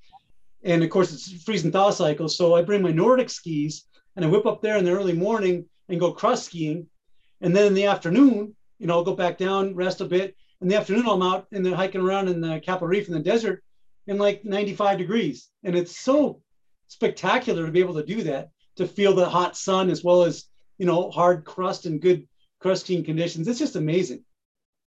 And 0.64 0.82
of 0.84 0.89
course, 0.89 1.14
it's 1.14 1.43
freezing 1.43 1.72
thaw 1.72 1.91
cycle. 1.91 2.30
So 2.30 2.55
I 2.55 2.62
bring 2.62 2.82
my 2.82 2.91
Nordic 2.91 3.30
skis 3.30 3.86
and 4.16 4.24
I 4.24 4.30
whip 4.30 4.45
up 4.45 4.62
there 4.62 4.78
in 4.78 4.86
the 4.86 4.91
early 4.91 5.14
morning 5.14 5.66
and 5.89 5.99
go 5.99 6.14
cross 6.14 6.45
skiing. 6.45 6.88
And 7.41 7.55
then 7.55 7.68
in 7.68 7.74
the 7.74 7.86
afternoon, 7.86 8.55
you 8.80 8.88
know, 8.88 8.95
I'll 8.95 9.03
go 9.03 9.16
back 9.16 9.38
down, 9.38 9.76
rest 9.76 10.01
a 10.01 10.05
bit. 10.05 10.36
In 10.62 10.70
the 10.70 10.78
afternoon, 10.78 11.05
I'm 11.07 11.22
out 11.22 11.47
and 11.51 11.66
then 11.66 11.74
hiking 11.74 12.01
around 12.01 12.30
in 12.30 12.39
the 12.39 12.62
Capitol 12.62 12.88
Reef 12.88 13.07
in 13.07 13.14
the 13.14 13.20
desert 13.20 13.62
in 14.08 14.18
like 14.18 14.45
95 14.45 14.97
degrees. 14.97 15.49
And 15.64 15.76
it's 15.76 15.99
so 15.99 16.41
spectacular 16.88 17.66
to 17.66 17.72
be 17.72 17.80
able 17.80 17.95
to 17.95 18.06
do 18.06 18.24
that, 18.24 18.49
to 18.78 18.88
feel 18.88 19.14
the 19.14 19.28
hot 19.28 19.58
sun 19.58 19.89
as 19.89 20.03
well 20.03 20.24
as, 20.24 20.45
you 20.78 20.86
know, 20.86 21.10
hard 21.10 21.45
crust 21.45 21.86
and 21.86 22.01
good 22.01 22.28
crusting 22.60 23.03
conditions. 23.03 23.47
It's 23.47 23.60
just 23.60 23.76
amazing. 23.76 24.24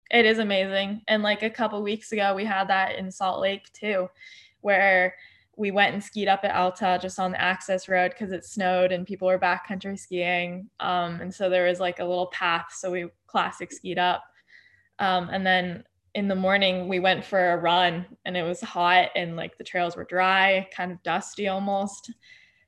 It 0.10 0.26
is 0.26 0.40
amazing. 0.40 1.02
And 1.08 1.24
like 1.24 1.44
a 1.44 1.50
couple 1.50 1.82
weeks 1.84 2.12
ago, 2.12 2.34
we 2.34 2.46
had 2.46 2.70
that 2.70 2.96
in 2.96 3.12
Salt 3.12 3.42
Lake 3.42 3.72
too, 3.74 4.10
where 4.62 5.16
we 5.58 5.72
went 5.72 5.94
and 5.94 6.04
skied 6.04 6.28
up 6.28 6.42
at 6.44 6.56
Alta 6.56 7.00
just 7.02 7.20
on 7.20 7.32
the 7.32 7.42
access 7.42 7.90
road 7.90 8.12
because 8.12 8.32
it 8.32 8.46
snowed 8.46 8.92
and 8.92 9.08
people 9.08 9.28
were 9.28 9.40
backcountry 9.40 9.98
skiing. 9.98 10.70
Um, 10.80 11.20
and 11.20 11.34
so 11.34 11.50
there 11.50 11.66
was 11.66 11.80
like 11.80 12.00
a 12.00 12.06
little 12.06 12.28
path. 12.28 12.68
So 12.72 12.92
we 12.92 13.08
classic 13.26 13.74
skied 13.74 13.98
up. 13.98 14.24
Um, 15.00 15.30
and 15.32 15.46
then 15.46 15.84
in 16.18 16.28
the 16.28 16.36
morning, 16.36 16.88
we 16.88 17.00
went 17.00 17.24
for 17.24 17.52
a 17.52 17.58
run 17.58 18.04
and 18.26 18.36
it 18.36 18.42
was 18.42 18.60
hot 18.60 19.10
and 19.16 19.36
like 19.36 19.56
the 19.60 19.64
trails 19.64 19.96
were 19.96 20.04
dry, 20.04 20.68
kind 20.76 20.92
of 20.92 21.02
dusty 21.04 21.48
almost. 21.48 22.12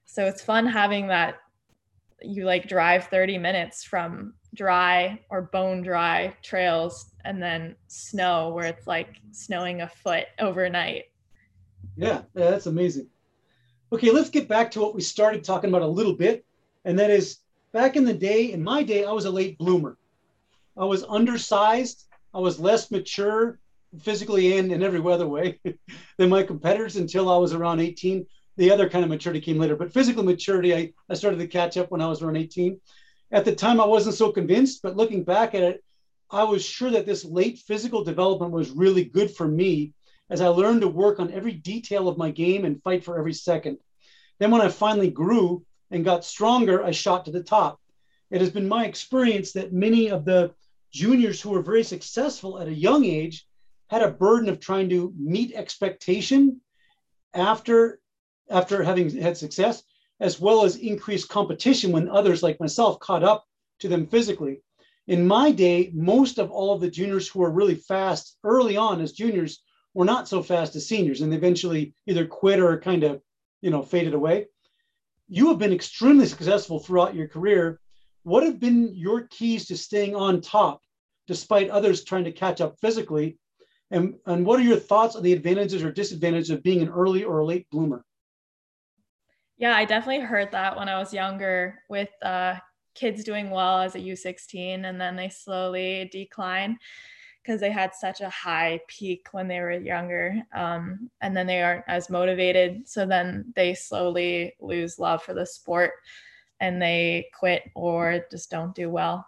So 0.06 0.28
it's 0.28 0.44
fun 0.44 0.68
having 0.68 1.08
that 1.08 1.40
you 2.22 2.46
like 2.46 2.70
drive 2.70 3.06
30 3.06 3.40
minutes 3.40 3.84
from 3.84 4.36
dry 4.54 5.20
or 5.32 5.42
bone 5.42 5.82
dry 5.82 6.36
trails 6.44 7.12
and 7.26 7.42
then 7.42 7.76
snow 7.88 8.50
where 8.50 8.66
it's 8.66 8.86
like 8.86 9.16
snowing 9.32 9.82
a 9.82 9.88
foot 9.88 10.26
overnight 10.40 11.06
yeah, 12.00 12.22
yeah, 12.34 12.52
that's 12.52 12.66
amazing. 12.66 13.08
Okay, 13.92 14.10
let's 14.10 14.30
get 14.30 14.48
back 14.48 14.72
to 14.72 14.80
what 14.80 14.96
we 14.96 15.02
started 15.02 15.44
talking 15.44 15.70
about 15.70 15.82
a 15.82 15.88
little 15.88 16.14
bit, 16.14 16.46
and 16.86 16.98
that 16.98 17.10
is 17.10 17.40
back 17.74 17.98
in 17.98 18.06
the 18.06 18.14
day, 18.14 18.54
in 18.54 18.64
my 18.64 18.84
day, 18.84 19.04
I 19.04 19.12
was 19.12 19.26
a 19.26 19.30
late 19.30 19.58
bloomer. 19.58 19.98
I 20.78 20.86
was 20.86 21.04
undersized, 21.04 22.06
I 22.34 22.40
was 22.40 22.60
less 22.60 22.92
mature 22.92 23.60
physically 24.02 24.58
and 24.58 24.72
in 24.72 24.84
every 24.84 25.00
other 25.12 25.28
way 25.28 25.60
than 26.18 26.30
my 26.30 26.44
competitors 26.44 26.96
until 26.96 27.30
I 27.30 27.38
was 27.38 27.54
around 27.54 27.80
18. 27.80 28.26
The 28.58 28.72
other 28.72 28.90
kind 28.90 29.04
of 29.04 29.10
maturity 29.10 29.40
came 29.40 29.58
later, 29.58 29.76
but 29.76 29.94
physical 29.94 30.24
maturity, 30.24 30.76
I, 30.76 30.94
I 31.10 31.14
started 31.14 31.38
to 31.38 31.48
catch 31.48 31.78
up 31.78 31.92
when 31.92 32.02
I 32.02 32.08
was 32.08 32.22
around 32.22 32.38
18. 32.38 32.80
At 33.32 33.46
the 33.46 33.56
time, 33.56 33.80
I 33.80 33.86
wasn't 33.86 34.16
so 34.16 34.32
convinced, 34.32 34.82
but 34.82 34.98
looking 34.98 35.24
back 35.24 35.56
at 35.56 35.64
it, 35.64 35.84
I 36.30 36.44
was 36.44 36.64
sure 36.64 36.92
that 36.92 37.06
this 37.06 37.26
late 37.26 37.60
physical 37.60 38.04
development 38.04 38.52
was 38.52 38.70
really 38.70 39.04
good 39.04 39.32
for 39.32 39.48
me 39.48 39.94
as 40.30 40.42
I 40.42 40.48
learned 40.48 40.82
to 40.82 40.88
work 40.88 41.20
on 41.20 41.32
every 41.32 41.54
detail 41.54 42.08
of 42.08 42.18
my 42.18 42.30
game 42.32 42.66
and 42.66 42.84
fight 42.84 43.04
for 43.04 43.18
every 43.18 43.34
second. 43.34 43.78
Then, 44.40 44.52
when 44.52 44.62
I 44.62 44.70
finally 44.70 45.10
grew 45.10 45.66
and 45.90 46.06
got 46.06 46.24
stronger, 46.24 46.84
I 46.84 46.92
shot 46.92 47.26
to 47.26 47.32
the 47.32 47.44
top. 47.44 47.80
It 48.30 48.42
has 48.42 48.52
been 48.52 48.68
my 48.68 48.86
experience 48.86 49.54
that 49.54 49.74
many 49.74 50.12
of 50.12 50.24
the 50.24 50.54
juniors 50.92 51.42
who 51.42 51.52
were 51.52 51.62
very 51.62 51.84
successful 51.84 52.60
at 52.60 52.68
a 52.68 52.74
young 52.74 53.06
age 53.06 53.48
had 53.88 54.02
a 54.02 54.12
burden 54.12 54.50
of 54.50 54.60
trying 54.60 54.90
to 54.90 55.14
meet 55.18 55.54
expectation 55.54 56.62
after 57.34 58.00
after 58.50 58.84
having 58.84 59.10
had 59.22 59.38
success 59.38 59.84
as 60.20 60.40
well 60.40 60.66
as 60.66 60.76
increased 60.78 61.30
competition 61.30 61.92
when 61.92 62.10
others 62.10 62.42
like 62.42 62.60
myself 62.60 63.00
caught 63.00 63.24
up 63.24 63.46
to 63.80 63.88
them 63.88 64.08
physically 64.08 64.62
in 65.08 65.28
my 65.28 65.52
day 65.52 65.92
most 65.94 66.38
of 66.38 66.52
all 66.52 66.74
of 66.74 66.82
the 66.82 66.90
juniors 66.90 67.28
who 67.28 67.40
were 67.40 67.52
really 67.52 67.76
fast 67.76 68.38
early 68.44 68.76
on 68.76 69.02
as 69.02 69.12
juniors 69.12 69.62
were 69.94 70.06
not 70.06 70.28
so 70.28 70.42
fast 70.42 70.76
as 70.76 70.88
seniors 70.88 71.22
and 71.22 71.34
eventually 71.34 71.94
either 72.08 72.26
quit 72.26 72.60
or 72.60 72.80
kind 72.80 73.04
of, 73.04 73.22
you 73.62 73.72
know, 73.72 73.82
faded 73.82 74.14
away. 74.14 74.46
You 75.28 75.50
have 75.50 75.58
been 75.58 75.74
extremely 75.74 76.26
successful 76.26 76.80
throughout 76.80 77.16
your 77.16 77.28
career. 77.28 77.80
What 78.30 78.44
have 78.44 78.60
been 78.60 78.94
your 78.94 79.22
keys 79.22 79.66
to 79.68 79.76
staying 79.76 80.16
on 80.16 80.42
top 80.42 80.84
despite 81.28 81.72
others 81.72 82.04
trying 82.04 82.26
to 82.26 82.32
catch 82.32 82.62
up 82.62 82.76
physically? 82.80 83.40
And, 83.90 84.18
and 84.28 84.46
what 84.46 84.60
are 84.60 84.64
your 84.64 84.78
thoughts 84.78 85.16
on 85.16 85.24
the 85.24 85.34
advantages 85.34 85.84
or 85.84 85.92
disadvantages 85.92 86.52
of 86.52 86.62
being 86.62 86.84
an 86.84 86.90
early 86.90 87.24
or 87.24 87.40
a 87.40 87.46
late 87.46 87.68
bloomer? 87.72 88.06
Yeah, 89.58 89.76
I 89.76 89.84
definitely 89.84 90.24
heard 90.24 90.52
that 90.52 90.78
when 90.78 90.88
I 90.88 91.00
was 91.00 91.12
younger 91.12 91.80
with 91.90 92.10
uh, 92.22 92.58
kids 92.94 93.24
doing 93.24 93.50
well 93.50 93.80
as 93.80 93.96
a 93.96 94.00
U16 94.00 94.86
and 94.86 95.02
then 95.02 95.16
they 95.16 95.30
slowly 95.30 96.08
decline 96.12 96.78
because 97.42 97.60
they 97.60 97.72
had 97.72 97.96
such 97.96 98.22
a 98.22 98.30
high 98.30 98.80
peak 98.88 99.30
when 99.32 99.48
they 99.48 99.60
were 99.60 99.72
younger 99.72 100.36
um, 100.54 101.10
and 101.22 101.36
then 101.36 101.48
they 101.48 101.64
aren't 101.64 101.86
as 101.88 102.12
motivated 102.12 102.88
so 102.88 103.08
then 103.08 103.52
they 103.56 103.74
slowly 103.74 104.54
lose 104.60 105.00
love 105.00 105.24
for 105.24 105.34
the 105.34 105.48
sport 105.48 105.94
and 106.60 106.82
they 106.82 107.30
quit 107.38 107.64
or 107.76 108.26
just 108.32 108.50
don't 108.52 108.76
do 108.76 108.90
well. 108.90 109.26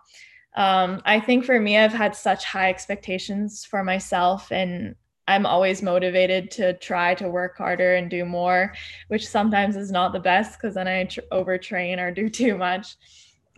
Um, 0.54 1.02
i 1.06 1.18
think 1.18 1.46
for 1.46 1.58
me 1.62 1.78
i've 1.78 1.94
had 1.94 2.14
such 2.14 2.44
high 2.44 2.70
expectations 2.70 3.64
for 3.64 3.86
myself 3.86 4.52
and 4.52 4.96
i'm 5.26 5.46
always 5.46 5.82
motivated 5.82 6.52
to 6.52 6.74
try 6.80 7.16
to 7.16 7.30
work 7.30 7.58
harder 7.58 7.96
and 7.96 8.10
do 8.10 8.26
more 8.26 8.74
which 9.08 9.26
sometimes 9.26 9.78
is 9.78 9.92
not 9.92 10.12
the 10.12 10.20
best 10.20 10.60
because 10.60 10.76
then 10.76 10.90
i 10.90 11.06
tr- 11.06 11.22
overtrain 11.32 12.00
or 12.00 12.12
do 12.12 12.28
too 12.42 12.58
much. 12.58 12.98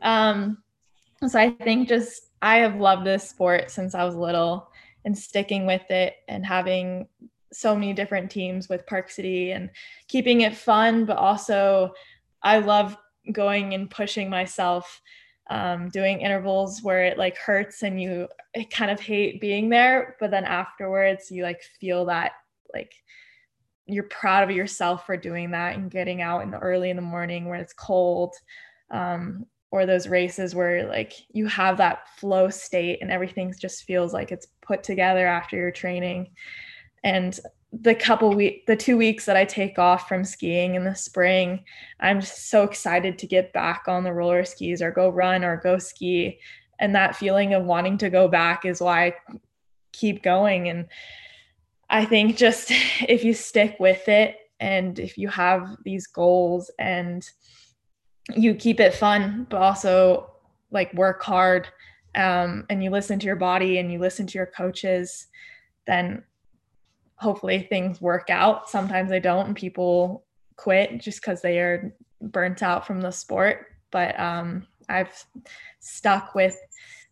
Um, 0.03 0.59
so 1.27 1.39
i 1.39 1.49
think 1.49 1.89
just 1.89 2.29
I 2.43 2.57
have 2.57 2.75
loved 2.75 3.05
this 3.05 3.29
sport 3.29 3.71
since 3.71 3.95
I 3.95 4.03
was 4.03 4.15
little 4.15 4.69
and 5.05 5.17
sticking 5.17 5.65
with 5.65 5.89
it 5.89 6.15
and 6.27 6.45
having 6.45 7.07
so 7.53 7.73
many 7.73 7.93
different 7.93 8.29
teams 8.29 8.67
with 8.67 8.85
Park 8.85 9.09
City 9.09 9.51
and 9.51 9.69
keeping 10.09 10.41
it 10.41 10.53
fun, 10.53 11.05
but 11.05 11.15
also 11.15 11.93
I 12.41 12.57
love 12.57 12.97
going 13.31 13.73
and 13.73 13.89
pushing 13.89 14.29
myself, 14.29 15.01
um, 15.49 15.89
doing 15.89 16.21
intervals 16.21 16.81
where 16.83 17.03
it 17.05 17.17
like 17.17 17.37
hurts 17.37 17.83
and 17.83 18.01
you 18.01 18.27
kind 18.71 18.91
of 18.91 18.99
hate 18.99 19.41
being 19.41 19.69
there, 19.69 20.15
but 20.19 20.31
then 20.31 20.45
afterwards 20.45 21.31
you 21.31 21.43
like 21.43 21.61
feel 21.79 22.05
that 22.05 22.33
like 22.73 22.93
you're 23.85 24.05
proud 24.05 24.43
of 24.43 24.55
yourself 24.55 25.05
for 25.05 25.17
doing 25.17 25.51
that 25.51 25.75
and 25.75 25.91
getting 25.91 26.21
out 26.21 26.43
in 26.43 26.51
the 26.51 26.59
early 26.59 26.89
in 26.89 26.95
the 26.95 27.01
morning 27.01 27.47
where 27.47 27.59
it's 27.59 27.73
cold 27.73 28.33
um, 28.91 29.45
or 29.71 29.85
those 29.85 30.07
races 30.07 30.55
where 30.55 30.87
like 30.87 31.13
you 31.33 31.47
have 31.47 31.77
that 31.77 32.07
flow 32.17 32.49
state 32.49 32.99
and 33.01 33.11
everything 33.11 33.53
just 33.59 33.83
feels 33.83 34.13
like 34.13 34.31
it's 34.31 34.47
put 34.61 34.83
together 34.83 35.27
after 35.27 35.57
your 35.57 35.71
training. 35.71 36.29
And 37.03 37.37
the 37.81 37.95
couple 37.95 38.33
week 38.33 38.65
the 38.67 38.75
two 38.75 38.95
weeks 38.97 39.25
that 39.25 39.35
i 39.35 39.43
take 39.43 39.79
off 39.79 40.07
from 40.07 40.23
skiing 40.23 40.75
in 40.75 40.83
the 40.83 40.93
spring 40.93 41.63
i'm 41.99 42.21
just 42.21 42.49
so 42.49 42.63
excited 42.63 43.17
to 43.17 43.25
get 43.25 43.51
back 43.51 43.85
on 43.87 44.03
the 44.03 44.13
roller 44.13 44.45
skis 44.45 44.81
or 44.81 44.91
go 44.91 45.09
run 45.09 45.43
or 45.43 45.57
go 45.57 45.77
ski. 45.77 46.39
And 46.79 46.95
that 46.95 47.15
feeling 47.15 47.53
of 47.53 47.63
wanting 47.63 47.97
to 47.99 48.09
go 48.09 48.27
back 48.27 48.65
is 48.65 48.81
why 48.81 49.07
i 49.07 49.13
keep 49.91 50.21
going. 50.21 50.69
And 50.69 50.87
i 51.89 52.05
think 52.05 52.37
just 52.37 52.71
if 53.07 53.23
you 53.23 53.33
stick 53.33 53.77
with 53.79 54.07
it 54.07 54.37
and 54.59 54.99
if 54.99 55.17
you 55.17 55.27
have 55.29 55.75
these 55.83 56.07
goals 56.07 56.71
and 56.79 57.27
you 58.35 58.55
keep 58.55 58.79
it 58.79 58.93
fun, 58.93 59.45
but 59.49 59.61
also 59.61 60.31
like 60.71 60.93
work 60.93 61.21
hard 61.21 61.67
um, 62.15 62.65
and 62.69 62.83
you 62.83 62.89
listen 62.89 63.19
to 63.19 63.25
your 63.25 63.35
body 63.35 63.79
and 63.79 63.91
you 63.91 63.99
listen 63.99 64.25
to 64.27 64.37
your 64.37 64.45
coaches, 64.45 65.27
then 65.85 66.23
hopefully 67.23 67.65
things 67.69 68.01
work 68.01 68.29
out. 68.29 68.69
Sometimes 68.69 69.09
they 69.09 69.19
don't, 69.19 69.47
and 69.47 69.55
people 69.55 70.25
quit 70.57 70.99
just 71.01 71.21
because 71.21 71.41
they 71.41 71.57
are 71.59 71.95
burnt 72.21 72.61
out 72.61 72.85
from 72.85 73.01
the 73.01 73.11
sport. 73.11 73.67
But 73.91 74.19
um, 74.19 74.67
I've 74.89 75.23
stuck 75.79 76.35
with 76.35 76.57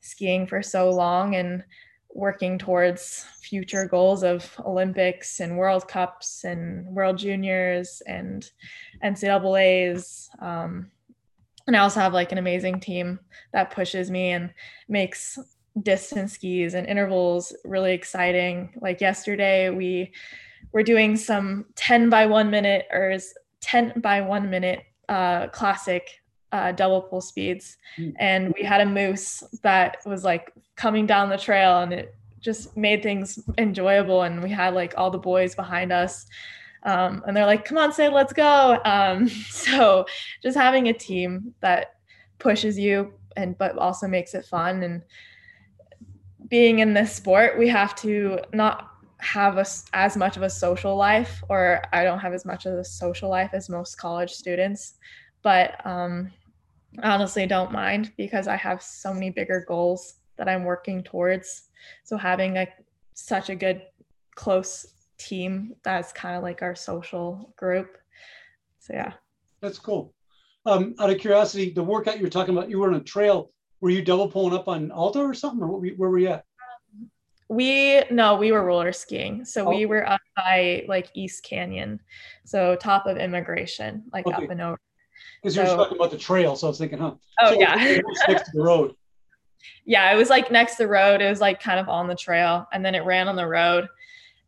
skiing 0.01 0.45
for 0.47 0.62
so 0.62 0.89
long 0.89 1.36
and 1.36 1.64
working 2.14 2.57
towards 2.57 3.26
future 3.41 3.88
goals 3.88 4.22
of 4.22 4.53
Olympics 4.66 5.39
and 5.39 5.57
World 5.57 5.88
Cups 5.88 6.43
and 6.43 6.86
World 6.88 7.18
Juniors 7.18 8.01
and 8.05 8.49
NCAA's. 9.03 10.30
Um, 10.39 10.91
and 11.68 11.76
I 11.76 11.80
also 11.80 12.01
have 12.01 12.14
like 12.14 12.34
an 12.34 12.38
amazing 12.38 12.82
team 12.82 13.20
that 13.53 13.72
pushes 13.72 14.12
me 14.12 14.32
and 14.32 14.53
makes 14.89 15.39
distance 15.82 16.34
skis 16.34 16.74
and 16.74 16.88
intervals 16.88 17.56
really 17.64 17.94
exciting. 17.94 18.74
Like 18.82 19.02
yesterday, 19.02 19.70
we 19.70 20.12
were 20.72 20.84
doing 20.84 21.16
some 21.16 21.66
10 21.76 22.10
by 22.10 22.26
one 22.26 22.50
minute 22.50 22.88
or 22.92 23.18
10 23.62 24.02
by 24.02 24.22
one 24.22 24.50
minute 24.50 24.84
uh, 25.10 25.48
classic 25.48 26.22
uh, 26.52 26.72
double 26.72 27.02
pull 27.02 27.22
speeds. 27.22 27.78
Mm. 27.98 28.14
And 28.20 28.54
we 28.58 28.64
had 28.64 28.82
a 28.82 28.86
moose 28.86 29.44
that 29.64 29.98
was 30.06 30.24
like 30.24 30.54
coming 30.76 31.06
down 31.06 31.30
the 31.30 31.38
trail 31.38 31.80
and 31.80 31.94
it 31.94 32.16
just 32.40 32.76
made 32.76 33.04
things 33.04 33.40
enjoyable. 33.58 34.24
And 34.24 34.44
we 34.44 34.50
had 34.50 34.74
like 34.74 34.94
all 34.98 35.12
the 35.12 35.18
boys 35.18 35.56
behind 35.56 35.94
us 35.94 36.26
um, 36.84 37.24
and 37.28 37.36
they're 37.36 37.46
like, 37.46 37.66
come 37.66 37.78
on, 37.78 37.94
say, 37.94 38.10
let's 38.10 38.34
go. 38.34 38.80
Um, 38.86 39.28
so 39.50 40.06
just 40.42 40.58
having 40.58 40.88
a 40.88 40.94
team 40.94 41.54
that 41.62 41.96
pushes 42.40 42.78
you 42.78 43.14
and 43.38 43.58
but 43.58 43.78
also 43.78 44.08
makes 44.08 44.34
it 44.34 44.46
fun 44.46 44.84
and 44.84 45.04
being 46.52 46.80
in 46.80 46.93
this 46.93 47.16
sport, 47.16 47.58
we 47.58 47.68
have 47.70 47.95
to 47.95 48.38
not 48.54 48.89
have 49.20 49.58
a, 49.58 49.66
as 49.93 50.18
much 50.18 50.36
of 50.36 50.43
a 50.43 50.49
social 50.49 50.95
life, 50.95 51.41
or 51.49 51.82
I 51.93 52.04
don't 52.04 52.20
have 52.20 52.34
as 52.34 52.45
much 52.45 52.66
of 52.66 52.74
a 52.74 52.84
social 52.84 53.30
life 53.30 53.52
as 53.54 53.70
most 53.70 53.95
college 53.95 54.32
students, 54.32 54.95
but 55.43 55.84
um, 55.86 56.30
honestly 57.02 57.47
don't 57.47 57.72
mind 57.72 58.12
because 58.18 58.47
I 58.47 58.58
have 58.58 58.84
so 58.84 59.14
many 59.14 59.30
bigger 59.30 59.64
goals 59.66 60.16
that 60.38 60.49
I'm 60.49 60.66
working 60.66 61.04
towards. 61.04 61.70
So 62.04 62.18
having 62.18 62.58
a 62.58 62.68
such 63.14 63.49
a 63.49 63.56
good 63.56 63.84
close 64.36 64.86
team 65.18 65.76
that's 65.84 66.12
kind 66.12 66.36
of 66.36 66.43
like 66.43 66.62
our 66.62 66.76
social 66.76 67.54
group. 67.56 67.97
So 68.80 68.93
yeah. 68.93 69.14
That's 69.62 69.80
cool. 69.80 70.14
Um, 70.66 70.95
out 70.99 71.10
of 71.10 71.20
curiosity, 71.20 71.72
the 71.72 71.84
workout 71.84 72.18
you 72.18 72.24
were 72.24 72.30
talking 72.30 72.58
about, 72.58 72.70
you 72.70 72.80
were 72.80 72.89
on 72.89 72.95
a 72.95 73.04
trail. 73.04 73.52
Were 73.82 73.90
you 73.90 74.02
double 74.02 74.28
pulling 74.28 74.54
up 74.54 74.68
on 74.68 74.92
Alta 74.92 75.20
or 75.20 75.34
something, 75.34 75.62
or 75.62 75.80
where 75.80 76.10
were 76.10 76.20
you 76.20 76.30
at? 76.30 76.46
we 77.52 78.02
no, 78.10 78.38
we 78.38 78.54
were 78.54 78.64
roller 78.64 78.94
skiing. 78.94 79.44
So 79.44 79.68
oh. 79.68 79.76
we 79.76 79.86
were 79.86 80.08
up 80.08 80.22
by 80.38 80.86
like 80.88 81.10
East 81.14 81.44
Canyon, 81.44 82.00
so 82.46 82.78
top 82.78 83.06
of 83.08 83.18
Emigration, 83.18 84.04
like 84.14 84.26
okay. 84.26 84.46
up 84.46 84.50
and 84.50 84.62
over. 84.62 84.80
Because 85.44 85.56
so, 85.56 85.64
you 85.64 85.70
were 85.70 85.76
talking 85.76 85.98
about 85.98 86.12
the 86.12 86.18
trail, 86.18 86.56
so 86.56 86.68
I 86.68 86.70
was 86.70 86.78
thinking, 86.78 87.00
huh? 87.00 87.16
Oh 87.42 87.54
so 87.54 87.60
yeah, 87.60 87.76
next 88.30 88.46
to 88.46 88.52
the 88.54 88.64
road. 88.64 88.96
Yeah, 89.86 90.12
it 90.12 90.16
was 90.16 90.30
like 90.30 90.50
next 90.50 90.78
to 90.78 90.84
the 90.84 90.88
road. 90.88 91.22
It 91.22 91.30
was 91.30 91.40
like 91.40 91.62
kind 91.62 91.80
of 91.80 91.88
on 91.88 92.08
the 92.08 92.16
trail, 92.16 92.68
and 92.74 92.84
then 92.84 92.96
it 92.96 93.06
ran 93.06 93.28
on 93.28 93.36
the 93.36 93.46
road, 93.46 93.88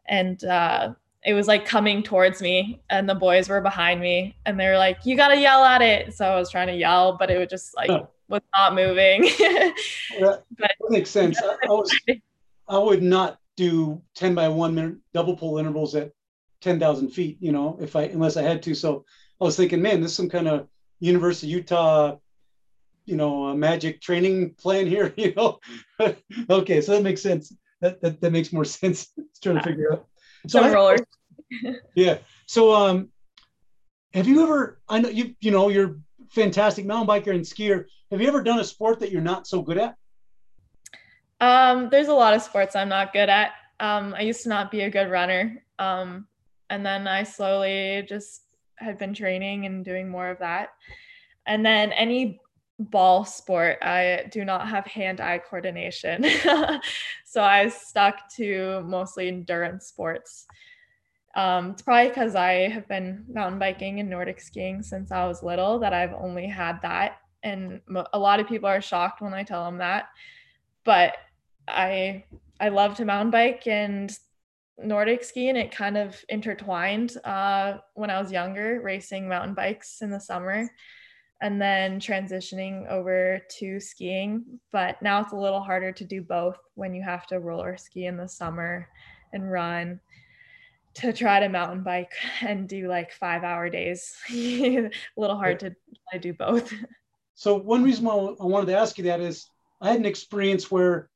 and 0.07 0.43
uh, 0.43 0.93
it 1.23 1.35
was 1.35 1.47
like 1.47 1.65
coming 1.65 2.01
towards 2.01 2.41
me, 2.41 2.81
and 2.89 3.07
the 3.07 3.13
boys 3.13 3.47
were 3.47 3.61
behind 3.61 4.01
me, 4.01 4.35
and 4.47 4.59
they 4.59 4.67
were 4.67 4.77
like, 4.77 5.05
"You 5.05 5.15
gotta 5.15 5.37
yell 5.37 5.63
at 5.63 5.83
it!" 5.83 6.15
So 6.15 6.25
I 6.25 6.35
was 6.35 6.49
trying 6.49 6.67
to 6.67 6.73
yell, 6.75 7.15
but 7.17 7.29
it 7.29 7.37
was 7.37 7.47
just 7.47 7.75
like 7.75 7.91
was 8.29 8.41
not 8.53 8.75
moving. 8.75 9.21
that, 10.19 10.43
that 10.57 10.75
makes 10.89 11.09
sense. 11.09 11.41
I, 11.41 11.55
I, 11.63 11.71
was, 11.71 11.99
I 12.67 12.77
would 12.77 13.03
not 13.03 13.37
do 13.55 14.01
10 14.15 14.35
by 14.35 14.47
one 14.47 14.75
minute 14.75 14.95
double 15.13 15.35
pull 15.35 15.57
intervals 15.57 15.95
at 15.95 16.11
10,000 16.61 17.09
feet, 17.09 17.37
you 17.39 17.51
know, 17.51 17.77
if 17.81 17.95
I, 17.95 18.03
unless 18.03 18.37
I 18.37 18.43
had 18.43 18.63
to. 18.63 18.73
So 18.73 19.05
I 19.39 19.43
was 19.43 19.57
thinking, 19.57 19.81
man, 19.81 20.01
this 20.01 20.11
is 20.11 20.17
some 20.17 20.29
kind 20.29 20.47
of 20.47 20.67
University 20.99 21.47
of 21.47 21.51
Utah, 21.51 22.17
you 23.05 23.15
know, 23.15 23.53
magic 23.53 24.01
training 24.01 24.53
plan 24.55 24.87
here, 24.87 25.13
you 25.17 25.33
know? 25.35 25.59
okay. 26.49 26.81
So 26.81 26.93
that 26.93 27.03
makes 27.03 27.21
sense. 27.21 27.53
That, 27.81 28.01
that, 28.01 28.21
that 28.21 28.31
makes 28.31 28.53
more 28.53 28.65
sense. 28.65 29.09
trying 29.41 29.57
to 29.57 29.63
figure 29.63 29.93
out. 29.93 30.07
So 30.47 30.71
rollers. 30.71 31.01
yeah. 31.95 32.19
So, 32.47 32.73
um, 32.73 33.09
have 34.13 34.27
you 34.27 34.43
ever, 34.43 34.79
I 34.87 34.99
know 34.99 35.09
you, 35.09 35.35
you 35.39 35.51
know, 35.51 35.69
you're 35.69 35.97
fantastic 36.29 36.85
mountain 36.85 37.07
biker 37.07 37.33
and 37.33 37.41
skier. 37.41 37.85
Have 38.13 38.21
you 38.21 38.27
ever 38.27 38.43
done 38.43 38.59
a 38.59 38.63
sport 38.63 38.99
that 38.99 39.11
you're 39.11 39.23
not 39.23 39.47
so 39.47 39.63
good 39.63 39.79
at? 39.79 39.95
Um, 41.41 41.89
there's 41.89 42.09
a 42.09 42.13
lot 42.13 42.35
of 42.35 42.43
sports 42.43 42.75
I'm 42.75 42.87
not 42.87 43.11
good 43.11 43.27
at. 43.27 43.53
Um, 43.79 44.13
I 44.15 44.21
used 44.21 44.43
to 44.43 44.49
not 44.49 44.69
be 44.69 44.81
a 44.81 44.89
good 44.91 45.09
runner. 45.09 45.63
Um, 45.79 46.27
and 46.69 46.85
then 46.85 47.07
I 47.07 47.23
slowly 47.23 48.05
just 48.07 48.43
had 48.75 48.99
been 48.99 49.15
training 49.15 49.65
and 49.65 49.83
doing 49.83 50.09
more 50.09 50.29
of 50.29 50.37
that. 50.37 50.69
And 51.47 51.65
then 51.65 51.91
any 51.91 52.39
ball 52.77 53.25
sport, 53.25 53.79
I 53.81 54.25
do 54.31 54.45
not 54.45 54.67
have 54.67 54.85
hand 54.85 55.19
eye 55.19 55.39
coordination. 55.39 56.23
so 57.25 57.41
I 57.41 57.69
stuck 57.69 58.31
to 58.35 58.83
mostly 58.85 59.27
endurance 59.27 59.87
sports. 59.87 60.45
Um, 61.35 61.71
it's 61.71 61.81
probably 61.81 62.09
because 62.09 62.35
I 62.35 62.69
have 62.69 62.87
been 62.87 63.25
mountain 63.27 63.57
biking 63.57 63.99
and 63.99 64.07
Nordic 64.07 64.39
skiing 64.39 64.83
since 64.83 65.11
I 65.11 65.25
was 65.25 65.41
little 65.41 65.79
that 65.79 65.93
I've 65.93 66.13
only 66.13 66.45
had 66.45 66.79
that. 66.83 67.17
And 67.43 67.81
a 68.13 68.19
lot 68.19 68.39
of 68.39 68.47
people 68.47 68.69
are 68.69 68.81
shocked 68.81 69.21
when 69.21 69.33
I 69.33 69.43
tell 69.43 69.65
them 69.65 69.79
that. 69.79 70.05
But 70.85 71.15
I 71.67 72.23
I 72.59 72.69
love 72.69 72.95
to 72.95 73.05
mountain 73.05 73.31
bike 73.31 73.67
and 73.67 74.15
Nordic 74.77 75.23
ski, 75.23 75.49
and 75.49 75.57
it 75.57 75.71
kind 75.71 75.97
of 75.97 76.23
intertwined 76.29 77.17
uh, 77.23 77.77
when 77.93 78.09
I 78.09 78.21
was 78.21 78.31
younger, 78.31 78.81
racing 78.81 79.27
mountain 79.27 79.53
bikes 79.53 80.01
in 80.01 80.09
the 80.09 80.19
summer 80.19 80.69
and 81.43 81.61
then 81.61 81.99
transitioning 81.99 82.87
over 82.89 83.41
to 83.59 83.79
skiing. 83.79 84.45
But 84.71 85.01
now 85.01 85.19
it's 85.19 85.33
a 85.33 85.37
little 85.37 85.59
harder 85.59 85.91
to 85.91 86.05
do 86.05 86.21
both 86.21 86.57
when 86.75 86.95
you 86.95 87.03
have 87.03 87.27
to 87.27 87.39
roller 87.39 87.75
ski 87.75 88.05
in 88.05 88.15
the 88.15 88.29
summer 88.29 88.87
and 89.33 89.51
run 89.51 89.99
to 90.95 91.11
try 91.11 91.41
to 91.41 91.49
mountain 91.49 91.83
bike 91.83 92.13
and 92.41 92.69
do 92.69 92.87
like 92.87 93.11
five 93.11 93.43
hour 93.43 93.69
days. 93.69 94.15
a 94.31 94.89
little 95.17 95.37
hard 95.37 95.59
to, 95.59 95.75
to 96.13 96.19
do 96.19 96.33
both. 96.33 96.73
So 97.35 97.55
one 97.55 97.83
reason 97.83 98.05
why 98.05 98.13
I 98.13 98.45
wanted 98.45 98.67
to 98.67 98.77
ask 98.77 98.97
you 98.97 99.05
that 99.05 99.19
is 99.19 99.47
I 99.81 99.89
had 99.89 99.99
an 99.99 100.05
experience 100.05 100.69
where 100.69 101.09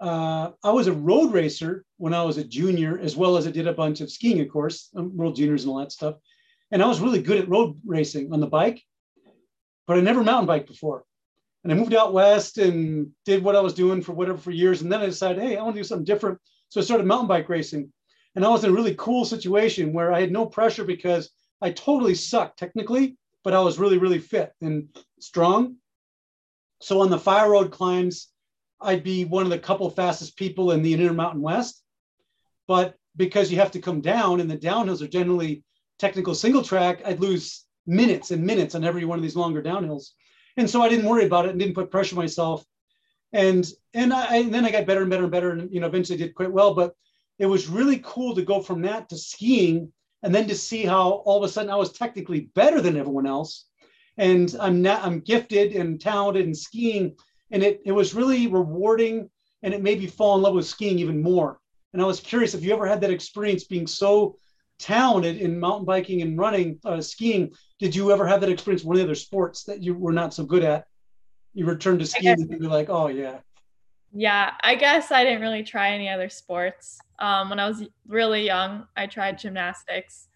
uh, 0.00 0.50
I 0.62 0.72
was 0.72 0.86
a 0.86 0.92
road 0.92 1.32
racer 1.32 1.84
when 1.96 2.12
I 2.12 2.22
was 2.22 2.36
a 2.36 2.44
junior, 2.44 2.98
as 2.98 3.16
well 3.16 3.36
as 3.36 3.46
I 3.46 3.50
did 3.50 3.66
a 3.66 3.72
bunch 3.72 4.00
of 4.00 4.10
skiing, 4.10 4.40
of 4.40 4.48
course, 4.48 4.90
world 4.92 5.36
juniors 5.36 5.62
and 5.62 5.70
all 5.70 5.78
that 5.78 5.92
stuff. 5.92 6.16
And 6.70 6.82
I 6.82 6.86
was 6.86 7.00
really 7.00 7.22
good 7.22 7.38
at 7.38 7.48
road 7.48 7.80
racing 7.86 8.32
on 8.32 8.40
the 8.40 8.46
bike, 8.46 8.82
but 9.86 9.96
I 9.96 10.00
never 10.00 10.24
mountain 10.24 10.46
biked 10.46 10.66
before. 10.66 11.04
And 11.62 11.72
I 11.72 11.76
moved 11.76 11.94
out 11.94 12.12
west 12.12 12.58
and 12.58 13.10
did 13.24 13.42
what 13.42 13.56
I 13.56 13.60
was 13.60 13.72
doing 13.72 14.02
for 14.02 14.12
whatever 14.12 14.38
for 14.38 14.50
years. 14.50 14.82
And 14.82 14.92
then 14.92 15.00
I 15.00 15.06
decided, 15.06 15.42
hey, 15.42 15.56
I 15.56 15.62
want 15.62 15.76
to 15.76 15.80
do 15.80 15.84
something 15.84 16.04
different. 16.04 16.38
So 16.68 16.80
I 16.80 16.84
started 16.84 17.06
mountain 17.06 17.28
bike 17.28 17.48
racing. 17.48 17.90
And 18.34 18.44
I 18.44 18.48
was 18.48 18.64
in 18.64 18.70
a 18.70 18.74
really 18.74 18.96
cool 18.96 19.24
situation 19.24 19.92
where 19.92 20.12
I 20.12 20.20
had 20.20 20.32
no 20.32 20.44
pressure 20.44 20.84
because 20.84 21.30
I 21.62 21.70
totally 21.70 22.16
sucked 22.16 22.58
technically, 22.58 23.16
but 23.44 23.54
I 23.54 23.60
was 23.60 23.78
really, 23.78 23.96
really 23.96 24.18
fit 24.18 24.52
and 24.60 24.88
strong. 25.24 25.76
So 26.80 27.00
on 27.00 27.10
the 27.10 27.18
fire 27.18 27.50
road 27.50 27.70
climbs, 27.70 28.28
I'd 28.80 29.02
be 29.02 29.24
one 29.24 29.44
of 29.44 29.50
the 29.50 29.58
couple 29.58 29.88
fastest 29.90 30.36
people 30.36 30.72
in 30.72 30.82
the 30.82 30.92
Intermountain 30.92 31.40
West. 31.40 31.82
But 32.66 32.96
because 33.16 33.50
you 33.50 33.58
have 33.58 33.70
to 33.72 33.80
come 33.80 34.00
down 34.00 34.40
and 34.40 34.50
the 34.50 34.58
downhills 34.58 35.00
are 35.00 35.08
generally 35.08 35.64
technical 35.98 36.34
single 36.34 36.62
track, 36.62 37.02
I'd 37.04 37.20
lose 37.20 37.64
minutes 37.86 38.30
and 38.30 38.44
minutes 38.44 38.74
on 38.74 38.84
every 38.84 39.04
one 39.04 39.18
of 39.18 39.22
these 39.22 39.36
longer 39.36 39.62
downhills. 39.62 40.10
And 40.56 40.68
so 40.68 40.82
I 40.82 40.88
didn't 40.88 41.08
worry 41.08 41.26
about 41.26 41.46
it 41.46 41.50
and 41.50 41.58
didn't 41.58 41.74
put 41.74 41.90
pressure 41.90 42.16
myself. 42.16 42.64
And 43.32 43.66
and 43.92 44.12
I 44.12 44.36
and 44.36 44.54
then 44.54 44.64
I 44.64 44.70
got 44.70 44.86
better 44.86 45.00
and 45.02 45.10
better 45.10 45.24
and 45.24 45.32
better 45.32 45.50
and 45.50 45.72
you 45.72 45.80
know 45.80 45.86
eventually 45.86 46.18
did 46.18 46.34
quite 46.34 46.52
well. 46.52 46.74
But 46.74 46.94
it 47.38 47.46
was 47.46 47.68
really 47.68 48.00
cool 48.04 48.34
to 48.34 48.42
go 48.42 48.60
from 48.60 48.82
that 48.82 49.08
to 49.08 49.16
skiing 49.16 49.92
and 50.22 50.34
then 50.34 50.48
to 50.48 50.54
see 50.54 50.84
how 50.84 51.10
all 51.10 51.38
of 51.38 51.48
a 51.48 51.52
sudden 51.52 51.70
I 51.70 51.76
was 51.76 51.92
technically 51.92 52.48
better 52.54 52.80
than 52.80 52.96
everyone 52.96 53.26
else. 53.26 53.66
And 54.16 54.54
I'm 54.60 54.82
not, 54.82 55.04
I'm 55.04 55.20
gifted 55.20 55.72
and 55.72 56.00
talented 56.00 56.46
in 56.46 56.54
skiing. 56.54 57.16
And 57.50 57.62
it, 57.62 57.80
it 57.84 57.92
was 57.92 58.14
really 58.14 58.46
rewarding 58.46 59.28
and 59.62 59.74
it 59.74 59.82
made 59.82 59.98
me 59.98 60.06
fall 60.06 60.36
in 60.36 60.42
love 60.42 60.54
with 60.54 60.66
skiing 60.66 60.98
even 60.98 61.22
more. 61.22 61.58
And 61.92 62.02
I 62.02 62.06
was 62.06 62.20
curious 62.20 62.54
if 62.54 62.62
you 62.62 62.72
ever 62.72 62.86
had 62.86 63.00
that 63.00 63.10
experience 63.10 63.64
being 63.64 63.86
so 63.86 64.36
talented 64.78 65.38
in 65.38 65.58
mountain 65.58 65.84
biking 65.84 66.22
and 66.22 66.38
running, 66.38 66.78
uh, 66.84 67.00
skiing. 67.00 67.52
Did 67.78 67.94
you 67.94 68.12
ever 68.12 68.26
have 68.26 68.40
that 68.40 68.50
experience 68.50 68.82
with 68.82 68.88
one 68.88 68.96
of 68.96 68.98
the 69.00 69.04
other 69.04 69.14
sports 69.14 69.64
that 69.64 69.82
you 69.82 69.94
were 69.94 70.12
not 70.12 70.34
so 70.34 70.44
good 70.44 70.64
at? 70.64 70.86
You 71.54 71.66
returned 71.66 72.00
to 72.00 72.06
skiing 72.06 72.40
and 72.40 72.48
be 72.48 72.66
like, 72.66 72.90
oh 72.90 73.08
yeah. 73.08 73.38
Yeah, 74.12 74.52
I 74.62 74.74
guess 74.74 75.10
I 75.10 75.24
didn't 75.24 75.40
really 75.40 75.64
try 75.64 75.90
any 75.90 76.08
other 76.08 76.28
sports. 76.28 76.98
Um, 77.18 77.50
when 77.50 77.58
I 77.58 77.68
was 77.68 77.84
really 78.06 78.44
young, 78.44 78.86
I 78.96 79.06
tried 79.06 79.38
gymnastics. 79.38 80.28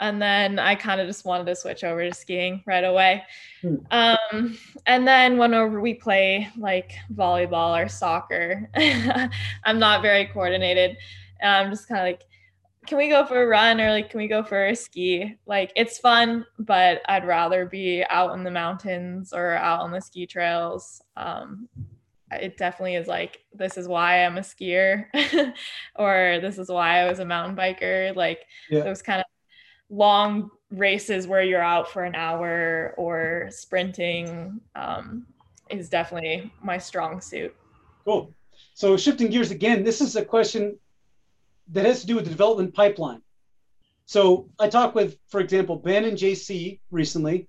And 0.00 0.22
then 0.22 0.58
I 0.58 0.74
kind 0.74 1.00
of 1.00 1.06
just 1.06 1.24
wanted 1.24 1.46
to 1.46 1.56
switch 1.56 1.82
over 1.82 2.08
to 2.08 2.14
skiing 2.14 2.62
right 2.66 2.84
away. 2.84 3.24
Hmm. 3.62 3.76
Um, 3.90 4.58
and 4.86 5.06
then 5.06 5.38
whenever 5.38 5.80
we 5.80 5.94
play 5.94 6.48
like 6.56 6.92
volleyball 7.14 7.82
or 7.84 7.88
soccer, 7.88 8.70
I'm 9.64 9.78
not 9.78 10.02
very 10.02 10.26
coordinated. 10.26 10.96
I'm 11.42 11.70
just 11.70 11.88
kind 11.88 12.00
of 12.00 12.04
like, 12.04 12.22
can 12.86 12.96
we 12.96 13.08
go 13.08 13.26
for 13.26 13.42
a 13.42 13.46
run 13.46 13.80
or 13.80 13.90
like, 13.90 14.10
can 14.10 14.18
we 14.18 14.28
go 14.28 14.42
for 14.42 14.66
a 14.66 14.74
ski? 14.74 15.36
Like, 15.46 15.72
it's 15.76 15.98
fun, 15.98 16.46
but 16.58 17.02
I'd 17.08 17.26
rather 17.26 17.66
be 17.66 18.04
out 18.08 18.34
in 18.34 18.44
the 18.44 18.50
mountains 18.50 19.32
or 19.32 19.52
out 19.52 19.80
on 19.80 19.90
the 19.90 20.00
ski 20.00 20.26
trails. 20.26 21.02
Um, 21.16 21.68
it 22.32 22.56
definitely 22.56 22.94
is 22.94 23.06
like 23.06 23.40
this 23.54 23.76
is 23.76 23.88
why 23.88 24.24
I'm 24.24 24.38
a 24.38 24.42
skier 24.42 25.06
or 25.96 26.38
this 26.40 26.58
is 26.58 26.68
why 26.68 27.00
I 27.00 27.08
was 27.08 27.20
a 27.20 27.24
mountain 27.24 27.56
biker 27.56 28.14
like 28.14 28.40
yeah. 28.70 28.82
those 28.82 29.02
kind 29.02 29.20
of 29.20 29.26
long 29.90 30.50
races 30.70 31.26
where 31.26 31.42
you're 31.42 31.62
out 31.62 31.90
for 31.90 32.04
an 32.04 32.14
hour 32.14 32.94
or 32.96 33.48
sprinting 33.50 34.60
um, 34.76 35.26
is 35.70 35.88
definitely 35.88 36.52
my 36.62 36.76
strong 36.76 37.20
suit 37.20 37.54
cool 38.04 38.32
so 38.74 38.96
shifting 38.96 39.30
gears 39.30 39.50
again 39.50 39.82
this 39.82 40.00
is 40.00 40.16
a 40.16 40.24
question 40.24 40.78
that 41.68 41.84
has 41.84 42.00
to 42.00 42.06
do 42.06 42.14
with 42.14 42.24
the 42.24 42.30
development 42.30 42.74
pipeline 42.74 43.22
so 44.06 44.48
I 44.58 44.68
talked 44.68 44.94
with 44.94 45.16
for 45.28 45.40
example 45.40 45.76
Ben 45.76 46.04
and 46.04 46.18
JC 46.18 46.80
recently 46.90 47.48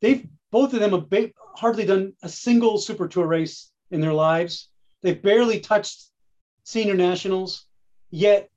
they've 0.00 0.26
both 0.50 0.72
of 0.72 0.80
them 0.80 0.92
have 0.92 1.10
ba- 1.10 1.32
hardly 1.54 1.84
done 1.84 2.14
a 2.22 2.28
single 2.28 2.78
Super 2.78 3.08
Tour 3.08 3.26
race 3.26 3.70
in 3.90 4.00
their 4.00 4.12
lives. 4.12 4.70
They've 5.02 5.20
barely 5.20 5.60
touched 5.60 6.04
senior 6.64 6.94
nationals. 6.94 7.66
Yet 8.10 8.48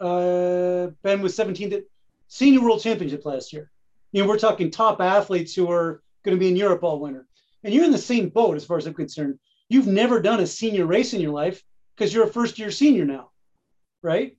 uh, 0.00 0.88
Ben 1.02 1.20
was 1.20 1.36
17th 1.36 1.72
at 1.72 1.84
Senior 2.28 2.62
World 2.62 2.82
Championship 2.82 3.24
last 3.24 3.52
year. 3.52 3.70
You 4.12 4.22
know, 4.22 4.28
we're 4.28 4.38
talking 4.38 4.70
top 4.70 5.00
athletes 5.00 5.54
who 5.54 5.70
are 5.70 6.02
going 6.24 6.36
to 6.36 6.40
be 6.40 6.48
in 6.48 6.56
Europe 6.56 6.82
all 6.82 7.00
winter. 7.00 7.26
And 7.62 7.74
you're 7.74 7.84
in 7.84 7.92
the 7.92 7.98
same 7.98 8.28
boat 8.28 8.56
as 8.56 8.64
far 8.64 8.78
as 8.78 8.86
I'm 8.86 8.94
concerned. 8.94 9.38
You've 9.68 9.86
never 9.86 10.20
done 10.20 10.40
a 10.40 10.46
senior 10.46 10.86
race 10.86 11.14
in 11.14 11.20
your 11.20 11.32
life 11.32 11.62
because 11.94 12.12
you're 12.12 12.24
a 12.24 12.32
first 12.32 12.58
year 12.58 12.70
senior 12.70 13.04
now, 13.04 13.30
right? 14.02 14.36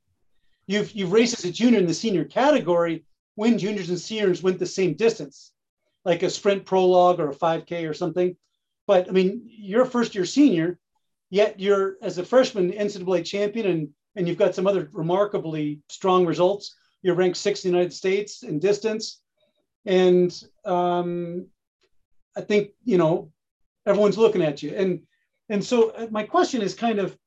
You've 0.67 0.91
you've 0.93 1.11
raced 1.11 1.37
as 1.37 1.45
a 1.45 1.51
junior 1.51 1.79
in 1.79 1.85
the 1.85 1.93
senior 1.93 2.25
category 2.25 3.05
when 3.35 3.57
juniors 3.57 3.89
and 3.89 3.99
seniors 3.99 4.43
went 4.43 4.59
the 4.59 4.65
same 4.65 4.95
distance 4.95 5.51
like 6.03 6.23
a 6.23 6.29
sprint 6.29 6.65
prologue 6.65 7.19
or 7.19 7.29
a 7.29 7.35
5K 7.35 7.89
or 7.89 7.93
something. 7.93 8.35
But 8.87 9.07
I 9.07 9.11
mean, 9.11 9.43
you're 9.45 9.83
a 9.83 9.89
first 9.89 10.15
year 10.15 10.25
senior, 10.25 10.79
yet 11.29 11.59
you're 11.59 11.97
as 12.01 12.17
a 12.17 12.25
freshman 12.25 12.71
NCAA 12.71 13.25
champion 13.25 13.67
and 13.67 13.89
and 14.15 14.27
you've 14.27 14.37
got 14.37 14.55
some 14.55 14.67
other 14.67 14.89
remarkably 14.91 15.81
strong 15.89 16.25
results. 16.25 16.75
You're 17.01 17.15
ranked 17.15 17.37
sixth 17.37 17.65
in 17.65 17.71
the 17.71 17.77
United 17.77 17.93
States 17.93 18.43
in 18.43 18.59
distance. 18.59 19.21
And 19.85 20.31
um, 20.65 21.47
I 22.35 22.41
think, 22.41 22.71
you 22.83 22.97
know, 22.97 23.31
everyone's 23.85 24.17
looking 24.17 24.41
at 24.41 24.61
you. 24.61 24.73
And 24.75 25.01
and 25.49 25.63
so 25.63 25.89
uh, 25.89 26.07
my 26.11 26.23
question 26.23 26.61
is 26.61 26.73
kind 26.73 26.99
of 26.99 27.17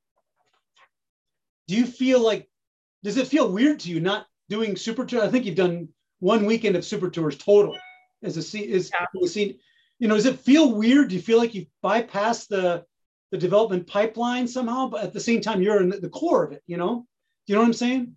do 1.67 1.75
you 1.75 1.85
feel 1.85 2.21
like 2.21 2.49
does 3.03 3.17
it 3.17 3.27
feel 3.27 3.51
weird 3.51 3.79
to 3.81 3.89
you 3.89 3.99
not 3.99 4.27
doing 4.49 4.75
super 4.75 5.05
tour? 5.05 5.23
I 5.23 5.27
think 5.27 5.45
you've 5.45 5.55
done 5.55 5.89
one 6.19 6.45
weekend 6.45 6.75
of 6.75 6.85
super 6.85 7.09
tours 7.09 7.37
total 7.37 7.77
as 8.23 8.37
a 8.37 8.41
scene 8.41 8.69
is 8.69 8.91
yeah. 8.93 9.27
scene. 9.27 9.57
You 9.99 10.07
know, 10.07 10.15
does 10.15 10.25
it 10.25 10.39
feel 10.39 10.73
weird? 10.73 11.09
Do 11.09 11.15
you 11.15 11.21
feel 11.21 11.37
like 11.37 11.53
you 11.53 11.67
bypassed 11.83 12.47
the 12.47 12.85
the 13.31 13.37
development 13.37 13.87
pipeline 13.87 14.47
somehow, 14.47 14.87
but 14.87 15.03
at 15.03 15.13
the 15.13 15.19
same 15.19 15.41
time 15.41 15.61
you're 15.61 15.81
in 15.81 15.89
the, 15.89 16.09
core 16.09 16.43
of 16.43 16.51
it, 16.51 16.63
you 16.67 16.77
know? 16.77 17.05
Do 17.45 17.53
you 17.53 17.55
know 17.55 17.61
what 17.61 17.67
I'm 17.67 17.73
saying? 17.73 18.15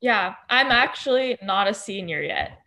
Yeah, 0.00 0.34
I'm 0.48 0.70
actually 0.70 1.38
not 1.42 1.68
a 1.68 1.74
senior 1.74 2.22
yet. 2.22 2.60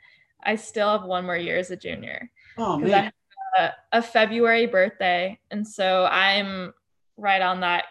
I 0.44 0.56
still 0.56 0.90
have 0.90 1.04
one 1.04 1.26
more 1.26 1.38
year 1.38 1.58
as 1.58 1.72
a 1.72 1.78
junior. 1.78 2.30
Oh 2.58 2.78
man. 2.78 3.12
A, 3.58 3.72
a, 3.92 4.02
February 4.02 4.68
birthday. 4.68 5.40
And 5.52 5.68
so 5.68 6.06
I'm 6.06 6.74
right 7.18 7.42
on 7.42 7.60
that 7.62 7.86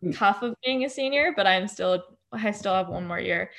hmm. 0.00 0.12
cuff 0.12 0.42
of 0.42 0.54
being 0.64 0.84
a 0.84 0.90
senior, 0.90 1.32
but 1.36 1.46
I'm 1.46 1.68
still 1.68 2.02
I 2.32 2.50
still 2.50 2.74
have 2.74 2.88
one 2.88 3.06
more 3.06 3.20
year. 3.20 3.50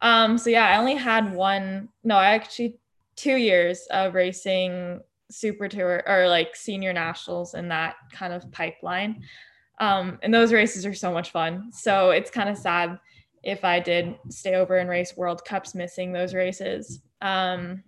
Um, 0.00 0.38
so 0.38 0.50
yeah, 0.50 0.66
I 0.66 0.78
only 0.78 0.94
had 0.94 1.32
one, 1.32 1.88
no, 2.02 2.16
I 2.16 2.34
actually 2.34 2.78
two 3.16 3.36
years 3.36 3.86
of 3.90 4.14
racing 4.14 5.00
super 5.34 5.68
tour 5.68 6.02
or 6.06 6.28
like 6.28 6.56
senior 6.56 6.92
nationals 6.92 7.54
in 7.54 7.68
that 7.68 7.96
kind 8.12 8.32
of 8.32 8.50
pipeline. 8.52 9.22
Um, 9.80 10.18
and 10.22 10.32
those 10.32 10.52
races 10.52 10.86
are 10.86 10.94
so 10.94 11.12
much 11.12 11.30
fun. 11.30 11.72
So 11.72 12.10
it's 12.10 12.30
kind 12.30 12.48
of 12.48 12.56
sad 12.56 12.98
if 13.42 13.64
I 13.64 13.80
did 13.80 14.14
stay 14.30 14.54
over 14.54 14.78
and 14.78 14.88
race 14.88 15.16
World 15.16 15.44
Cups 15.44 15.74
missing 15.74 16.12
those 16.12 16.34
races. 16.34 17.00
Um, 17.20 17.82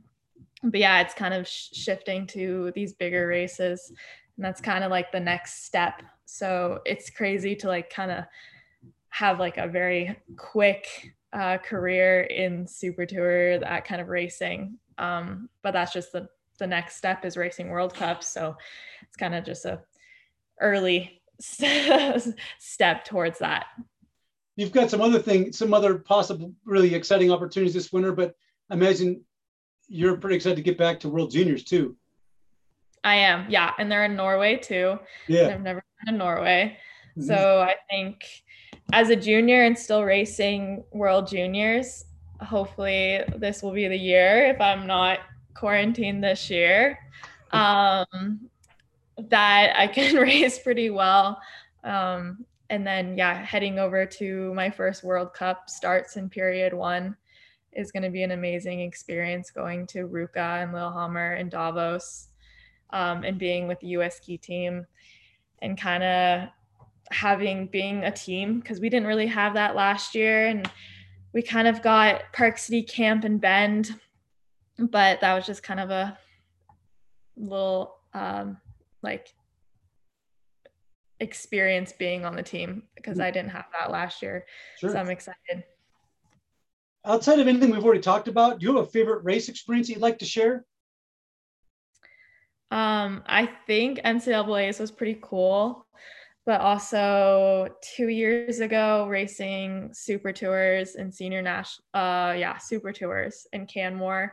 but 0.62 0.80
yeah, 0.80 1.00
it's 1.00 1.14
kind 1.14 1.34
of 1.34 1.46
sh- 1.46 1.68
shifting 1.72 2.26
to 2.28 2.72
these 2.74 2.92
bigger 2.92 3.26
races. 3.26 3.92
And 4.36 4.44
that's 4.44 4.60
kind 4.60 4.84
of 4.84 4.90
like 4.90 5.12
the 5.12 5.20
next 5.20 5.64
step. 5.64 6.02
So 6.24 6.80
it's 6.84 7.08
crazy 7.10 7.54
to 7.56 7.68
like 7.68 7.88
kind 7.88 8.10
of 8.10 8.24
have 9.10 9.38
like 9.38 9.56
a 9.56 9.68
very 9.68 10.18
quick 10.36 11.14
uh, 11.32 11.58
career 11.58 12.22
in 12.22 12.66
super 12.66 13.06
tour, 13.06 13.58
that 13.58 13.84
kind 13.84 14.00
of 14.00 14.08
racing. 14.08 14.78
Um, 14.98 15.48
but 15.62 15.72
that's 15.72 15.92
just 15.92 16.12
the, 16.12 16.28
the 16.58 16.66
next 16.66 16.96
step 16.96 17.24
is 17.24 17.36
racing 17.36 17.68
World 17.68 17.94
Cups. 17.94 18.28
So 18.28 18.56
it's 19.02 19.16
kind 19.16 19.34
of 19.34 19.44
just 19.44 19.64
a 19.64 19.80
early 20.60 21.22
step 21.40 23.04
towards 23.04 23.38
that. 23.40 23.66
You've 24.56 24.72
got 24.72 24.90
some 24.90 25.02
other 25.02 25.18
thing, 25.18 25.52
some 25.52 25.74
other 25.74 25.98
possible 25.98 26.52
really 26.64 26.94
exciting 26.94 27.30
opportunities 27.30 27.74
this 27.74 27.92
winter, 27.92 28.12
but 28.12 28.34
I 28.70 28.74
imagine 28.74 29.22
you're 29.88 30.16
pretty 30.16 30.36
excited 30.36 30.56
to 30.56 30.62
get 30.62 30.78
back 30.78 31.00
to 31.00 31.08
World 31.08 31.30
Juniors 31.30 31.62
too. 31.62 31.96
I 33.04 33.16
am, 33.16 33.46
yeah, 33.50 33.72
and 33.78 33.92
they're 33.92 34.04
in 34.06 34.16
Norway 34.16 34.56
too. 34.56 34.98
Yeah, 35.28 35.48
I've 35.48 35.60
never 35.60 35.84
been 36.04 36.14
to 36.14 36.18
Norway, 36.18 36.78
mm-hmm. 37.16 37.22
so 37.22 37.60
I 37.60 37.74
think 37.90 38.24
as 38.92 39.10
a 39.10 39.16
junior 39.16 39.64
and 39.64 39.78
still 39.78 40.02
racing 40.02 40.84
World 40.92 41.28
Juniors, 41.28 42.04
hopefully 42.40 43.20
this 43.36 43.62
will 43.62 43.72
be 43.72 43.88
the 43.88 43.96
year 43.96 44.46
if 44.46 44.60
I'm 44.60 44.86
not 44.86 45.20
quarantined 45.56 46.22
this 46.22 46.50
year. 46.50 46.98
Um, 47.52 48.50
that 49.30 49.74
I 49.76 49.86
can 49.86 50.16
race 50.20 50.58
pretty 50.58 50.90
well. 50.90 51.40
Um, 51.84 52.44
and 52.68 52.86
then, 52.86 53.16
yeah, 53.16 53.34
heading 53.34 53.78
over 53.78 54.04
to 54.04 54.52
my 54.54 54.70
first 54.70 55.04
World 55.04 55.32
Cup 55.32 55.70
starts 55.70 56.16
in 56.16 56.28
period 56.28 56.74
one 56.74 57.16
is 57.72 57.92
going 57.92 58.02
to 58.02 58.10
be 58.10 58.22
an 58.22 58.32
amazing 58.32 58.80
experience 58.80 59.50
going 59.50 59.86
to 59.88 60.08
Ruka 60.08 60.62
and 60.62 60.72
Lillehammer 60.72 61.34
and 61.34 61.50
Davos 61.50 62.28
um, 62.90 63.22
and 63.22 63.38
being 63.38 63.68
with 63.68 63.78
the 63.80 63.88
US 63.88 64.16
ski 64.16 64.38
team 64.38 64.86
and 65.60 65.78
kind 65.78 66.02
of 66.02 66.48
having 67.12 67.66
being 67.66 68.02
a 68.04 68.10
team 68.10 68.60
because 68.60 68.80
we 68.80 68.88
didn't 68.88 69.06
really 69.06 69.26
have 69.26 69.54
that 69.54 69.76
last 69.76 70.14
year 70.14 70.46
and 70.46 70.68
we 71.32 71.42
kind 71.42 71.68
of 71.68 71.82
got 71.82 72.22
Park 72.32 72.56
City 72.58 72.82
Camp 72.82 73.24
and 73.24 73.40
Bend, 73.40 73.94
but 74.78 75.20
that 75.20 75.34
was 75.34 75.46
just 75.46 75.62
kind 75.62 75.80
of 75.80 75.90
a 75.90 76.18
little 77.36 77.96
um, 78.14 78.58
like 79.02 79.32
experience 81.20 81.92
being 81.92 82.24
on 82.24 82.36
the 82.36 82.42
team 82.42 82.82
because 82.94 83.20
I 83.20 83.30
didn't 83.30 83.50
have 83.50 83.66
that 83.78 83.90
last 83.90 84.22
year. 84.22 84.46
Sure. 84.78 84.90
So 84.90 84.98
I'm 84.98 85.10
excited. 85.10 85.64
Outside 87.04 87.38
of 87.38 87.46
anything 87.46 87.70
we've 87.70 87.84
already 87.84 88.00
talked 88.00 88.28
about, 88.28 88.58
do 88.58 88.66
you 88.66 88.76
have 88.76 88.84
a 88.84 88.90
favorite 88.90 89.24
race 89.24 89.48
experience 89.48 89.88
you'd 89.88 89.98
like 89.98 90.18
to 90.18 90.24
share? 90.24 90.64
Um, 92.72 93.22
I 93.26 93.48
think 93.66 94.00
NCAA's 94.00 94.80
was 94.80 94.90
pretty 94.90 95.18
cool 95.22 95.86
but 96.46 96.60
also 96.60 97.68
two 97.82 98.08
years 98.08 98.60
ago 98.60 99.06
racing 99.08 99.90
super 99.92 100.32
tours 100.32 100.94
and 100.94 101.12
senior 101.12 101.42
national 101.42 101.84
uh 101.92 102.32
yeah 102.38 102.56
super 102.56 102.92
tours 102.92 103.46
in 103.52 103.66
canmore 103.66 104.32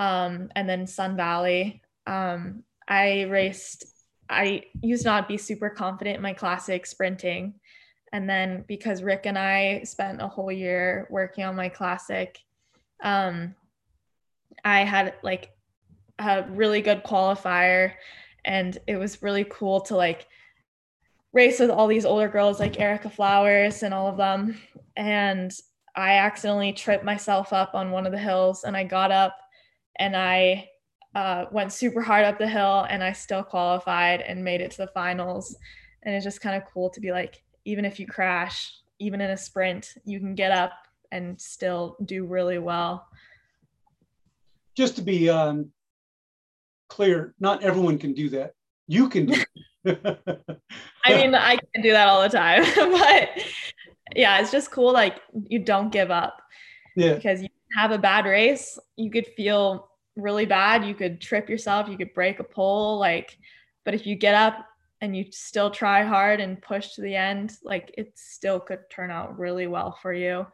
um 0.00 0.50
and 0.56 0.68
then 0.68 0.86
sun 0.88 1.16
valley. 1.16 1.80
Um 2.06 2.64
i 2.88 3.22
raced 3.22 3.84
i 4.28 4.64
used 4.82 5.04
not 5.04 5.28
be 5.28 5.36
super 5.36 5.70
confident 5.70 6.16
in 6.16 6.22
my 6.22 6.32
classic 6.32 6.86
sprinting. 6.86 7.54
And 8.12 8.28
then 8.28 8.64
because 8.66 9.04
rick 9.04 9.26
and 9.26 9.38
i 9.38 9.82
spent 9.84 10.20
a 10.20 10.26
whole 10.26 10.50
year 10.50 11.06
working 11.10 11.44
on 11.44 11.54
my 11.54 11.68
classic 11.68 12.40
um 13.04 13.54
i 14.64 14.80
had 14.80 15.14
like 15.22 15.52
a 16.20 16.44
really 16.50 16.82
good 16.82 17.02
qualifier. 17.02 17.94
And 18.44 18.76
it 18.86 18.96
was 18.96 19.22
really 19.22 19.44
cool 19.44 19.80
to 19.82 19.96
like 19.96 20.26
race 21.32 21.60
with 21.60 21.70
all 21.70 21.86
these 21.86 22.04
older 22.04 22.28
girls 22.28 22.60
like 22.60 22.80
Erika 22.80 23.10
Flowers 23.10 23.82
and 23.82 23.94
all 23.94 24.08
of 24.08 24.16
them. 24.16 24.58
And 24.96 25.52
I 25.96 26.14
accidentally 26.14 26.72
tripped 26.72 27.04
myself 27.04 27.52
up 27.52 27.74
on 27.74 27.90
one 27.90 28.06
of 28.06 28.12
the 28.12 28.18
hills 28.18 28.64
and 28.64 28.76
I 28.76 28.84
got 28.84 29.10
up 29.10 29.36
and 29.98 30.16
I 30.16 30.68
uh, 31.14 31.46
went 31.50 31.72
super 31.72 32.00
hard 32.00 32.24
up 32.24 32.38
the 32.38 32.48
hill 32.48 32.86
and 32.88 33.02
I 33.02 33.12
still 33.12 33.42
qualified 33.42 34.20
and 34.20 34.44
made 34.44 34.60
it 34.60 34.70
to 34.72 34.78
the 34.78 34.86
finals. 34.88 35.56
And 36.02 36.14
it's 36.14 36.24
just 36.24 36.40
kind 36.40 36.56
of 36.56 36.68
cool 36.72 36.90
to 36.90 37.00
be 37.00 37.12
like, 37.12 37.42
even 37.64 37.84
if 37.84 38.00
you 38.00 38.06
crash, 38.06 38.74
even 38.98 39.20
in 39.20 39.30
a 39.30 39.36
sprint, 39.36 39.94
you 40.04 40.18
can 40.20 40.34
get 40.34 40.52
up 40.52 40.72
and 41.12 41.40
still 41.40 41.96
do 42.04 42.24
really 42.24 42.58
well. 42.58 43.06
Just 44.76 44.96
to 44.96 45.02
be 45.02 45.28
um, 45.28 45.70
clear, 46.88 47.34
not 47.40 47.62
everyone 47.62 47.98
can 47.98 48.14
do 48.14 48.28
that. 48.30 48.54
You 48.86 49.08
can 49.08 49.26
do 49.26 49.42
I 49.86 51.14
mean, 51.14 51.34
I 51.34 51.56
can 51.72 51.82
do 51.82 51.92
that 51.92 52.08
all 52.08 52.22
the 52.22 52.28
time, 52.28 52.62
but 52.76 53.30
yeah, 54.14 54.40
it's 54.40 54.52
just 54.52 54.70
cool. 54.70 54.92
Like 54.92 55.20
you 55.48 55.58
don't 55.58 55.90
give 55.90 56.10
up. 56.10 56.42
Yeah. 56.96 57.14
Because 57.14 57.42
you 57.42 57.48
have 57.76 57.90
a 57.90 57.98
bad 57.98 58.24
race, 58.24 58.78
you 58.96 59.10
could 59.10 59.26
feel 59.36 59.88
really 60.16 60.46
bad. 60.46 60.84
You 60.84 60.94
could 60.94 61.20
trip 61.20 61.48
yourself. 61.48 61.88
You 61.88 61.96
could 61.96 62.14
break 62.14 62.40
a 62.40 62.44
pole. 62.44 62.98
Like, 62.98 63.38
but 63.84 63.94
if 63.94 64.06
you 64.06 64.16
get 64.16 64.34
up 64.34 64.66
and 65.00 65.16
you 65.16 65.26
still 65.30 65.70
try 65.70 66.02
hard 66.04 66.40
and 66.40 66.60
push 66.60 66.94
to 66.94 67.00
the 67.00 67.14
end, 67.14 67.56
like 67.64 67.94
it 67.96 68.12
still 68.16 68.60
could 68.60 68.80
turn 68.90 69.10
out 69.10 69.38
really 69.38 69.66
well 69.66 69.98
for 70.02 70.12
you. 70.12 70.46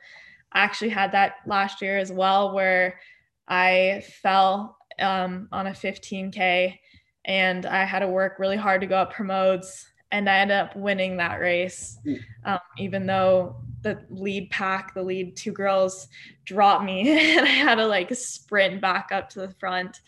I 0.52 0.60
actually 0.60 0.90
had 0.90 1.12
that 1.12 1.36
last 1.46 1.82
year 1.82 1.98
as 1.98 2.12
well, 2.12 2.54
where 2.54 3.00
I 3.48 4.04
fell 4.22 4.78
um, 5.00 5.48
on 5.52 5.66
a 5.66 5.72
15K 5.72 6.78
and 7.24 7.66
I 7.66 7.84
had 7.84 8.00
to 8.00 8.08
work 8.08 8.38
really 8.38 8.56
hard 8.56 8.80
to 8.82 8.86
go 8.86 8.96
up 8.98 9.12
promotes 9.12 9.86
and 10.12 10.30
I 10.30 10.38
ended 10.38 10.56
up 10.56 10.76
winning 10.76 11.16
that 11.16 11.40
race, 11.40 11.98
hmm. 12.04 12.14
um, 12.44 12.58
even 12.78 13.06
though 13.06 13.56
the 13.87 14.05
lead 14.11 14.51
pack, 14.51 14.95
the 14.95 15.03
lead 15.03 15.37
two 15.37 15.53
girls, 15.53 16.09
dropped 16.45 16.84
me, 16.84 17.09
and 17.39 17.47
I 17.47 17.51
had 17.51 17.76
to 17.76 17.87
like 17.87 18.12
sprint 18.14 18.80
back 18.80 19.11
up 19.12 19.28
to 19.30 19.41
the 19.41 19.51
front. 19.61 20.01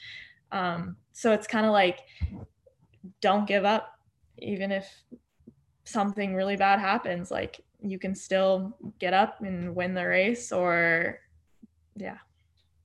Um, 0.51 0.97
so 1.12 1.33
it's 1.33 1.47
kind 1.47 1.64
of 1.64 1.72
like, 1.72 2.01
don't 3.20 3.47
give 3.47 3.64
up, 3.64 3.93
even 4.39 4.72
if 4.72 4.89
something 5.85 6.35
really 6.35 6.57
bad 6.57 6.81
happens. 6.81 7.31
Like 7.31 7.61
you 7.81 7.99
can 8.01 8.14
still 8.16 8.76
get 8.99 9.14
up 9.14 9.41
and 9.43 9.76
win 9.76 9.95
the 9.95 10.07
race, 10.07 10.51
or 10.51 11.20
yeah. 11.97 12.18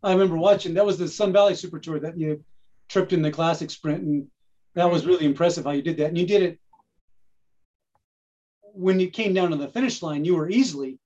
I 0.04 0.12
remember 0.12 0.36
watching 0.36 0.76
that 0.76 0.86
was 0.86 1.00
the 1.00 1.08
Sun 1.08 1.34
Valley 1.34 1.56
Super 1.56 1.80
Tour 1.80 2.00
that 2.02 2.18
you 2.18 2.44
tripped 2.88 3.14
in 3.14 3.24
the 3.24 3.32
classic 3.32 3.72
sprint, 3.72 4.04
and 4.04 4.28
that 4.76 4.92
was 4.92 5.08
really 5.08 5.26
impressive 5.26 5.64
how 5.64 5.72
you 5.72 5.82
did 5.82 5.98
that. 5.98 6.10
And 6.10 6.18
you 6.18 6.28
did 6.28 6.44
it 6.44 6.60
when 8.74 9.00
you 9.00 9.10
came 9.10 9.34
down 9.34 9.52
to 9.52 9.56
the 9.56 9.68
finish 9.68 10.02
line. 10.02 10.26
You 10.26 10.36
were 10.36 10.50
easily 10.50 11.00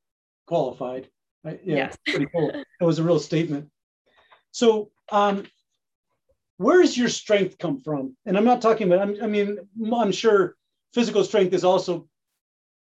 qualified. 0.48 1.10
Yeah, 1.44 1.54
yes. 1.64 1.98
pretty 2.08 2.28
cool. 2.34 2.52
That 2.52 2.86
was 2.86 3.00
a 3.00 3.04
real 3.04 3.20
statement. 3.20 3.70
So, 4.52 4.90
um, 5.12 5.46
where 6.58 6.82
does 6.82 6.98
your 6.98 7.10
strength 7.10 7.58
come 7.60 7.80
from? 7.80 8.18
And 8.26 8.38
I'm 8.38 8.46
not 8.46 8.62
talking 8.62 8.92
about. 8.92 9.22
I 9.22 9.28
mean, 9.28 9.60
I'm 9.94 10.12
sure 10.12 10.56
physical 10.94 11.24
strength 11.24 11.54
is 11.54 11.64
also 11.64 12.08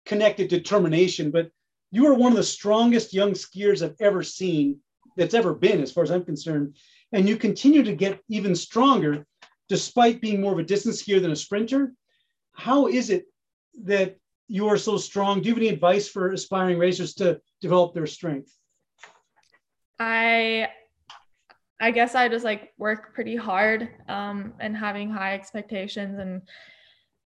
connected 0.05 0.49
to 0.49 0.57
determination, 0.57 1.31
but 1.31 1.49
you 1.91 2.07
are 2.07 2.13
one 2.13 2.31
of 2.31 2.37
the 2.37 2.43
strongest 2.43 3.13
young 3.13 3.31
skiers 3.31 3.83
I've 3.83 3.95
ever 3.99 4.23
seen 4.23 4.79
that's 5.15 5.33
ever 5.33 5.53
been, 5.53 5.81
as 5.81 5.91
far 5.91 6.03
as 6.03 6.11
I'm 6.11 6.25
concerned. 6.25 6.75
And 7.13 7.27
you 7.27 7.37
continue 7.37 7.83
to 7.83 7.95
get 7.95 8.19
even 8.29 8.55
stronger 8.55 9.25
despite 9.69 10.21
being 10.21 10.41
more 10.41 10.51
of 10.51 10.59
a 10.59 10.63
distance 10.63 11.01
skier 11.01 11.21
than 11.21 11.31
a 11.31 11.35
sprinter. 11.35 11.93
How 12.53 12.87
is 12.87 13.09
it 13.09 13.25
that 13.83 14.17
you 14.51 14.67
are 14.67 14.77
so 14.77 14.97
strong. 14.97 15.41
Do 15.41 15.47
you 15.47 15.55
have 15.55 15.61
any 15.61 15.69
advice 15.69 16.09
for 16.09 16.33
aspiring 16.33 16.77
racers 16.77 17.13
to 17.15 17.39
develop 17.61 17.93
their 17.93 18.05
strength? 18.05 18.53
I 19.97 20.67
I 21.79 21.91
guess 21.91 22.15
I 22.15 22.27
just 22.27 22.43
like 22.43 22.73
work 22.77 23.13
pretty 23.15 23.37
hard 23.37 23.89
um, 24.09 24.53
and 24.59 24.75
having 24.75 25.09
high 25.09 25.35
expectations 25.35 26.19
and 26.19 26.41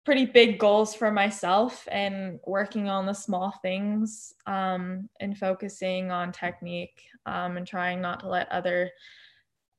pretty 0.03 0.25
big 0.25 0.57
goals 0.57 0.95
for 0.95 1.11
myself 1.11 1.87
and 1.91 2.39
working 2.47 2.89
on 2.89 3.05
the 3.05 3.13
small 3.13 3.53
things 3.61 4.33
um, 4.47 5.07
and 5.19 5.37
focusing 5.37 6.09
on 6.09 6.31
technique 6.31 7.03
um, 7.27 7.55
and 7.55 7.67
trying 7.67 8.01
not 8.01 8.21
to 8.21 8.27
let 8.27 8.51
other 8.51 8.89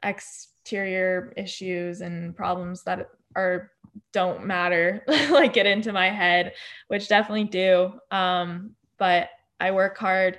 exterior 0.04 1.34
issues 1.36 2.02
and 2.02 2.36
problems 2.36 2.84
that 2.84 3.08
are 3.36 3.70
don't 4.12 4.46
matter 4.46 5.04
like 5.30 5.52
get 5.52 5.66
into 5.66 5.92
my 5.92 6.10
head 6.10 6.54
which 6.88 7.08
definitely 7.08 7.44
do. 7.44 7.92
Um, 8.10 8.74
but 8.98 9.30
i 9.60 9.70
work 9.70 9.96
hard 9.98 10.38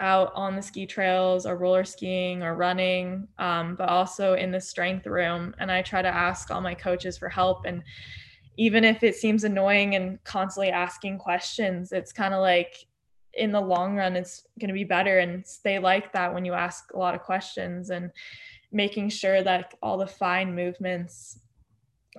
out 0.00 0.30
on 0.34 0.56
the 0.56 0.62
ski 0.62 0.86
trails 0.86 1.46
or 1.46 1.56
roller 1.56 1.84
skiing 1.84 2.42
or 2.42 2.54
running 2.54 3.26
um, 3.38 3.76
but 3.76 3.88
also 3.88 4.34
in 4.34 4.50
the 4.50 4.60
strength 4.60 5.06
room. 5.06 5.54
And 5.58 5.70
i 5.70 5.82
try 5.82 6.02
to 6.02 6.08
ask 6.08 6.50
all 6.50 6.60
my 6.60 6.74
coaches 6.74 7.16
for 7.16 7.28
help. 7.28 7.64
And 7.64 7.82
even 8.58 8.84
if 8.84 9.02
it 9.02 9.16
seems 9.16 9.44
annoying 9.44 9.94
and 9.94 10.22
constantly 10.24 10.70
asking 10.70 11.18
questions, 11.18 11.92
it's 11.92 12.12
kind 12.12 12.34
of 12.34 12.40
like 12.40 12.86
in 13.34 13.52
the 13.52 13.60
long 13.60 13.96
run, 13.96 14.16
it's 14.16 14.46
going 14.58 14.68
to 14.68 14.74
be 14.74 14.84
better. 14.84 15.18
And 15.18 15.44
they 15.62 15.78
like 15.78 16.12
that 16.12 16.32
when 16.32 16.44
you 16.44 16.54
ask 16.54 16.92
a 16.92 16.98
lot 16.98 17.14
of 17.14 17.22
questions 17.22 17.90
and 17.90 18.10
making 18.72 19.10
sure 19.10 19.42
that 19.42 19.74
all 19.82 19.98
the 19.98 20.06
fine 20.06 20.54
movements 20.54 21.38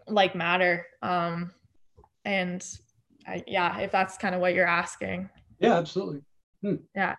like 0.07 0.35
matter. 0.35 0.85
Um, 1.01 1.51
and 2.25 2.65
I, 3.25 3.43
yeah, 3.47 3.79
if 3.79 3.91
that's 3.91 4.17
kind 4.17 4.35
of 4.35 4.41
what 4.41 4.53
you're 4.53 4.67
asking. 4.67 5.29
Yeah, 5.59 5.77
absolutely. 5.77 6.21
Hmm. 6.61 6.75
Yeah. 6.95 7.15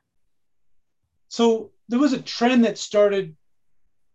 So 1.29 1.71
there 1.89 1.99
was 1.99 2.13
a 2.13 2.23
trend 2.23 2.65
that 2.65 2.79
started 2.79 3.37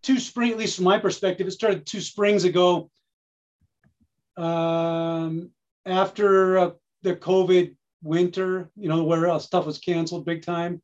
two 0.02 0.20
spring, 0.20 0.52
at 0.52 0.58
least 0.58 0.76
from 0.76 0.86
my 0.86 1.00
perspective, 1.00 1.48
it 1.48 1.52
started 1.52 1.86
two 1.86 2.02
springs 2.02 2.44
ago 2.44 2.90
um, 4.38 5.52
after 5.86 6.58
uh, 6.58 6.72
the 7.04 7.16
COVID 7.16 7.76
winter, 8.02 8.70
you 8.76 8.90
know, 8.90 9.04
where 9.04 9.30
uh, 9.30 9.40
stuff 9.40 9.66
was 9.66 9.78
canceled 9.78 10.26
big 10.26 10.44
time, 10.44 10.82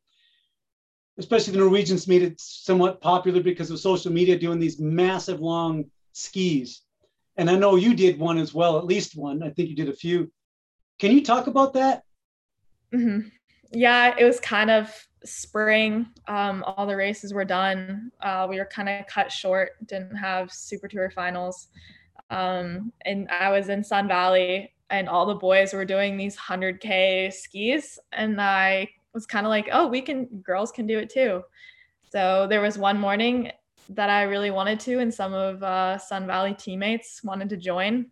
especially 1.18 1.52
the 1.52 1.58
Norwegians 1.58 2.08
made 2.08 2.22
it 2.22 2.40
somewhat 2.40 3.00
popular 3.00 3.42
because 3.42 3.70
of 3.70 3.78
social 3.78 4.12
media 4.12 4.38
doing 4.38 4.58
these 4.58 4.80
massive 4.80 5.40
long 5.40 5.84
skis. 6.12 6.82
And 7.36 7.48
I 7.48 7.56
know 7.56 7.76
you 7.76 7.94
did 7.94 8.18
one 8.18 8.38
as 8.38 8.52
well, 8.52 8.78
at 8.78 8.84
least 8.84 9.16
one. 9.16 9.42
I 9.42 9.50
think 9.50 9.68
you 9.68 9.76
did 9.76 9.88
a 9.88 9.94
few. 9.94 10.30
Can 10.98 11.12
you 11.12 11.22
talk 11.22 11.46
about 11.46 11.72
that? 11.74 12.02
Mm-hmm. 12.92 13.28
Yeah, 13.72 14.14
it 14.18 14.24
was 14.24 14.40
kind 14.40 14.70
of 14.70 14.92
spring. 15.24 16.06
Um, 16.26 16.64
all 16.66 16.86
the 16.86 16.96
races 16.96 17.32
were 17.32 17.44
done. 17.44 18.10
Uh, 18.20 18.46
we 18.48 18.58
were 18.58 18.66
kind 18.66 18.88
of 18.88 19.06
cut 19.06 19.30
short, 19.30 19.70
didn't 19.86 20.16
have 20.16 20.52
super 20.52 20.88
tour 20.88 21.10
finals. 21.10 21.68
Um, 22.30 22.92
and 23.04 23.28
I 23.30 23.50
was 23.50 23.68
in 23.68 23.82
Sun 23.84 24.08
Valley 24.08 24.72
and 24.90 25.08
all 25.08 25.26
the 25.26 25.34
boys 25.34 25.72
were 25.72 25.84
doing 25.84 26.16
these 26.16 26.36
100K 26.36 27.32
skis. 27.32 27.98
And 28.12 28.40
I 28.40 28.88
was 29.14 29.26
kind 29.26 29.46
of 29.46 29.50
like, 29.50 29.68
oh, 29.72 29.86
we 29.86 30.00
can, 30.00 30.26
girls 30.42 30.72
can 30.72 30.86
do 30.86 30.98
it 30.98 31.10
too. 31.10 31.42
So 32.10 32.46
there 32.48 32.60
was 32.60 32.76
one 32.76 32.98
morning 32.98 33.52
that 33.90 34.10
I 34.10 34.22
really 34.22 34.50
wanted 34.50 34.78
to, 34.80 34.98
and 34.98 35.12
some 35.12 35.32
of 35.32 35.62
uh, 35.62 35.98
Sun 35.98 36.26
Valley 36.26 36.54
teammates 36.54 37.24
wanted 37.24 37.48
to 37.48 37.56
join. 37.56 38.06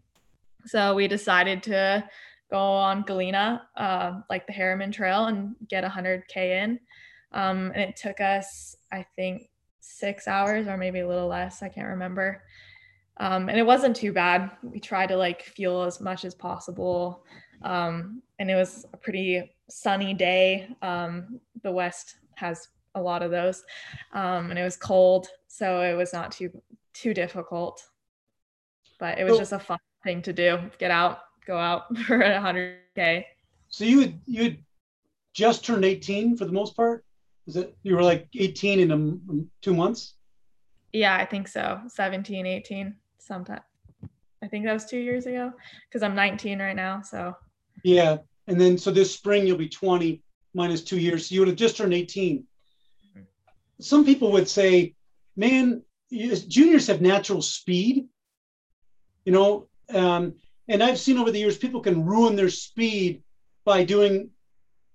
So 0.67 0.95
we 0.95 1.07
decided 1.09 1.63
to 1.65 2.05
go 2.51 2.59
on 2.59 3.03
Galena, 3.03 3.69
uh, 3.77 4.21
like 4.31 4.47
the 4.47 4.53
Harriman 4.53 4.91
Trail, 4.91 5.27
and 5.27 5.55
get 5.69 5.85
100K 5.85 6.37
in. 6.37 6.81
Um, 7.33 7.73
and 7.75 7.83
it 7.83 7.97
took 7.97 8.21
us, 8.21 8.77
I 8.91 9.05
think, 9.17 9.51
six 9.81 10.27
hours 10.27 10.67
or 10.67 10.77
maybe 10.77 11.01
a 11.01 11.09
little 11.09 11.29
less. 11.29 11.63
I 11.63 11.69
can't 11.69 11.89
remember. 11.89 12.43
Um, 13.19 13.49
and 13.49 13.59
it 13.59 13.67
wasn't 13.67 13.97
too 13.97 14.13
bad. 14.13 14.51
We 14.63 14.81
tried 14.81 15.09
to 15.09 15.17
like 15.17 15.43
fuel 15.43 15.83
as 15.83 16.01
much 16.01 16.25
as 16.25 16.35
possible. 16.35 17.25
Um, 17.63 18.23
and 18.39 18.51
it 18.51 18.55
was 18.55 18.87
a 18.93 18.97
pretty 18.97 19.51
sunny 19.69 20.15
day. 20.15 20.69
Um, 20.83 21.41
the 21.63 21.73
West 21.73 22.17
has 22.37 22.69
a 22.95 23.01
lot 23.01 23.23
of 23.23 23.31
those. 23.31 23.65
Um, 24.13 24.51
and 24.51 24.59
it 24.59 24.63
was 24.63 24.77
cold, 24.77 25.29
so 25.49 25.81
it 25.83 25.95
was 25.95 26.13
not 26.13 26.33
too 26.33 26.51
too 26.95 27.15
difficult. 27.15 27.83
But 29.01 29.19
it 29.19 29.25
was 29.25 29.35
so, 29.35 29.39
just 29.39 29.53
a 29.53 29.59
fun 29.59 29.79
thing 30.05 30.23
to 30.23 30.33
do. 30.33 30.59
Get 30.79 30.91
out, 30.91 31.21
go 31.47 31.57
out 31.57 31.97
for 32.07 32.21
a 32.21 32.41
hundred 32.41 32.79
K. 32.95 33.27
So 33.69 33.85
you 33.85 34.01
had 34.01 34.21
you 34.27 34.43
had 34.45 34.59
just 35.35 35.65
turned 35.65 35.85
18 35.85 36.37
for 36.37 36.45
the 36.45 36.53
most 36.53 36.77
part? 36.77 37.05
Is 37.47 37.57
it 37.57 37.77
you 37.83 37.95
were 37.95 38.03
like 38.03 38.29
18 38.37 38.81
in 38.81 38.91
a, 38.91 39.45
two 39.63 39.75
months? 39.75 40.15
Yeah, 40.93 41.17
I 41.17 41.25
think 41.25 41.49
so. 41.49 41.81
17, 41.89 42.47
18 42.47 42.95
sometime. 43.19 43.61
I 44.43 44.49
think 44.49 44.65
that 44.65 44.73
was 44.73 44.87
two 44.87 44.99
years 44.99 45.27
ago 45.27 45.53
because 45.89 46.03
I'm 46.03 46.15
19 46.15 46.59
right 46.59 46.77
now. 46.77 47.03
So 47.03 47.35
yeah, 47.85 48.19
and 48.47 48.61
then 48.61 48.79
so 48.79 48.91
this 48.91 49.13
spring 49.13 49.47
you'll 49.47 49.59
be 49.59 49.69
20 49.69 50.23
minus 50.55 50.83
two 50.83 50.99
years. 50.99 51.29
So 51.29 51.35
you 51.35 51.41
would 51.41 51.49
have 51.49 51.57
just 51.57 51.77
turned 51.77 51.95
18. 51.95 52.39
Mm-hmm. 52.39 53.23
Some 53.81 54.05
people 54.05 54.33
would 54.33 54.49
say, 54.49 54.95
"Man, 55.39 55.85
juniors 56.11 56.89
have 56.89 57.01
natural 57.01 57.41
speed." 57.43 58.09
You 59.25 59.33
know, 59.33 59.69
um, 59.95 60.35
and 60.67 60.83
I've 60.83 60.99
seen 60.99 61.17
over 61.17 61.31
the 61.31 61.39
years 61.39 61.57
people 61.57 61.81
can 61.81 62.05
ruin 62.05 62.35
their 62.35 62.49
speed 62.51 63.23
by 63.65 63.85
doing 63.85 64.31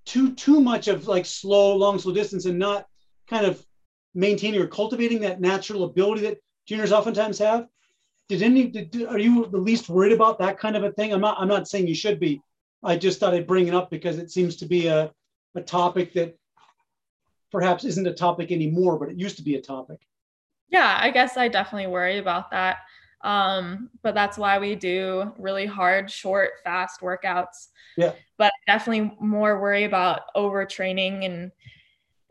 too 0.06 0.34
too 0.34 0.60
much 0.60 0.90
of 0.90 1.08
like 1.08 1.26
slow, 1.26 1.76
long, 1.78 1.98
slow 1.98 2.14
distance 2.14 2.46
and 2.46 2.60
not 2.60 2.86
kind 3.28 3.46
of 3.46 3.66
maintaining 4.14 4.62
or 4.62 4.68
cultivating 4.68 5.22
that 5.22 5.40
natural 5.40 5.86
ability 5.86 6.22
that 6.24 6.40
juniors 6.68 6.92
oftentimes 6.92 7.40
have. 7.40 7.68
Did 8.28 8.42
any 8.42 8.68
did, 8.68 9.06
are 9.06 9.20
you 9.20 9.46
the 9.46 9.58
least 9.58 9.88
worried 9.88 10.12
about 10.12 10.40
that 10.40 10.60
kind 10.60 10.76
of 10.76 10.84
a 10.84 10.92
thing? 10.92 11.14
I'm 11.14 11.22
not 11.22 11.38
i'm 11.40 11.48
not 11.48 11.70
saying 11.70 11.88
you 11.88 11.96
should 11.96 12.20
be. 12.20 12.42
I 12.84 12.98
just 12.98 13.20
thought 13.20 13.34
i'd 13.34 13.48
bring 13.48 13.68
it 13.68 13.74
up 13.74 13.90
because 13.90 14.18
it 14.18 14.30
seems 14.30 14.58
to 14.58 14.66
be 14.66 14.88
a, 14.88 15.10
a 15.56 15.62
topic 15.62 16.12
that 16.14 16.38
perhaps 17.50 17.86
isn't 17.86 18.08
a 18.08 18.14
topic 18.14 18.52
anymore 18.52 19.00
but 19.00 19.10
it 19.10 19.18
used 19.18 19.38
to 19.38 19.44
be 19.44 19.56
a 19.56 19.62
topic 19.62 20.00
yeah 20.74 20.98
i 21.00 21.10
guess 21.10 21.38
i 21.38 21.48
definitely 21.48 21.88
worry 21.88 22.18
about 22.18 22.52
that. 22.52 22.80
Um, 23.24 23.90
but 24.02 24.14
that's 24.14 24.38
why 24.38 24.60
we 24.60 24.76
do 24.76 25.34
really 25.38 25.66
hard 25.66 26.12
short 26.12 26.52
fast 26.64 27.02
workouts. 27.02 27.70
Yeah. 27.96 28.14
But 28.38 28.52
definitely 28.68 29.16
more 29.20 29.60
worry 29.60 29.86
about 29.86 30.34
overtraining 30.36 31.26
and 31.26 31.52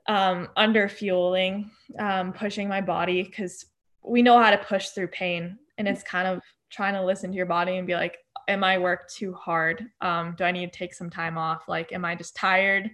um, 0.06 0.48
under 0.56 0.88
fueling 0.88 1.70
um, 1.98 2.32
pushing 2.32 2.68
my 2.68 2.80
body 2.80 3.22
because 3.22 3.66
we 4.02 4.20
know 4.20 4.38
how 4.38 4.50
to 4.50 4.58
push 4.58 4.88
through 4.88 5.06
pain 5.08 5.58
and 5.78 5.86
it's 5.86 6.02
kind 6.02 6.26
of 6.26 6.42
trying 6.70 6.94
to 6.94 7.04
listen 7.04 7.30
to 7.30 7.36
your 7.36 7.46
body 7.46 7.76
and 7.76 7.86
be 7.86 7.94
like 7.94 8.18
am 8.48 8.64
i 8.64 8.76
worked 8.76 9.14
too 9.14 9.32
hard? 9.32 9.86
Um, 10.00 10.34
do 10.36 10.42
i 10.42 10.50
need 10.50 10.72
to 10.72 10.78
take 10.78 10.92
some 10.92 11.08
time 11.08 11.38
off? 11.38 11.68
Like 11.68 11.92
am 11.92 12.04
i 12.04 12.16
just 12.16 12.34
tired 12.34 12.90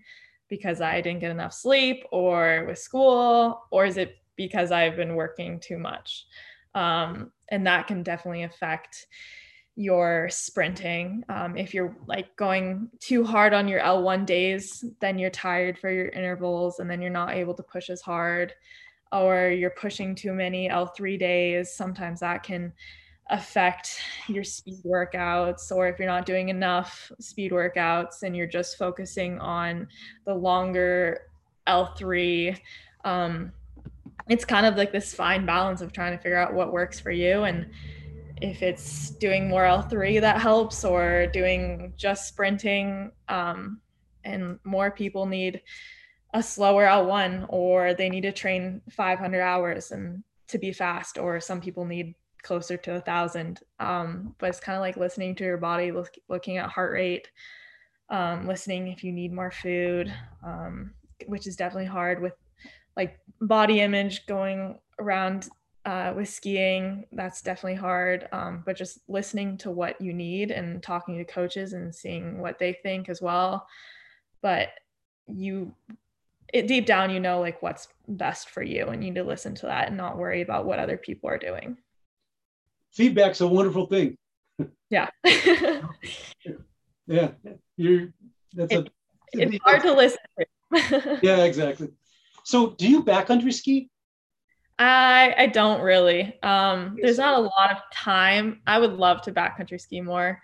because 0.48 0.82
i 0.82 1.00
didn't 1.00 1.20
get 1.20 1.30
enough 1.30 1.54
sleep 1.54 2.04
or 2.12 2.66
with 2.68 2.78
school? 2.78 3.62
Or 3.70 3.86
is 3.86 3.96
it 3.96 4.18
because 4.38 4.72
i've 4.72 4.96
been 4.96 5.14
working 5.14 5.60
too 5.60 5.78
much. 5.78 6.24
Um, 6.74 7.32
and 7.50 7.66
that 7.66 7.86
can 7.86 8.02
definitely 8.02 8.44
affect 8.44 9.06
your 9.74 10.28
sprinting. 10.30 11.24
Um, 11.28 11.56
if 11.56 11.72
you're 11.74 11.96
like 12.06 12.34
going 12.36 12.88
too 13.00 13.24
hard 13.24 13.52
on 13.52 13.68
your 13.68 13.80
l1 13.80 14.24
days 14.24 14.84
then 15.00 15.18
you're 15.18 15.30
tired 15.30 15.78
for 15.78 15.90
your 15.90 16.08
intervals 16.08 16.78
and 16.78 16.90
then 16.90 17.02
you're 17.02 17.10
not 17.10 17.34
able 17.34 17.54
to 17.54 17.62
push 17.62 17.90
as 17.90 18.00
hard 18.00 18.54
or 19.12 19.48
you're 19.48 19.70
pushing 19.70 20.14
too 20.14 20.32
many 20.32 20.68
L3 20.68 21.18
days, 21.18 21.72
sometimes 21.72 22.20
that 22.20 22.42
can 22.42 22.72
affect 23.30 24.00
your 24.28 24.44
speed 24.44 24.78
workouts. 24.84 25.70
Or 25.72 25.88
if 25.88 25.98
you're 25.98 26.08
not 26.08 26.26
doing 26.26 26.48
enough 26.48 27.10
speed 27.20 27.52
workouts 27.52 28.22
and 28.22 28.36
you're 28.36 28.46
just 28.46 28.76
focusing 28.76 29.38
on 29.38 29.88
the 30.24 30.34
longer 30.34 31.22
L3 31.66 32.58
um, 33.04 33.52
it's 34.28 34.44
kind 34.44 34.66
of 34.66 34.76
like 34.76 34.92
this 34.92 35.14
fine 35.14 35.46
balance 35.46 35.80
of 35.80 35.92
trying 35.92 36.16
to 36.16 36.22
figure 36.22 36.38
out 36.38 36.54
what 36.54 36.72
works 36.72 37.00
for 37.00 37.10
you 37.10 37.44
and 37.44 37.70
if 38.40 38.62
it's 38.62 39.10
doing 39.10 39.48
more 39.48 39.64
L3 39.64 40.20
that 40.20 40.40
helps 40.40 40.84
or 40.84 41.26
doing 41.32 41.92
just 41.96 42.28
sprinting 42.28 43.10
um, 43.28 43.80
and 44.24 44.58
more 44.64 44.90
people 44.90 45.26
need 45.26 45.60
a 46.34 46.42
slower 46.42 46.84
L1 46.84 47.46
or 47.48 47.94
they 47.94 48.08
need 48.08 48.20
to 48.22 48.32
train 48.32 48.80
500 48.90 49.40
hours 49.40 49.90
and 49.90 50.22
to 50.46 50.58
be 50.58 50.72
fast 50.72 51.18
or 51.18 51.40
some 51.40 51.60
people 51.60 51.84
need 51.84 52.14
closer 52.42 52.76
to 52.76 52.94
a 52.94 53.00
thousand. 53.00 53.60
Um, 53.80 54.34
but 54.38 54.50
it's 54.50 54.60
kind 54.60 54.76
of 54.76 54.82
like 54.82 54.96
listening 54.96 55.34
to 55.36 55.44
your 55.44 55.56
body 55.56 55.90
look, 55.90 56.14
looking 56.28 56.58
at 56.58 56.70
heart 56.70 56.92
rate 56.92 57.28
um, 58.10 58.46
listening 58.46 58.88
if 58.88 59.04
you 59.04 59.12
need 59.12 59.32
more 59.32 59.50
food 59.50 60.12
um, 60.44 60.92
which 61.26 61.46
is 61.46 61.56
definitely 61.56 61.86
hard 61.86 62.20
with 62.22 62.34
like 62.98 63.18
body 63.40 63.80
image 63.80 64.26
going 64.26 64.76
around 64.98 65.48
uh, 65.86 66.12
with 66.14 66.28
skiing, 66.28 67.06
that's 67.12 67.40
definitely 67.40 67.76
hard. 67.76 68.28
Um, 68.32 68.62
but 68.66 68.76
just 68.76 68.98
listening 69.08 69.56
to 69.58 69.70
what 69.70 69.98
you 70.00 70.12
need 70.12 70.50
and 70.50 70.82
talking 70.82 71.16
to 71.16 71.24
coaches 71.24 71.72
and 71.72 71.94
seeing 71.94 72.40
what 72.40 72.58
they 72.58 72.74
think 72.74 73.08
as 73.08 73.22
well. 73.22 73.66
But 74.42 74.70
you, 75.28 75.72
it 76.52 76.66
deep 76.66 76.86
down, 76.86 77.10
you 77.10 77.20
know, 77.20 77.40
like 77.40 77.62
what's 77.62 77.86
best 78.08 78.50
for 78.50 78.62
you, 78.62 78.86
and 78.86 79.02
you 79.02 79.10
need 79.10 79.20
to 79.20 79.24
listen 79.24 79.54
to 79.54 79.66
that 79.66 79.88
and 79.88 79.96
not 79.96 80.18
worry 80.18 80.42
about 80.42 80.66
what 80.66 80.80
other 80.80 80.96
people 80.96 81.30
are 81.30 81.38
doing. 81.38 81.78
Feedback's 82.92 83.40
a 83.40 83.46
wonderful 83.46 83.86
thing. 83.86 84.16
Yeah. 84.90 85.08
yeah, 87.06 87.30
you're. 87.76 88.12
That's 88.54 88.72
it, 88.72 88.88
a. 88.88 88.90
It's 89.32 89.58
hard 89.62 89.82
to 89.82 89.92
listen. 89.92 90.18
yeah, 91.22 91.44
exactly. 91.44 91.90
So, 92.48 92.70
do 92.70 92.88
you 92.88 93.02
backcountry 93.02 93.52
ski? 93.52 93.90
I 94.78 95.34
I 95.36 95.46
don't 95.48 95.82
really. 95.82 96.42
Um, 96.42 96.96
there's 96.98 97.18
not 97.18 97.36
a 97.36 97.42
lot 97.42 97.70
of 97.70 97.76
time. 97.92 98.62
I 98.66 98.78
would 98.78 98.94
love 98.94 99.20
to 99.22 99.32
backcountry 99.32 99.78
ski 99.78 100.00
more, 100.00 100.40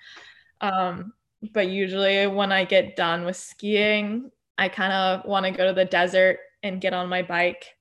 um, 0.60 1.14
but 1.54 1.68
usually 1.68 2.26
when 2.26 2.52
I 2.52 2.66
get 2.66 2.94
done 2.94 3.24
with 3.24 3.36
skiing, 3.36 4.30
I 4.58 4.68
kind 4.68 4.92
of 4.92 5.24
want 5.24 5.46
to 5.46 5.50
go 5.50 5.66
to 5.66 5.72
the 5.72 5.86
desert 5.86 6.40
and 6.62 6.78
get 6.78 6.92
on 6.92 7.08
my 7.08 7.22
bike, 7.22 7.74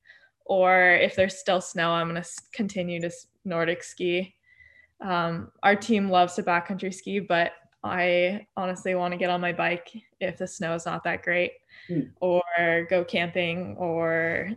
or 0.46 0.92
if 0.92 1.18
there's 1.18 1.38
still 1.38 1.60
snow, 1.60 1.92
I'm 1.92 2.08
gonna 2.08 2.24
continue 2.54 3.02
to 3.02 3.12
Nordic 3.44 3.84
ski. 3.84 4.36
Um, 5.02 5.52
our 5.64 5.76
team 5.76 6.10
loves 6.10 6.36
to 6.36 6.44
backcountry 6.44 6.94
ski, 6.94 7.20
but 7.20 7.52
I 7.84 8.48
honestly 8.56 8.96
want 8.96 9.12
to 9.12 9.18
get 9.18 9.30
on 9.30 9.42
my 9.42 9.52
bike 9.52 9.92
if 10.22 10.38
the 10.38 10.48
snow 10.48 10.76
is 10.76 10.86
not 10.86 11.04
that 11.04 11.24
great, 11.24 11.52
mm. 11.90 12.10
or 12.20 12.88
go 12.90 13.04
camping, 13.04 13.76
or 13.78 14.52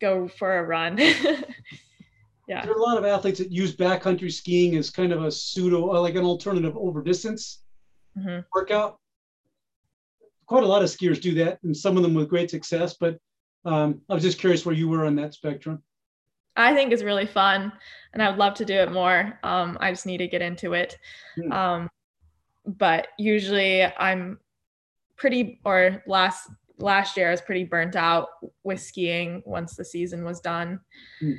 go 0.00 0.28
for 0.28 0.58
a 0.58 0.64
run. 0.64 0.98
yeah. 2.48 2.64
There 2.64 2.72
are 2.72 2.78
a 2.78 2.82
lot 2.82 2.98
of 2.98 3.04
athletes 3.04 3.38
that 3.38 3.52
use 3.52 3.74
backcountry 3.74 4.32
skiing 4.32 4.76
as 4.76 4.90
kind 4.90 5.12
of 5.12 5.24
a 5.24 5.30
pseudo, 5.30 5.94
uh, 5.94 6.00
like 6.00 6.14
an 6.14 6.24
alternative 6.24 6.76
over 6.76 7.02
distance 7.02 7.60
mm-hmm. 8.16 8.40
workout. 8.54 8.98
Quite 10.46 10.62
a 10.62 10.66
lot 10.66 10.82
of 10.82 10.88
skiers 10.88 11.20
do 11.20 11.34
that, 11.36 11.58
and 11.62 11.76
some 11.76 11.96
of 11.96 12.02
them 12.02 12.14
with 12.14 12.28
great 12.28 12.50
success. 12.50 12.94
But 12.98 13.18
um, 13.64 14.00
I 14.08 14.14
was 14.14 14.22
just 14.22 14.38
curious 14.38 14.64
where 14.64 14.74
you 14.74 14.88
were 14.88 15.04
on 15.04 15.16
that 15.16 15.34
spectrum. 15.34 15.82
I 16.56 16.74
think 16.74 16.92
it's 16.92 17.02
really 17.02 17.26
fun, 17.26 17.72
and 18.12 18.22
I 18.22 18.30
would 18.30 18.38
love 18.38 18.54
to 18.54 18.64
do 18.64 18.74
it 18.74 18.92
more. 18.92 19.38
Um, 19.42 19.76
I 19.80 19.90
just 19.90 20.06
need 20.06 20.18
to 20.18 20.28
get 20.28 20.42
into 20.42 20.72
it. 20.72 20.96
Mm. 21.38 21.52
Um, 21.52 21.90
but 22.64 23.08
usually, 23.18 23.84
I'm 23.84 24.38
pretty 25.16 25.60
or 25.64 26.02
last 26.06 26.48
last 26.78 27.16
year 27.16 27.28
I 27.28 27.30
was 27.30 27.40
pretty 27.40 27.64
burnt 27.64 27.96
out 27.96 28.28
with 28.62 28.80
skiing 28.80 29.42
once 29.46 29.74
the 29.74 29.84
season 29.84 30.24
was 30.24 30.40
done. 30.40 30.80
Mm. 31.22 31.38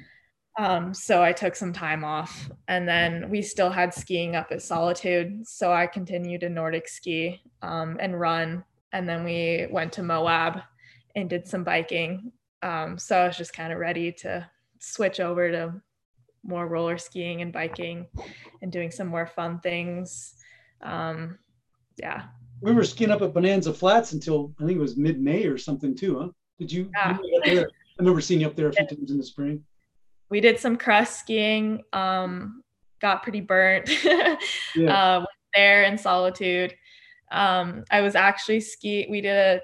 Um, 0.60 0.94
so 0.94 1.22
I 1.22 1.34
took 1.34 1.56
some 1.56 1.72
time 1.72 2.04
off 2.04 2.50
and 2.68 2.88
then 2.88 3.30
we 3.30 3.44
still 3.44 3.70
had 3.70 3.94
skiing 3.94 4.36
up 4.36 4.48
at 4.52 4.64
Solitude. 4.64 5.48
So 5.48 5.72
I 5.72 5.86
continued 5.86 6.42
to 6.42 6.50
Nordic 6.50 6.88
ski 6.88 7.44
um, 7.62 7.98
and 8.00 8.20
run. 8.20 8.64
And 8.92 9.08
then 9.08 9.24
we 9.24 9.68
went 9.70 9.94
to 9.94 10.04
Moab 10.04 10.62
and 11.16 11.30
did 11.30 11.48
some 11.48 11.64
biking. 11.64 12.32
Um, 12.64 12.98
so 12.98 13.20
I 13.20 13.28
was 13.28 13.38
just 13.38 13.54
kind 13.54 13.72
of 13.72 13.78
ready 13.78 14.12
to 14.14 14.50
switch 14.80 15.20
over 15.20 15.52
to 15.52 15.74
more 16.44 16.68
roller 16.68 16.98
skiing 16.98 17.44
and 17.44 17.54
biking 17.54 18.08
and 18.64 18.72
doing 18.72 18.90
some 18.90 19.08
more 19.08 19.28
fun 19.28 19.60
things. 19.60 20.34
Um, 20.82 21.38
yeah 21.98 22.24
we 22.62 22.74
were 22.74 22.84
skiing 22.84 23.12
up 23.12 23.22
at 23.22 23.34
Bonanza 23.34 23.74
Flats 23.74 24.14
until 24.14 24.54
I 24.60 24.66
think 24.66 24.78
it 24.78 24.82
was 24.82 24.98
mid 24.98 25.22
May 25.22 25.46
or 25.46 25.58
something 25.58 25.96
too, 25.96 26.20
huh? 26.20 26.30
Did 26.60 26.72
you? 26.72 26.90
Yeah. 26.94 27.18
you 27.46 27.62
I 27.62 27.66
remember 28.00 28.22
seeing 28.22 28.42
you 28.42 28.48
up 28.48 28.56
there 28.56 28.70
a 28.70 28.74
few 28.74 28.86
times 28.86 29.12
in 29.12 29.18
the 29.18 29.24
spring. 29.24 29.64
We 30.30 30.42
did 30.42 30.60
some 30.60 30.78
crust 30.78 31.20
skiing. 31.20 31.84
Um, 31.94 32.64
got 33.00 33.24
pretty 33.24 33.42
burnt. 33.42 33.90
yeah. 34.76 35.18
uh, 35.20 35.26
there 35.54 35.84
in 35.84 35.98
solitude. 35.98 36.76
Um, 37.32 37.84
I 37.92 38.02
was 38.02 38.16
actually 38.16 38.62
ski. 38.62 39.08
We 39.10 39.22
did 39.22 39.36
a 39.36 39.62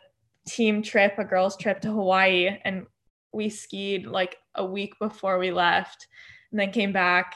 team 0.50 0.82
trip, 0.82 1.18
a 1.18 1.24
girls' 1.24 1.58
trip 1.58 1.82
to 1.82 1.92
Hawaii, 1.92 2.58
and 2.64 2.86
we 3.34 3.50
skied 3.50 4.06
like 4.06 4.38
a 4.56 4.66
week 4.66 4.94
before 5.00 5.40
we 5.40 5.52
left, 5.52 6.08
and 6.52 6.60
then 6.60 6.72
came 6.72 6.92
back, 6.92 7.36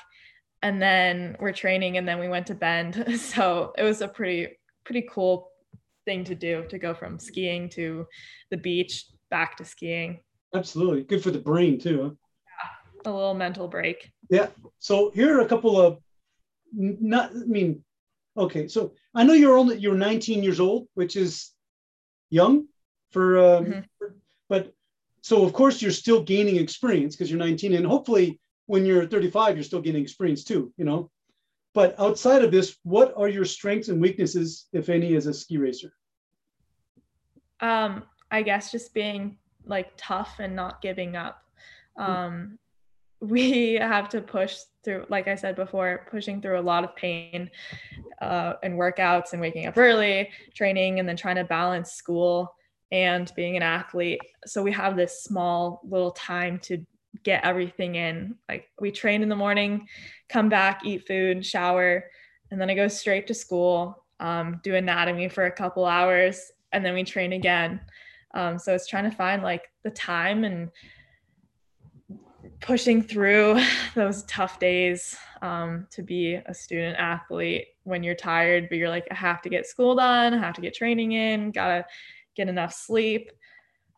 and 0.61 0.81
then 0.81 1.35
we're 1.39 1.53
training, 1.53 1.97
and 1.97 2.07
then 2.07 2.19
we 2.19 2.27
went 2.27 2.47
to 2.47 2.55
Bend. 2.55 3.03
So 3.17 3.73
it 3.77 3.83
was 3.83 4.01
a 4.01 4.07
pretty 4.07 4.56
pretty 4.87 5.05
cool 5.11 5.51
thing 6.05 6.23
to 6.23 6.33
do 6.33 6.65
to 6.69 6.79
go 6.79 6.93
from 6.93 7.19
skiing 7.19 7.69
to 7.69 8.07
the 8.49 8.57
beach 8.57 9.05
back 9.29 9.57
to 9.57 9.65
skiing. 9.65 10.21
Absolutely. 10.55 11.03
Good 11.03 11.21
for 11.21 11.29
the 11.29 11.39
brain 11.39 11.77
too. 11.77 12.03
Huh? 12.03 12.09
Yeah, 13.05 13.11
a 13.11 13.13
little 13.13 13.33
mental 13.33 13.67
break. 13.67 14.09
Yeah. 14.29 14.47
So 14.79 15.11
here 15.13 15.37
are 15.37 15.41
a 15.41 15.47
couple 15.47 15.79
of 15.79 15.99
not 16.73 17.31
I 17.31 17.45
mean, 17.45 17.83
okay. 18.37 18.69
So 18.69 18.93
I 19.13 19.23
know 19.23 19.33
you're 19.33 19.57
only 19.57 19.77
you're 19.77 19.95
19 19.95 20.41
years 20.41 20.61
old, 20.61 20.87
which 20.93 21.17
is 21.17 21.51
young 22.29 22.67
for 23.11 23.37
um 23.39 23.65
mm-hmm. 23.65 23.79
for, 23.97 24.15
but 24.47 24.73
so 25.21 25.43
of 25.43 25.51
course 25.51 25.81
you're 25.81 25.91
still 25.91 26.23
gaining 26.23 26.55
experience 26.55 27.15
because 27.15 27.29
you're 27.29 27.39
19 27.39 27.73
and 27.73 27.85
hopefully 27.85 28.39
when 28.67 28.85
you're 28.85 29.05
35 29.05 29.57
you're 29.57 29.63
still 29.63 29.81
gaining 29.81 30.01
experience 30.01 30.45
too, 30.45 30.73
you 30.77 30.85
know. 30.85 31.11
But 31.73 31.99
outside 31.99 32.43
of 32.43 32.51
this, 32.51 32.77
what 32.83 33.13
are 33.15 33.27
your 33.27 33.45
strengths 33.45 33.89
and 33.89 34.01
weaknesses, 34.01 34.67
if 34.73 34.89
any, 34.89 35.15
as 35.15 35.27
a 35.27 35.33
ski 35.33 35.57
racer? 35.57 35.91
Um, 37.59 38.03
I 38.31 38.41
guess 38.41 38.71
just 38.71 38.93
being 38.93 39.37
like 39.65 39.91
tough 39.97 40.35
and 40.39 40.55
not 40.55 40.81
giving 40.81 41.15
up. 41.15 41.43
Hmm. 41.97 42.03
Um, 42.03 42.59
we 43.19 43.73
have 43.73 44.09
to 44.09 44.21
push 44.21 44.57
through, 44.83 45.05
like 45.09 45.27
I 45.27 45.35
said 45.35 45.55
before, 45.55 46.05
pushing 46.11 46.39
through 46.41 46.59
a 46.59 46.61
lot 46.61 46.83
of 46.83 46.95
pain 46.95 47.49
uh, 48.21 48.53
and 48.61 48.75
workouts 48.75 49.33
and 49.33 49.41
waking 49.41 49.65
up 49.65 49.77
early, 49.77 50.29
training, 50.53 50.99
and 50.99 51.09
then 51.09 51.17
trying 51.17 51.37
to 51.37 51.43
balance 51.43 51.93
school 51.93 52.53
and 52.91 53.31
being 53.35 53.57
an 53.57 53.63
athlete. 53.63 54.21
So 54.45 54.61
we 54.61 54.71
have 54.71 54.95
this 54.95 55.23
small 55.23 55.81
little 55.83 56.11
time 56.11 56.59
to 56.59 56.85
get 57.23 57.43
everything 57.43 57.95
in. 57.95 58.35
Like 58.47 58.69
we 58.79 58.91
train 58.91 59.21
in 59.21 59.29
the 59.29 59.35
morning, 59.35 59.87
come 60.29 60.49
back, 60.49 60.85
eat 60.85 61.07
food, 61.07 61.45
shower, 61.45 62.05
and 62.51 62.59
then 62.59 62.69
I 62.69 62.75
go 62.75 62.87
straight 62.87 63.27
to 63.27 63.33
school, 63.33 64.03
um, 64.19 64.59
do 64.63 64.75
anatomy 64.75 65.29
for 65.29 65.45
a 65.45 65.51
couple 65.51 65.85
hours, 65.85 66.51
and 66.71 66.85
then 66.85 66.93
we 66.93 67.03
train 67.03 67.33
again. 67.33 67.81
Um, 68.33 68.59
so 68.59 68.73
it's 68.73 68.87
trying 68.87 69.09
to 69.09 69.15
find 69.15 69.43
like 69.43 69.69
the 69.83 69.91
time 69.91 70.43
and 70.43 70.69
pushing 72.59 73.01
through 73.01 73.59
those 73.95 74.23
tough 74.23 74.59
days 74.59 75.15
um, 75.41 75.87
to 75.91 76.01
be 76.01 76.35
a 76.35 76.53
student 76.53 76.97
athlete 76.97 77.67
when 77.83 78.03
you're 78.03 78.15
tired, 78.15 78.67
but 78.69 78.77
you're 78.77 78.89
like, 78.89 79.07
I 79.11 79.15
have 79.15 79.41
to 79.43 79.49
get 79.49 79.65
school 79.65 79.95
done, 79.95 80.33
I 80.33 80.37
have 80.37 80.55
to 80.55 80.61
get 80.61 80.73
training 80.73 81.13
in, 81.13 81.51
gotta 81.51 81.85
get 82.35 82.49
enough 82.49 82.73
sleep. 82.73 83.31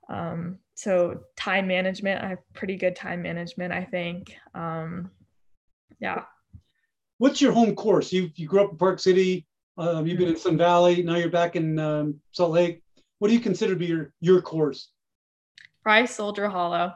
Um, 0.09 0.59
so 0.79 1.19
time 1.35 1.67
management, 1.67 2.23
I 2.23 2.29
have 2.29 2.53
pretty 2.53 2.77
good 2.77 2.95
time 2.95 3.21
management, 3.21 3.73
I 3.73 3.83
think. 3.83 4.33
Um, 4.55 5.11
yeah. 5.99 6.23
What's 7.17 7.41
your 7.41 7.51
home 7.51 7.75
course? 7.75 8.13
You 8.13 8.29
you 8.35 8.47
grew 8.47 8.63
up 8.63 8.71
in 8.71 8.77
Park 8.77 9.01
City. 9.01 9.45
Uh, 9.77 10.01
you've 10.05 10.17
been 10.17 10.29
in 10.29 10.37
Sun 10.37 10.57
Valley. 10.57 11.03
Now 11.03 11.17
you're 11.17 11.29
back 11.29 11.57
in 11.57 11.77
um, 11.79 12.21
Salt 12.31 12.51
Lake. 12.51 12.81
What 13.17 13.27
do 13.27 13.33
you 13.33 13.41
consider 13.41 13.73
to 13.73 13.79
be 13.79 13.87
your 13.87 14.13
your 14.21 14.41
course? 14.41 14.91
Probably 15.83 16.07
Soldier 16.07 16.47
Hollow. 16.47 16.93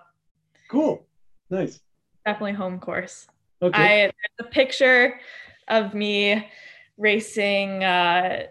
Cool. 0.71 1.05
Nice. 1.49 1.81
Definitely 2.25 2.53
home 2.53 2.79
course. 2.79 3.27
Okay. 3.61 3.77
I 3.77 3.97
there's 4.03 4.39
a 4.39 4.49
picture 4.49 5.19
of 5.67 5.93
me 5.93 6.47
racing. 6.97 7.83
Uh, 7.83 8.43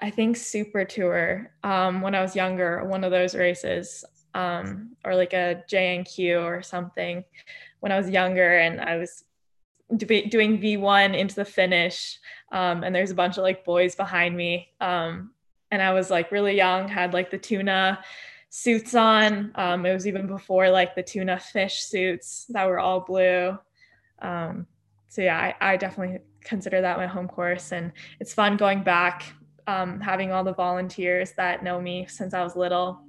I 0.00 0.08
think 0.08 0.38
Super 0.38 0.86
Tour 0.86 1.52
um, 1.62 2.00
when 2.00 2.14
I 2.14 2.22
was 2.22 2.34
younger. 2.34 2.82
One 2.86 3.04
of 3.04 3.10
those 3.10 3.34
races 3.34 4.06
um, 4.34 4.96
or 5.04 5.14
like 5.14 5.32
a 5.32 5.62
JNQ 5.70 6.42
or 6.42 6.62
something 6.62 7.24
when 7.80 7.92
I 7.92 7.98
was 7.98 8.10
younger 8.10 8.58
and 8.58 8.80
I 8.80 8.96
was 8.96 9.24
do- 9.96 10.26
doing 10.26 10.60
V1 10.60 11.16
into 11.16 11.34
the 11.34 11.44
finish. 11.44 12.18
Um, 12.52 12.82
and 12.82 12.94
there's 12.94 13.10
a 13.10 13.14
bunch 13.14 13.36
of 13.38 13.42
like 13.42 13.64
boys 13.64 13.94
behind 13.94 14.36
me. 14.36 14.72
Um, 14.80 15.30
and 15.70 15.80
I 15.80 15.92
was 15.92 16.10
like 16.10 16.32
really 16.32 16.56
young, 16.56 16.88
had 16.88 17.12
like 17.12 17.30
the 17.30 17.38
tuna 17.38 18.00
suits 18.50 18.94
on. 18.94 19.52
Um, 19.54 19.84
it 19.86 19.92
was 19.92 20.06
even 20.06 20.26
before 20.26 20.70
like 20.70 20.94
the 20.94 21.02
tuna 21.02 21.38
fish 21.38 21.82
suits 21.82 22.46
that 22.50 22.66
were 22.66 22.78
all 22.78 23.00
blue. 23.00 23.58
Um, 24.20 24.66
so 25.08 25.22
yeah, 25.22 25.38
I, 25.60 25.72
I, 25.72 25.76
definitely 25.76 26.20
consider 26.42 26.80
that 26.80 26.96
my 26.96 27.06
home 27.06 27.28
course. 27.28 27.72
And 27.72 27.92
it's 28.20 28.32
fun 28.32 28.56
going 28.56 28.82
back, 28.82 29.32
um, 29.66 30.00
having 30.00 30.32
all 30.32 30.44
the 30.44 30.54
volunteers 30.54 31.32
that 31.32 31.62
know 31.62 31.80
me 31.80 32.06
since 32.08 32.32
I 32.32 32.42
was 32.42 32.56
little 32.56 33.03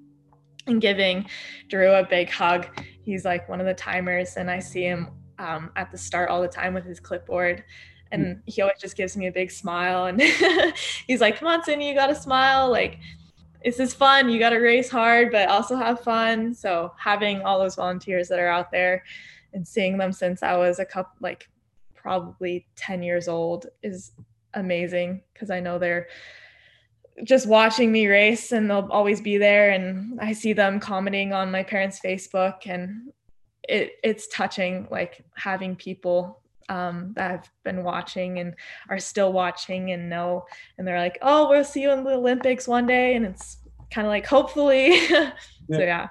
and 0.67 0.81
giving 0.81 1.27
Drew 1.69 1.91
a 1.91 2.05
big 2.05 2.29
hug. 2.29 2.67
He's 3.01 3.25
like 3.25 3.47
one 3.47 3.59
of 3.59 3.65
the 3.65 3.73
timers, 3.73 4.37
and 4.37 4.49
I 4.49 4.59
see 4.59 4.83
him 4.83 5.09
um, 5.39 5.71
at 5.75 5.91
the 5.91 5.97
start 5.97 6.29
all 6.29 6.41
the 6.41 6.47
time 6.47 6.73
with 6.73 6.85
his 6.85 6.99
clipboard. 6.99 7.63
And 8.11 8.37
mm. 8.37 8.41
he 8.45 8.61
always 8.61 8.79
just 8.79 8.95
gives 8.95 9.17
me 9.17 9.27
a 9.27 9.31
big 9.31 9.51
smile. 9.51 10.05
And 10.05 10.21
he's 11.07 11.21
like, 11.21 11.37
Come 11.37 11.47
on, 11.47 11.63
Cindy, 11.63 11.85
you 11.85 11.95
got 11.95 12.07
to 12.07 12.15
smile. 12.15 12.69
Like, 12.69 12.99
this 13.63 13.79
is 13.79 13.93
fun. 13.93 14.29
You 14.29 14.39
got 14.39 14.51
to 14.51 14.57
race 14.57 14.89
hard, 14.89 15.31
but 15.31 15.49
also 15.49 15.75
have 15.75 16.01
fun. 16.01 16.53
So, 16.53 16.93
having 16.97 17.41
all 17.41 17.59
those 17.59 17.75
volunteers 17.75 18.27
that 18.29 18.39
are 18.39 18.47
out 18.47 18.71
there 18.71 19.03
and 19.53 19.67
seeing 19.67 19.97
them 19.97 20.11
since 20.11 20.43
I 20.43 20.55
was 20.57 20.79
a 20.79 20.85
couple 20.85 21.13
like 21.21 21.49
probably 21.95 22.67
10 22.75 23.01
years 23.01 23.27
old 23.27 23.65
is 23.81 24.11
amazing 24.53 25.23
because 25.33 25.49
I 25.49 25.59
know 25.59 25.79
they're 25.79 26.07
just 27.23 27.47
watching 27.47 27.91
me 27.91 28.07
race 28.07 28.51
and 28.51 28.69
they'll 28.69 28.89
always 28.91 29.21
be 29.21 29.37
there. 29.37 29.71
And 29.71 30.19
I 30.19 30.33
see 30.33 30.53
them 30.53 30.79
commenting 30.79 31.33
on 31.33 31.51
my 31.51 31.63
parents' 31.63 31.99
Facebook 32.03 32.65
and 32.65 33.11
it 33.67 33.93
it's 34.03 34.27
touching 34.27 34.87
like 34.91 35.23
having 35.35 35.75
people 35.75 36.41
um, 36.69 37.13
that 37.15 37.31
have 37.31 37.49
been 37.63 37.83
watching 37.83 38.39
and 38.39 38.53
are 38.89 38.99
still 38.99 39.33
watching 39.33 39.91
and 39.91 40.09
know. 40.09 40.45
And 40.77 40.87
they're 40.87 40.99
like 40.99 41.17
oh 41.21 41.49
we'll 41.49 41.63
see 41.63 41.81
you 41.81 41.91
in 41.91 42.03
the 42.03 42.11
olympics 42.11 42.67
one 42.67 42.85
day. 42.85 43.15
And 43.15 43.25
it's 43.25 43.57
kind 43.91 44.05
of 44.05 44.11
like 44.11 44.25
hopefully. 44.25 44.99
Yeah. 45.67 45.77
so 45.77 45.83
yeah. 45.83 46.07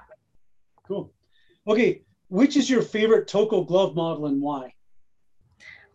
cool. 0.85 1.13
Okay 1.65 2.01
which 2.29 2.57
is 2.57 2.69
your 2.69 2.81
favorite 2.81 3.27
Toko 3.27 3.63
glove 3.63 3.95
model 3.95 4.25
and 4.25 4.41
why? 4.41 4.73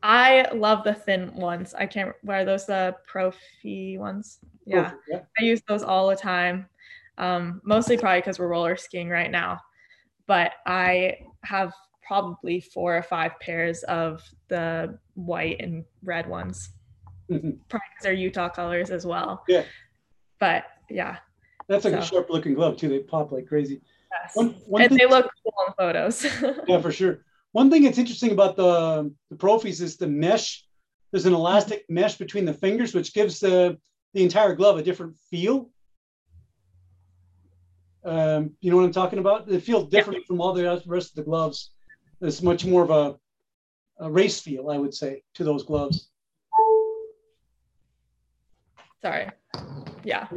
I 0.02 0.48
love 0.54 0.84
the 0.84 0.94
thin 0.94 1.34
ones. 1.34 1.74
I 1.74 1.86
can't 1.86 2.14
wear 2.22 2.44
those 2.44 2.66
the 2.66 2.96
profi 3.12 3.98
ones 3.98 4.38
yeah. 4.66 4.92
yeah 5.08 5.20
i 5.38 5.42
use 5.42 5.62
those 5.68 5.82
all 5.82 6.08
the 6.08 6.16
time 6.16 6.66
um, 7.18 7.60
mostly 7.64 7.98
probably 7.98 8.20
because 8.20 8.38
we're 8.38 8.48
roller 8.48 8.76
skiing 8.76 9.08
right 9.08 9.30
now 9.30 9.58
but 10.26 10.52
i 10.66 11.16
have 11.42 11.72
probably 12.10 12.58
four 12.58 12.96
or 12.96 13.02
five 13.02 13.38
pairs 13.38 13.84
of 13.84 14.20
the 14.48 14.98
white 15.14 15.60
and 15.60 15.84
red 16.02 16.28
ones. 16.28 16.70
Mm-hmm. 17.30 17.50
Probably 17.68 17.86
because 17.88 18.02
they're 18.02 18.12
Utah 18.12 18.48
colors 18.48 18.90
as 18.90 19.06
well. 19.06 19.44
Yeah. 19.46 19.62
But 20.40 20.64
yeah. 20.88 21.18
That's 21.68 21.84
like 21.84 21.94
so. 21.94 22.00
a 22.00 22.04
sharp 22.04 22.28
looking 22.28 22.54
glove 22.54 22.76
too. 22.76 22.88
They 22.88 22.98
pop 22.98 23.30
like 23.30 23.46
crazy. 23.46 23.80
Yes. 24.10 24.34
One, 24.34 24.56
one 24.66 24.82
and 24.82 24.98
they 24.98 25.06
look 25.06 25.30
cool 25.44 25.54
in 25.68 25.72
photos. 25.74 26.24
yeah, 26.66 26.80
for 26.80 26.90
sure. 26.90 27.24
One 27.52 27.70
thing 27.70 27.84
that's 27.84 27.98
interesting 27.98 28.32
about 28.32 28.56
the 28.56 29.14
the 29.30 29.36
Profis 29.36 29.80
is 29.80 29.96
the 29.96 30.08
mesh. 30.08 30.64
There's 31.12 31.26
an 31.26 31.34
elastic 31.34 31.84
mesh 31.88 32.16
between 32.16 32.44
the 32.44 32.54
fingers, 32.54 32.92
which 32.92 33.14
gives 33.14 33.38
the 33.38 33.78
the 34.12 34.22
entire 34.22 34.54
glove 34.54 34.78
a 34.78 34.82
different 34.82 35.16
feel. 35.30 35.70
Um, 38.04 38.52
you 38.60 38.70
know 38.70 38.76
what 38.76 38.84
I'm 38.84 38.92
talking 38.92 39.18
about? 39.18 39.50
It 39.50 39.62
feels 39.62 39.88
different 39.88 40.20
yeah. 40.20 40.26
from 40.26 40.40
all 40.40 40.52
the 40.52 40.82
rest 40.86 41.10
of 41.10 41.16
the 41.16 41.22
gloves. 41.22 41.70
It's 42.20 42.42
much 42.42 42.64
more 42.64 42.82
of 42.82 42.90
a, 42.90 44.04
a 44.04 44.10
race 44.10 44.40
feel, 44.40 44.70
I 44.70 44.78
would 44.78 44.94
say, 44.94 45.22
to 45.34 45.44
those 45.44 45.64
gloves. 45.64 46.10
Sorry. 49.02 49.30
Yeah. 50.04 50.28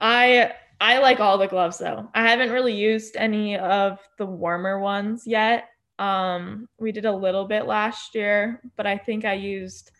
I 0.00 0.52
I 0.80 0.98
like 0.98 1.20
all 1.20 1.38
the 1.38 1.46
gloves 1.46 1.78
though. 1.78 2.08
I 2.14 2.28
haven't 2.28 2.50
really 2.50 2.74
used 2.74 3.16
any 3.16 3.56
of 3.56 3.98
the 4.18 4.26
warmer 4.26 4.78
ones 4.78 5.24
yet. 5.26 5.68
Um, 5.98 6.68
we 6.78 6.92
did 6.92 7.04
a 7.04 7.12
little 7.12 7.46
bit 7.46 7.66
last 7.66 8.14
year, 8.14 8.60
but 8.76 8.86
I 8.86 8.98
think 8.98 9.24
I 9.24 9.34
used 9.34 9.90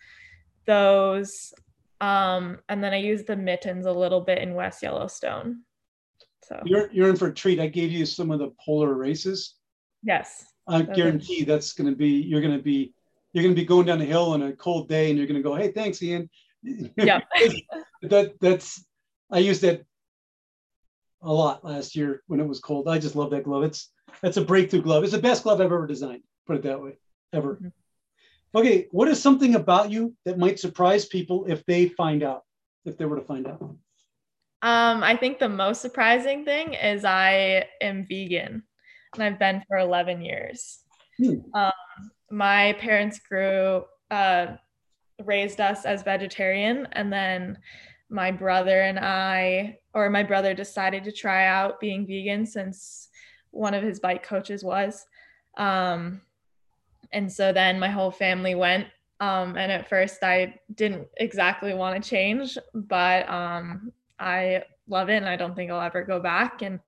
those. 0.66 1.52
Um, 2.04 2.58
and 2.68 2.84
then 2.84 2.92
I 2.92 2.98
used 2.98 3.26
the 3.26 3.36
mittens 3.36 3.86
a 3.86 3.92
little 3.92 4.20
bit 4.20 4.38
in 4.38 4.54
West 4.54 4.82
Yellowstone. 4.82 5.62
So 6.44 6.60
you're 6.66 6.90
you're 6.92 7.08
in 7.08 7.16
for 7.16 7.28
a 7.28 7.34
treat. 7.34 7.58
I 7.58 7.66
gave 7.68 7.90
you 7.90 8.04
some 8.04 8.30
of 8.30 8.38
the 8.38 8.52
polar 8.64 8.92
races. 8.92 9.54
Yes. 10.02 10.44
I 10.68 10.82
guarantee 10.82 11.44
that's 11.44 11.72
going 11.72 11.88
to 11.88 11.96
be 11.96 12.08
you're 12.08 12.42
going 12.42 12.56
to 12.56 12.62
be 12.62 12.92
you're 13.32 13.42
going 13.42 13.54
to 13.54 13.60
be 13.60 13.66
going 13.66 13.86
down 13.86 13.98
the 13.98 14.04
hill 14.04 14.32
on 14.32 14.42
a 14.42 14.52
cold 14.52 14.88
day, 14.88 15.08
and 15.08 15.18
you're 15.18 15.26
going 15.26 15.42
to 15.42 15.48
go, 15.48 15.54
"Hey, 15.54 15.72
thanks, 15.72 16.02
Ian." 16.02 16.28
Yeah. 16.62 17.20
that 18.02 18.34
that's 18.40 18.84
I 19.30 19.38
used 19.38 19.62
that 19.62 19.82
a 21.22 21.32
lot 21.32 21.64
last 21.64 21.96
year 21.96 22.22
when 22.26 22.40
it 22.40 22.46
was 22.46 22.60
cold. 22.60 22.88
I 22.88 22.98
just 22.98 23.16
love 23.16 23.30
that 23.30 23.44
glove. 23.44 23.64
It's 23.64 23.90
that's 24.20 24.36
a 24.36 24.44
breakthrough 24.44 24.82
glove. 24.82 25.04
It's 25.04 25.12
the 25.12 25.18
best 25.18 25.42
glove 25.42 25.60
I've 25.60 25.66
ever 25.66 25.86
designed. 25.86 26.22
Put 26.46 26.56
it 26.56 26.62
that 26.64 26.82
way, 26.82 26.98
ever. 27.32 27.54
Mm-hmm. 27.54 27.68
Okay, 28.54 28.86
what 28.92 29.08
is 29.08 29.20
something 29.20 29.56
about 29.56 29.90
you 29.90 30.14
that 30.24 30.38
might 30.38 30.60
surprise 30.60 31.06
people 31.06 31.44
if 31.46 31.64
they 31.66 31.88
find 31.88 32.22
out, 32.22 32.44
if 32.84 32.96
they 32.96 33.04
were 33.04 33.16
to 33.16 33.24
find 33.24 33.46
out? 33.46 33.60
Um, 33.60 35.02
I 35.02 35.16
think 35.16 35.38
the 35.38 35.48
most 35.48 35.82
surprising 35.82 36.44
thing 36.44 36.74
is 36.74 37.04
I 37.04 37.66
am 37.80 38.06
vegan 38.08 38.62
and 39.14 39.22
I've 39.22 39.38
been 39.38 39.62
for 39.68 39.78
11 39.78 40.22
years. 40.22 40.78
Hmm. 41.18 41.34
Um, 41.52 41.72
my 42.30 42.72
parents 42.74 43.18
grew, 43.18 43.84
uh, 44.10 44.46
raised 45.24 45.60
us 45.60 45.84
as 45.84 46.02
vegetarian, 46.02 46.88
and 46.92 47.12
then 47.12 47.58
my 48.08 48.30
brother 48.30 48.82
and 48.82 48.98
I, 48.98 49.78
or 49.92 50.10
my 50.10 50.22
brother 50.22 50.54
decided 50.54 51.04
to 51.04 51.12
try 51.12 51.46
out 51.46 51.80
being 51.80 52.06
vegan 52.06 52.46
since 52.46 53.08
one 53.50 53.74
of 53.74 53.82
his 53.82 54.00
bike 54.00 54.22
coaches 54.22 54.64
was. 54.64 55.04
Um, 55.56 56.20
and 57.12 57.30
so 57.30 57.52
then 57.52 57.78
my 57.78 57.88
whole 57.88 58.10
family 58.10 58.54
went. 58.54 58.86
Um, 59.20 59.56
and 59.56 59.70
at 59.70 59.88
first, 59.88 60.22
I 60.22 60.54
didn't 60.74 61.06
exactly 61.16 61.72
want 61.72 62.02
to 62.02 62.08
change, 62.08 62.58
but 62.74 63.28
um, 63.28 63.92
I 64.18 64.64
love 64.88 65.08
it 65.08 65.16
and 65.16 65.28
I 65.28 65.36
don't 65.36 65.54
think 65.54 65.70
I'll 65.70 65.80
ever 65.80 66.02
go 66.02 66.20
back. 66.20 66.62
And 66.62 66.80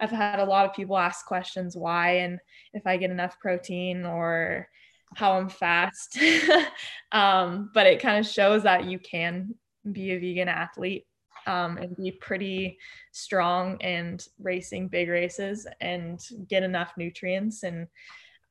I've 0.00 0.10
had 0.10 0.40
a 0.40 0.44
lot 0.44 0.66
of 0.66 0.74
people 0.74 0.98
ask 0.98 1.26
questions 1.26 1.76
why 1.76 2.18
and 2.18 2.38
if 2.72 2.86
I 2.86 2.96
get 2.96 3.10
enough 3.10 3.38
protein 3.40 4.04
or 4.04 4.68
how 5.14 5.38
I'm 5.38 5.48
fast. 5.48 6.18
um, 7.12 7.70
but 7.72 7.86
it 7.86 8.00
kind 8.00 8.18
of 8.18 8.30
shows 8.30 8.62
that 8.64 8.84
you 8.84 8.98
can 8.98 9.54
be 9.92 10.12
a 10.12 10.18
vegan 10.18 10.48
athlete 10.48 11.06
um, 11.46 11.78
and 11.78 11.96
be 11.96 12.10
pretty 12.10 12.78
strong 13.12 13.80
and 13.80 14.26
racing 14.40 14.88
big 14.88 15.08
races 15.08 15.66
and 15.80 16.20
get 16.48 16.62
enough 16.62 16.92
nutrients. 16.96 17.62
And 17.62 17.86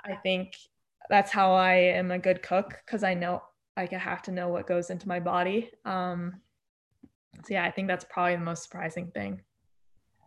I 0.04 0.16
think 0.16 0.56
that's 1.10 1.32
how 1.32 1.54
I 1.54 1.74
am 1.74 2.12
a 2.12 2.20
good 2.20 2.42
cook 2.42 2.80
because 2.86 3.04
I 3.04 3.14
know 3.14 3.44
like 3.78 3.94
I 3.94 3.98
have 3.98 4.22
to 4.24 4.32
know 4.32 4.50
what 4.50 4.68
goes 4.68 4.90
into 4.90 5.08
my 5.08 5.20
body. 5.20 5.70
Um, 5.84 6.42
so 7.44 7.54
yeah, 7.54 7.66
I 7.66 7.72
think 7.72 7.88
that's 7.88 8.06
probably 8.10 8.36
the 8.36 8.42
most 8.42 8.64
surprising 8.64 9.08
thing. 9.08 9.42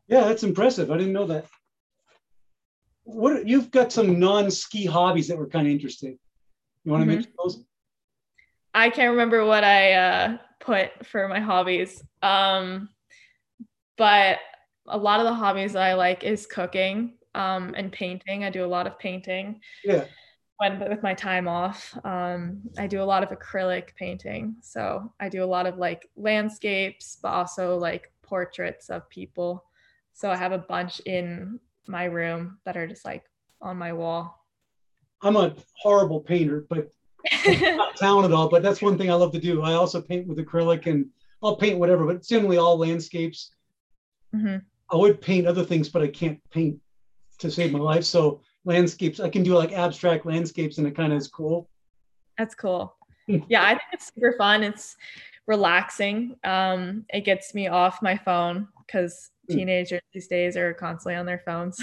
Yeah, 0.07 0.24
that's 0.24 0.43
impressive. 0.43 0.91
I 0.91 0.97
didn't 0.99 1.12
know 1.12 1.26
that. 1.26 1.47
What 3.05 3.49
you've 3.49 3.70
got 3.70 3.93
some 3.93 4.18
non-ski 4.18 4.85
hobbies 4.85 5.29
that 5.29 5.39
were 5.39 5.49
kind 5.49 5.66
of 5.66 5.72
interesting. 5.72 6.18
You 6.85 6.93
want 6.93 7.03
to 7.03 7.07
mm-hmm. 7.07 7.14
mention 7.14 7.33
those? 7.39 7.64
I 8.74 8.91
can't 8.91 9.11
remember 9.11 9.45
what 9.45 9.64
I 9.64 9.93
uh, 9.93 10.37
put 10.61 11.07
for 11.07 11.26
my 11.26 11.41
hobbies, 11.41 12.03
um, 12.22 12.91
but 13.97 14.39
a 14.87 14.97
lot 14.97 15.20
of 15.20 15.26
the 15.26 15.35
hobbies 15.35 15.72
that 15.72 15.83
I 15.83 15.95
like 15.95 16.22
is 16.22 16.47
cooking 16.47 17.14
um, 17.35 17.74
and 17.76 17.91
painting. 17.91 18.45
I 18.45 18.51
do 18.51 18.64
a 18.64 18.66
lot 18.66 18.87
of 18.87 18.99
painting. 18.99 19.61
Yeah. 19.85 20.05
When 20.59 20.80
with 20.80 21.02
my 21.02 21.14
time 21.14 21.46
off, 21.46 21.96
um, 22.04 22.61
I 22.76 22.86
do 22.86 23.00
a 23.00 23.04
lot 23.04 23.22
of 23.22 23.30
acrylic 23.30 23.94
painting. 23.94 24.56
So 24.61 25.12
I 25.20 25.28
do 25.28 25.44
a 25.44 25.46
lot 25.46 25.66
of 25.66 25.78
like 25.78 26.11
landscapes, 26.16 27.18
but 27.22 27.28
also 27.28 27.76
like 27.76 28.12
portraits 28.22 28.90
of 28.90 29.09
people. 29.09 29.64
So 30.12 30.30
I 30.30 30.36
have 30.36 30.52
a 30.52 30.59
bunch 30.59 31.00
in 31.06 31.61
my 31.86 32.04
room 32.04 32.59
that 32.64 32.76
are 32.76 32.86
just 32.86 33.04
like 33.04 33.24
on 33.62 33.76
my 33.76 33.92
wall. 33.92 34.34
I'm 35.22 35.36
a 35.36 35.54
horrible 35.80 36.20
painter, 36.20 36.66
but 36.68 36.90
not 37.46 37.96
talented 37.96 38.32
at 38.32 38.36
all. 38.36 38.48
But 38.48 38.62
that's 38.62 38.82
one 38.82 38.98
thing 38.98 39.11
I 39.11 39.14
love 39.14 39.32
to 39.32 39.40
do. 39.40 39.62
I 39.62 39.74
also 39.74 40.00
paint 40.00 40.26
with 40.26 40.38
acrylic 40.38 40.86
and 40.86 41.06
I'll 41.42 41.56
paint 41.56 41.78
whatever, 41.78 42.04
but 42.04 42.16
it's 42.16 42.28
generally 42.28 42.59
all 42.59 42.76
landscapes. 42.76 43.52
Mm-hmm. 44.34 44.59
I 44.90 44.96
would 44.96 45.20
paint 45.20 45.46
other 45.46 45.64
things, 45.64 45.88
but 45.88 46.02
I 46.02 46.09
can't 46.09 46.40
paint 46.50 46.78
to 47.38 47.50
save 47.50 47.72
my 47.72 47.78
life. 47.78 48.04
So 48.04 48.40
landscapes, 48.68 49.18
I 49.18 49.28
can 49.28 49.42
do 49.42 49.54
like 49.54 49.72
abstract 49.72 50.26
landscapes, 50.26 50.78
and 50.78 50.86
it 50.86 50.94
kind 50.94 51.12
of 51.12 51.18
is 51.18 51.26
cool. 51.26 51.68
That's 52.36 52.54
cool. 52.54 52.94
yeah, 53.26 53.64
I 53.64 53.70
think 53.70 53.88
it's 53.92 54.12
super 54.14 54.34
fun. 54.38 54.62
It's 54.62 54.96
relaxing. 55.46 56.36
Um, 56.44 57.04
it 57.08 57.24
gets 57.24 57.54
me 57.54 57.66
off 57.66 58.00
my 58.02 58.16
phone 58.16 58.68
because 58.86 59.30
Hmm. 59.48 59.56
teenagers 59.56 60.00
these 60.12 60.28
days 60.28 60.56
are 60.56 60.74
constantly 60.74 61.16
on 61.16 61.26
their 61.26 61.42
phones 61.44 61.78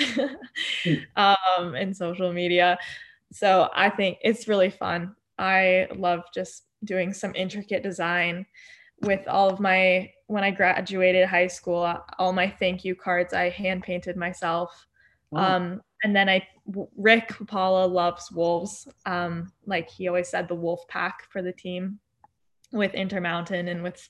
hmm. 0.84 0.94
um, 1.16 1.76
and 1.76 1.96
social 1.96 2.32
media. 2.32 2.78
So 3.32 3.70
I 3.74 3.90
think 3.90 4.20
it's 4.22 4.48
really 4.48 4.70
fun. 4.70 5.16
I 5.38 5.88
love 5.96 6.24
just 6.34 6.66
doing 6.84 7.12
some 7.12 7.34
intricate 7.36 7.84
design 7.84 8.46
with 9.02 9.28
all 9.28 9.50
of 9.50 9.60
my 9.60 10.12
when 10.28 10.44
I 10.44 10.52
graduated 10.52 11.28
high 11.28 11.48
school, 11.48 12.00
all 12.18 12.34
my 12.34 12.50
thank 12.50 12.86
you 12.86 12.96
cards 12.96 13.34
I 13.34 13.50
hand 13.50 13.84
painted 13.84 14.16
myself. 14.16 14.88
Um, 15.38 15.82
and 16.04 16.16
then 16.16 16.30
I 16.30 16.48
Rick 16.98 17.30
Kapala 17.30 17.92
loves 17.92 18.32
wolves. 18.32 18.88
Um, 19.06 19.52
like 19.66 19.90
he 19.90 20.08
always 20.08 20.30
said, 20.30 20.48
the 20.48 20.56
wolf 20.56 20.88
pack 20.88 21.24
for 21.32 21.42
the 21.42 21.54
team 21.54 22.00
with 22.72 22.94
Intermountain 22.94 23.68
and 23.68 23.84
with 23.84 24.08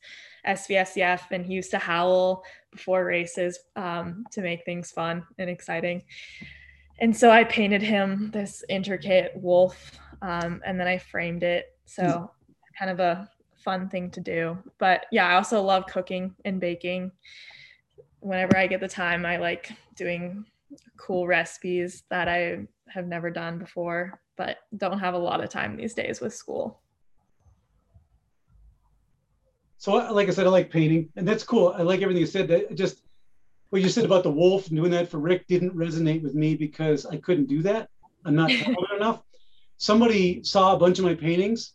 SVSEF, 0.47 1.21
and 1.31 1.45
he 1.45 1.53
used 1.53 1.71
to 1.71 1.77
howl 1.77 2.43
before 2.71 3.05
races 3.05 3.59
um, 3.75 4.25
to 4.31 4.41
make 4.41 4.63
things 4.65 4.91
fun 4.91 5.25
and 5.37 5.49
exciting. 5.49 6.03
And 6.99 7.15
so 7.15 7.29
I 7.29 7.43
painted 7.43 7.81
him 7.81 8.31
this 8.31 8.63
intricate 8.69 9.33
wolf, 9.35 9.91
um, 10.21 10.61
and 10.65 10.79
then 10.79 10.87
I 10.87 10.97
framed 10.97 11.43
it. 11.43 11.65
So 11.85 12.31
kind 12.77 12.91
of 12.91 12.99
a 12.99 13.29
fun 13.63 13.89
thing 13.89 14.11
to 14.11 14.21
do. 14.21 14.57
But 14.77 15.05
yeah, 15.11 15.27
I 15.27 15.35
also 15.35 15.61
love 15.61 15.87
cooking 15.87 16.35
and 16.45 16.59
baking. 16.59 17.11
Whenever 18.19 18.57
I 18.57 18.67
get 18.67 18.79
the 18.79 18.87
time, 18.87 19.25
I 19.25 19.37
like 19.37 19.71
doing 19.95 20.45
cool 20.97 21.27
recipes 21.27 22.03
that 22.09 22.27
I 22.27 22.67
have 22.89 23.07
never 23.07 23.29
done 23.29 23.57
before, 23.57 24.19
but 24.37 24.57
don't 24.77 24.99
have 24.99 25.13
a 25.13 25.19
lot 25.19 25.43
of 25.43 25.49
time 25.49 25.77
these 25.77 25.93
days 25.93 26.21
with 26.21 26.33
school. 26.33 26.81
So, 29.77 29.93
like 30.13 30.27
I 30.27 30.31
said, 30.31 30.47
I 30.47 30.49
like 30.49 30.71
painting, 30.71 31.09
and 31.15 31.27
that's 31.27 31.43
cool. 31.43 31.75
I 31.77 31.83
like 31.83 32.01
everything 32.01 32.21
you 32.21 32.27
said. 32.27 32.47
That 32.47 32.75
just 32.75 33.01
what 33.69 33.81
you 33.81 33.89
said 33.89 34.05
about 34.05 34.23
the 34.23 34.31
wolf 34.31 34.67
and 34.67 34.77
doing 34.77 34.91
that 34.91 35.09
for 35.09 35.19
Rick 35.19 35.47
didn't 35.47 35.75
resonate 35.75 36.23
with 36.23 36.33
me 36.33 36.55
because 36.55 37.05
I 37.05 37.17
couldn't 37.17 37.47
do 37.47 37.61
that. 37.63 37.89
I'm 38.23 38.35
not 38.35 38.49
talented 38.49 38.95
enough. 38.95 39.21
Somebody 39.77 40.43
saw 40.43 40.73
a 40.73 40.79
bunch 40.79 40.99
of 40.99 41.05
my 41.05 41.13
paintings, 41.13 41.73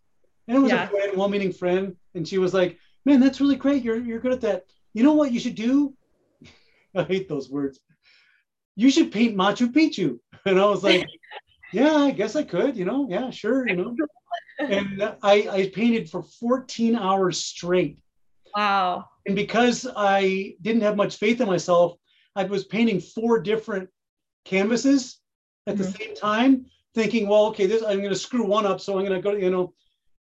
and 0.49 0.57
it 0.57 0.61
was 0.61 0.73
yeah. 0.73 0.85
a 0.85 0.89
friend, 0.89 1.17
well-meaning 1.17 1.53
friend, 1.53 1.95
and 2.15 2.27
she 2.27 2.39
was 2.39 2.55
like, 2.55 2.79
"Man, 3.05 3.21
that's 3.21 3.41
really 3.41 3.57
great. 3.57 3.85
You're 3.85 4.01
you're 4.01 4.21
good 4.21 4.33
at 4.33 4.41
that. 4.41 4.65
You 4.95 5.05
know 5.05 5.13
what 5.13 5.33
you 5.33 5.39
should 5.39 5.55
do? 5.55 5.95
I 6.95 7.05
hate 7.05 7.29
those 7.29 7.51
words. 7.51 7.79
You 8.81 8.91
should 8.91 9.13
paint 9.13 9.37
Machu 9.37 9.69
Picchu. 9.69 10.19
And 10.47 10.59
I 10.59 10.65
was 10.65 10.83
like, 10.83 11.07
yeah, 11.71 11.97
I 11.97 12.13
guess 12.13 12.35
I 12.35 12.45
could, 12.45 12.75
you 12.75 12.87
know, 12.87 13.07
yeah, 13.11 13.29
sure, 13.29 13.69
you 13.69 13.77
know. 13.77 13.95
and 14.59 15.03
I, 15.23 15.49
I 15.53 15.71
painted 15.75 16.09
for 16.09 16.23
14 16.23 16.97
hours 16.97 17.37
straight. 17.37 17.99
Wow. 18.57 19.05
And 19.27 19.37
because 19.37 19.87
I 19.95 20.55
didn't 20.63 20.81
have 20.81 20.97
much 20.97 21.17
faith 21.17 21.43
in 21.43 21.47
myself, 21.47 21.99
I 22.35 22.45
was 22.45 22.65
painting 22.65 23.01
four 23.01 23.39
different 23.39 23.91
canvases 24.47 25.19
at 25.67 25.75
mm-hmm. 25.75 25.83
the 25.83 25.91
same 25.91 26.15
time, 26.15 26.65
thinking, 26.95 27.29
well, 27.29 27.49
okay, 27.49 27.67
this 27.67 27.83
I'm 27.83 27.99
going 27.99 28.09
to 28.09 28.17
screw 28.17 28.47
one 28.47 28.65
up, 28.65 28.81
so 28.81 28.99
I'm 28.99 29.05
going 29.05 29.21
to 29.21 29.23
go, 29.23 29.37
you 29.37 29.51
know, 29.51 29.75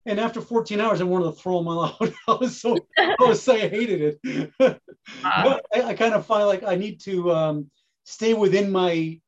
and 0.06 0.18
after 0.18 0.40
14 0.40 0.80
hours, 0.80 1.02
I 1.02 1.04
wanted 1.04 1.26
to 1.26 1.32
throw 1.34 1.58
them 1.58 1.68
all 1.68 1.84
out. 2.02 2.14
I 2.30 2.32
was 2.32 2.62
so, 2.62 2.78
I 2.98 3.16
was 3.20 3.44
so, 3.44 3.54
I 3.54 3.68
hated 3.68 4.18
it. 4.24 4.82
Wow. 5.24 5.60
I, 5.72 5.84
I, 5.84 5.94
kind 5.94 6.16
of 6.16 6.26
find 6.26 6.48
like 6.48 6.64
I 6.64 6.74
need 6.74 7.00
to 7.02 7.32
um, 7.32 7.70
stay 8.06 8.34
within 8.34 8.72
my 8.72 9.20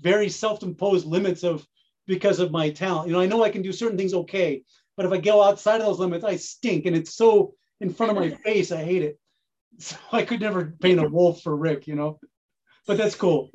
very 0.00 0.28
self-imposed 0.28 1.06
limits 1.06 1.44
of 1.44 1.66
because 2.06 2.40
of 2.40 2.50
my 2.50 2.70
talent. 2.70 3.08
You 3.08 3.14
know, 3.14 3.20
I 3.20 3.26
know 3.26 3.44
I 3.44 3.50
can 3.50 3.62
do 3.62 3.72
certain 3.72 3.98
things 3.98 4.14
okay, 4.14 4.62
but 4.96 5.06
if 5.06 5.12
I 5.12 5.18
go 5.18 5.42
outside 5.42 5.80
of 5.80 5.86
those 5.86 5.98
limits, 5.98 6.24
I 6.24 6.36
stink, 6.36 6.86
and 6.86 6.96
it's 6.96 7.14
so 7.14 7.54
in 7.80 7.92
front 7.92 8.12
of 8.12 8.18
my 8.18 8.30
face. 8.44 8.72
I 8.72 8.82
hate 8.82 9.02
it. 9.02 9.18
So 9.78 9.96
I 10.12 10.22
could 10.22 10.40
never 10.40 10.74
paint 10.80 11.00
a 11.00 11.08
wolf 11.08 11.42
for 11.42 11.54
Rick. 11.54 11.86
You 11.86 11.96
know, 11.96 12.20
but 12.86 12.96
that's 12.96 13.14
cool. 13.14 13.50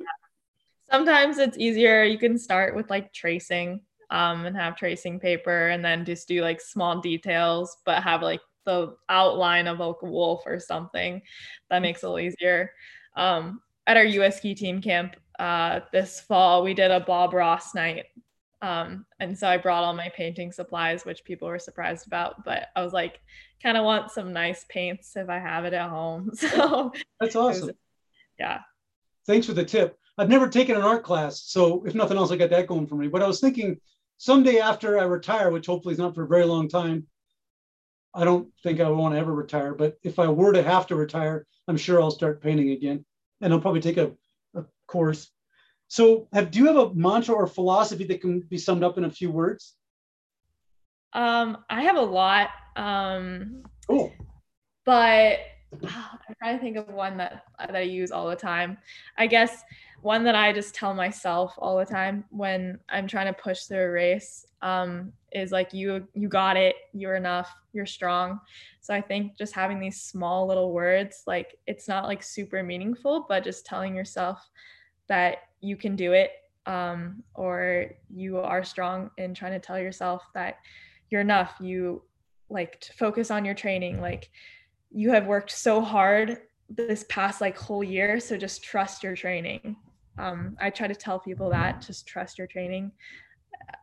Sometimes 0.91 1.37
it's 1.37 1.57
easier. 1.57 2.03
You 2.03 2.17
can 2.17 2.37
start 2.37 2.75
with 2.75 2.89
like 2.89 3.11
tracing 3.11 3.81
um, 4.09 4.45
and 4.45 4.55
have 4.55 4.77
tracing 4.77 5.19
paper 5.19 5.67
and 5.67 5.83
then 5.83 6.05
just 6.05 6.27
do 6.27 6.41
like 6.41 6.61
small 6.61 7.01
details, 7.01 7.75
but 7.85 8.03
have 8.03 8.21
like 8.21 8.39
the 8.65 8.95
outline 9.09 9.67
of 9.67 9.79
like 9.79 9.95
a 10.01 10.05
wolf 10.05 10.43
or 10.45 10.59
something. 10.59 11.21
That 11.69 11.81
makes 11.81 12.03
it 12.03 12.05
a 12.05 12.09
little 12.09 12.27
easier. 12.27 12.71
Um, 13.17 13.61
at 13.87 13.97
our 13.97 14.03
US 14.03 14.37
ski 14.37 14.53
team 14.53 14.81
camp 14.81 15.15
uh, 15.39 15.79
this 15.91 16.19
fall, 16.19 16.63
we 16.63 16.73
did 16.73 16.91
a 16.91 16.99
Bob 16.99 17.33
Ross 17.33 17.73
night. 17.73 18.05
Um, 18.61 19.05
and 19.19 19.37
so 19.37 19.47
I 19.47 19.57
brought 19.57 19.83
all 19.83 19.93
my 19.93 20.09
painting 20.15 20.51
supplies, 20.51 21.05
which 21.05 21.23
people 21.23 21.47
were 21.47 21.59
surprised 21.59 22.05
about. 22.05 22.43
But 22.43 22.67
I 22.75 22.83
was 22.83 22.93
like, 22.93 23.19
kind 23.63 23.77
of 23.77 23.85
want 23.85 24.11
some 24.11 24.33
nice 24.33 24.65
paints 24.69 25.15
if 25.15 25.29
I 25.29 25.39
have 25.39 25.65
it 25.65 25.73
at 25.73 25.89
home. 25.89 26.31
So 26.35 26.91
that's 27.19 27.35
awesome. 27.35 27.67
Was, 27.67 27.75
yeah. 28.39 28.59
Thanks 29.25 29.47
for 29.47 29.53
the 29.53 29.65
tip. 29.65 29.97
I've 30.17 30.29
never 30.29 30.47
taken 30.47 30.75
an 30.75 30.81
art 30.81 31.03
class, 31.03 31.43
so 31.45 31.85
if 31.85 31.93
nothing 31.93 32.17
else, 32.17 32.31
I 32.31 32.37
got 32.37 32.49
that 32.49 32.65
going 32.65 32.87
for 32.87 32.95
me. 32.95 33.07
But 33.07 33.21
I 33.21 33.27
was 33.27 33.39
thinking 33.39 33.77
someday 34.17 34.59
after 34.59 34.99
I 34.99 35.03
retire, 35.03 35.51
which 35.51 35.67
hopefully 35.67 35.93
is 35.93 35.99
not 35.99 36.15
for 36.15 36.23
a 36.23 36.27
very 36.27 36.45
long 36.45 36.67
time, 36.67 37.05
I 38.15 38.25
don't 38.25 38.47
think 38.63 38.79
I 38.79 38.89
want 38.89 39.13
to 39.13 39.19
ever 39.19 39.33
retire. 39.33 39.75
But 39.75 39.97
if 40.03 40.17
I 40.17 40.27
were 40.27 40.53
to 40.53 40.63
have 40.63 40.87
to 40.87 40.95
retire, 40.95 41.45
I'm 41.67 41.77
sure 41.77 42.01
I'll 42.01 42.09
start 42.09 42.41
painting 42.41 42.71
again, 42.71 43.05
and 43.41 43.53
I'll 43.53 43.59
probably 43.59 43.81
take 43.81 43.97
a, 43.97 44.11
a 44.55 44.65
course. 44.87 45.31
So, 45.87 46.27
have 46.33 46.51
do 46.51 46.59
you 46.59 46.65
have 46.67 46.75
a 46.75 46.93
mantra 46.93 47.35
or 47.35 47.47
philosophy 47.47 48.03
that 48.05 48.21
can 48.21 48.41
be 48.41 48.57
summed 48.57 48.83
up 48.83 48.97
in 48.97 49.05
a 49.05 49.09
few 49.09 49.31
words? 49.31 49.75
Um, 51.13 51.57
I 51.69 51.81
have 51.83 51.95
a 51.95 52.01
lot. 52.01 52.49
Um, 52.75 53.63
cool. 53.87 54.11
But 54.85 55.39
I'm 55.83 56.35
trying 56.39 56.57
to 56.57 56.61
think 56.61 56.77
of 56.77 56.87
one 56.89 57.17
that 57.17 57.43
that 57.59 57.75
I 57.75 57.81
use 57.81 58.11
all 58.11 58.29
the 58.29 58.35
time. 58.35 58.77
I 59.17 59.27
guess 59.27 59.63
one 60.07 60.23
that 60.23 60.35
I 60.35 60.53
just 60.53 60.73
tell 60.73 60.93
myself 60.93 61.53
all 61.57 61.77
the 61.77 61.85
time 61.85 62.23
when 62.29 62.79
I'm 62.87 63.07
trying 63.07 63.25
to 63.25 63.33
push 63.33 63.63
through 63.63 63.83
a 63.83 63.91
race 63.91 64.45
um, 64.61 65.11
is 65.33 65.51
like 65.51 65.73
you 65.73 66.07
you 66.13 66.29
got 66.29 66.55
it, 66.55 66.77
you're 66.93 67.17
enough, 67.17 67.53
you're 67.73 67.85
strong. 67.85 68.39
So 68.79 68.93
I 68.93 69.01
think 69.01 69.37
just 69.37 69.53
having 69.53 69.81
these 69.81 70.01
small 70.01 70.47
little 70.47 70.71
words, 70.71 71.23
like 71.27 71.57
it's 71.67 71.89
not 71.89 72.05
like 72.05 72.23
super 72.23 72.63
meaningful, 72.63 73.25
but 73.27 73.43
just 73.43 73.65
telling 73.65 73.93
yourself 73.93 74.39
that 75.09 75.39
you 75.59 75.75
can 75.75 75.97
do 75.97 76.13
it 76.13 76.31
um, 76.65 77.21
or 77.35 77.87
you 78.09 78.37
are 78.37 78.63
strong 78.63 79.11
and 79.17 79.35
trying 79.35 79.59
to 79.59 79.59
tell 79.59 79.77
yourself 79.77 80.23
that 80.33 80.59
you're 81.09 81.19
enough. 81.19 81.55
You 81.59 82.01
like 82.49 82.79
to 82.79 82.93
focus 82.93 83.29
on 83.29 83.43
your 83.43 83.55
training, 83.55 83.99
like 83.99 84.29
you 84.89 85.11
have 85.11 85.27
worked 85.27 85.51
so 85.51 85.81
hard 85.81 86.37
this 86.69 87.03
past 87.09 87.41
like 87.41 87.57
whole 87.57 87.83
year 87.83 88.19
so 88.19 88.35
just 88.35 88.61
trust 88.61 89.01
your 89.01 89.15
training 89.15 89.77
um, 90.17 90.57
i 90.59 90.69
try 90.69 90.87
to 90.87 90.95
tell 90.95 91.19
people 91.19 91.49
that 91.49 91.81
just 91.81 92.07
trust 92.07 92.37
your 92.37 92.47
training. 92.47 92.91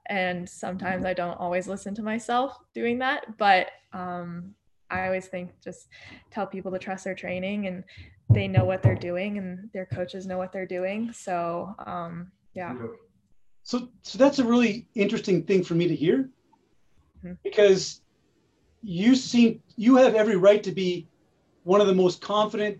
And 0.06 0.48
sometimes 0.48 1.04
i 1.04 1.14
don't 1.14 1.38
always 1.38 1.66
listen 1.66 1.94
to 1.96 2.02
myself 2.02 2.58
doing 2.74 2.98
that 3.00 3.36
but 3.38 3.68
um, 3.92 4.54
i 4.90 5.06
always 5.06 5.26
think 5.26 5.50
just 5.62 5.88
tell 6.30 6.46
people 6.46 6.70
to 6.72 6.78
trust 6.78 7.04
their 7.04 7.14
training 7.14 7.66
and 7.66 7.84
they 8.30 8.48
know 8.48 8.64
what 8.64 8.82
they're 8.82 8.94
doing 8.94 9.38
and 9.38 9.70
their 9.72 9.86
coaches 9.86 10.26
know 10.26 10.38
what 10.38 10.52
they're 10.52 10.66
doing. 10.66 11.12
So 11.12 11.74
um, 11.86 12.32
yeah. 12.54 12.74
So 13.62 13.88
so 14.02 14.18
that's 14.18 14.38
a 14.38 14.44
really 14.44 14.86
interesting 14.94 15.44
thing 15.44 15.62
for 15.62 15.74
me 15.74 15.88
to 15.88 15.94
hear. 15.94 16.30
Mm-hmm. 17.24 17.34
because 17.42 18.02
you 18.82 19.14
seem 19.14 19.62
you 19.76 19.96
have 19.96 20.14
every 20.14 20.36
right 20.36 20.62
to 20.62 20.72
be 20.72 21.08
one 21.62 21.80
of 21.80 21.86
the 21.86 21.94
most 21.94 22.20
confident 22.20 22.78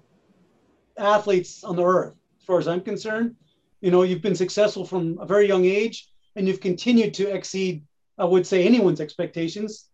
athletes 0.99 1.65
on 1.65 1.77
the 1.77 1.83
earth, 1.83 2.15
as 2.39 2.45
far 2.45 2.59
as 2.59 2.69
I'm 2.69 2.83
concerned. 2.83 3.37
You 3.85 3.91
know, 3.91 4.03
you've 4.03 4.23
been 4.23 4.35
successful 4.35 4.87
from 4.87 5.19
a 5.21 5.27
very 5.27 5.47
young 5.47 5.67
age, 5.67 6.09
and 6.37 6.49
you've 6.49 6.63
continued 6.63 7.13
to 7.15 7.29
exceed, 7.29 7.85
I 8.17 8.25
would 8.25 8.47
say, 8.47 8.65
anyone's 8.65 8.99
expectations. 8.99 9.91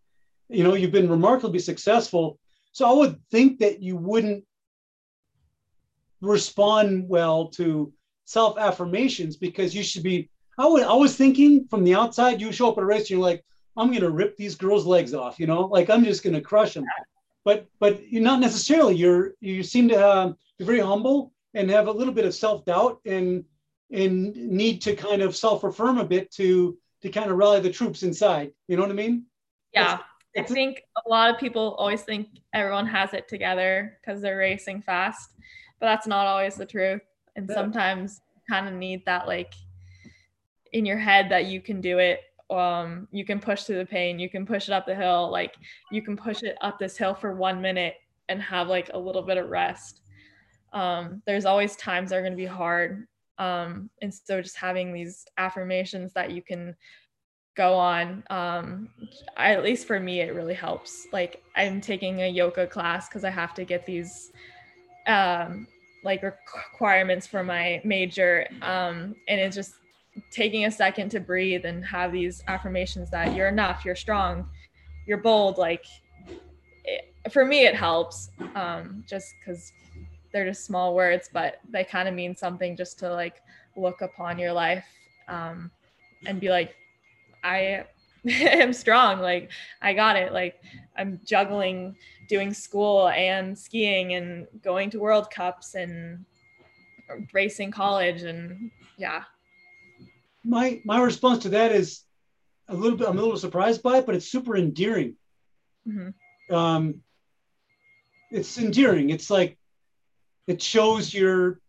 You 0.48 0.62
know, 0.62 0.74
you've 0.74 0.92
been 0.92 1.10
remarkably 1.10 1.58
successful. 1.58 2.38
So 2.70 2.88
I 2.88 2.92
would 2.92 3.20
think 3.32 3.58
that 3.58 3.82
you 3.82 3.96
wouldn't 3.96 4.44
respond 6.20 7.08
well 7.08 7.48
to 7.58 7.92
self 8.26 8.58
affirmations 8.58 9.36
because 9.36 9.74
you 9.74 9.82
should 9.82 10.04
be. 10.04 10.30
I, 10.56 10.66
would, 10.66 10.84
I 10.84 10.94
was 10.94 11.16
thinking 11.16 11.66
from 11.66 11.82
the 11.82 11.96
outside, 11.96 12.40
you 12.40 12.52
show 12.52 12.70
up 12.70 12.78
at 12.78 12.84
a 12.84 12.86
race, 12.86 13.00
and 13.00 13.10
you're 13.10 13.18
like, 13.18 13.44
I'm 13.76 13.88
going 13.88 14.02
to 14.02 14.10
rip 14.10 14.36
these 14.36 14.54
girls' 14.54 14.86
legs 14.86 15.14
off, 15.14 15.40
you 15.40 15.48
know, 15.48 15.62
like 15.62 15.90
I'm 15.90 16.04
just 16.04 16.22
going 16.22 16.34
to 16.34 16.40
crush 16.40 16.74
them. 16.74 16.84
But 17.44 17.66
but 17.80 18.08
you're 18.08 18.22
not 18.22 18.38
necessarily. 18.38 18.94
You're 18.94 19.32
you 19.40 19.64
seem 19.64 19.88
to 19.88 19.98
uh, 19.98 20.32
be 20.58 20.64
very 20.64 20.78
humble 20.78 21.32
and 21.54 21.68
have 21.70 21.88
a 21.88 21.92
little 21.92 22.14
bit 22.14 22.24
of 22.24 22.36
self 22.36 22.64
doubt 22.64 23.00
and 23.04 23.44
and 23.90 24.34
need 24.34 24.80
to 24.82 24.94
kind 24.94 25.22
of 25.22 25.36
self 25.36 25.64
affirm 25.64 25.98
a 25.98 26.04
bit 26.04 26.30
to 26.32 26.78
to 27.02 27.08
kind 27.08 27.30
of 27.30 27.36
rally 27.36 27.60
the 27.60 27.70
troops 27.70 28.02
inside. 28.02 28.52
You 28.68 28.76
know 28.76 28.82
what 28.82 28.90
I 28.90 28.94
mean? 28.94 29.24
Yeah. 29.72 29.98
I 30.36 30.42
think 30.42 30.82
a 31.04 31.08
lot 31.08 31.34
of 31.34 31.40
people 31.40 31.74
always 31.74 32.02
think 32.02 32.28
everyone 32.54 32.86
has 32.86 33.14
it 33.14 33.26
together 33.26 33.98
because 34.00 34.22
they're 34.22 34.36
racing 34.36 34.82
fast, 34.82 35.32
but 35.80 35.86
that's 35.86 36.06
not 36.06 36.26
always 36.26 36.54
the 36.54 36.66
truth. 36.66 37.00
And 37.34 37.48
yeah. 37.48 37.54
sometimes 37.54 38.20
you 38.36 38.42
kind 38.48 38.68
of 38.68 38.74
need 38.74 39.04
that 39.06 39.26
like 39.26 39.54
in 40.72 40.86
your 40.86 40.98
head 40.98 41.30
that 41.30 41.46
you 41.46 41.60
can 41.60 41.80
do 41.80 41.98
it 41.98 42.20
um, 42.50 43.06
you 43.12 43.24
can 43.24 43.38
push 43.38 43.62
through 43.62 43.78
the 43.78 43.86
pain 43.86 44.18
you 44.18 44.28
can 44.28 44.44
push 44.44 44.68
it 44.68 44.72
up 44.72 44.86
the 44.86 44.94
hill 44.94 45.30
like 45.30 45.54
you 45.90 46.02
can 46.02 46.16
push 46.16 46.42
it 46.42 46.56
up 46.60 46.78
this 46.78 46.96
hill 46.96 47.14
for 47.14 47.34
one 47.34 47.60
minute 47.60 47.94
and 48.28 48.42
have 48.42 48.68
like 48.68 48.90
a 48.92 48.98
little 48.98 49.22
bit 49.22 49.36
of 49.36 49.48
rest 49.48 50.00
um, 50.72 51.22
there's 51.26 51.44
always 51.44 51.76
times 51.76 52.10
that 52.10 52.16
are 52.16 52.22
going 52.22 52.32
to 52.32 52.36
be 52.36 52.46
hard 52.46 53.06
um, 53.40 53.90
and 54.02 54.12
so 54.14 54.40
just 54.40 54.56
having 54.56 54.92
these 54.92 55.26
affirmations 55.38 56.12
that 56.12 56.30
you 56.30 56.42
can 56.42 56.76
go 57.56 57.74
on 57.74 58.22
um, 58.30 58.88
I, 59.36 59.52
at 59.54 59.64
least 59.64 59.86
for 59.86 59.98
me 59.98 60.20
it 60.20 60.34
really 60.34 60.54
helps 60.54 61.08
like 61.12 61.42
i'm 61.56 61.80
taking 61.80 62.22
a 62.22 62.28
yoga 62.28 62.66
class 62.66 63.08
because 63.08 63.24
i 63.24 63.30
have 63.30 63.54
to 63.54 63.64
get 63.64 63.84
these 63.84 64.30
um, 65.08 65.66
like 66.04 66.22
requirements 66.22 67.26
for 67.26 67.42
my 67.42 67.80
major 67.84 68.46
um, 68.62 69.16
and 69.26 69.40
it's 69.40 69.56
just 69.56 69.74
taking 70.30 70.64
a 70.64 70.70
second 70.70 71.10
to 71.10 71.20
breathe 71.20 71.64
and 71.64 71.84
have 71.84 72.12
these 72.12 72.42
affirmations 72.48 73.10
that 73.10 73.34
you're 73.34 73.48
enough, 73.48 73.84
you're 73.84 73.96
strong, 73.96 74.48
you're 75.06 75.18
bold. 75.18 75.58
Like 75.58 75.84
it, 76.84 77.32
for 77.32 77.44
me, 77.44 77.64
it 77.64 77.74
helps 77.74 78.30
um, 78.54 79.04
just 79.08 79.26
because 79.38 79.72
they're 80.32 80.46
just 80.46 80.64
small 80.64 80.94
words, 80.94 81.28
but 81.32 81.60
they 81.68 81.84
kind 81.84 82.08
of 82.08 82.14
mean 82.14 82.36
something 82.36 82.76
just 82.76 82.98
to 83.00 83.12
like 83.12 83.42
look 83.76 84.00
upon 84.00 84.38
your 84.38 84.52
life 84.52 84.84
um, 85.28 85.70
and 86.26 86.40
be 86.40 86.48
like, 86.48 86.74
I 87.42 87.84
am 88.26 88.72
strong. 88.72 89.20
Like 89.20 89.50
I 89.80 89.94
got 89.94 90.16
it. 90.16 90.32
Like 90.32 90.62
I'm 90.96 91.20
juggling 91.24 91.96
doing 92.28 92.52
school 92.52 93.08
and 93.08 93.58
skiing 93.58 94.14
and 94.14 94.46
going 94.62 94.90
to 94.90 95.00
World 95.00 95.30
Cups 95.30 95.74
and 95.74 96.24
racing 97.32 97.70
college 97.70 98.22
and 98.22 98.70
yeah. 98.96 99.24
My 100.44 100.80
my 100.84 101.00
response 101.00 101.42
to 101.42 101.50
that 101.50 101.72
is 101.72 102.02
a 102.68 102.74
little 102.74 102.96
bit 102.96 103.08
I'm 103.08 103.18
a 103.18 103.22
little 103.22 103.36
surprised 103.36 103.82
by 103.82 103.98
it, 103.98 104.06
but 104.06 104.14
it's 104.14 104.30
super 104.30 104.56
endearing. 104.56 105.16
Mm-hmm. 105.86 106.54
Um, 106.54 107.02
it's 108.30 108.58
endearing. 108.58 109.10
It's 109.10 109.30
like 109.30 109.58
it 110.46 110.62
shows 110.62 111.12
you're 111.12 111.60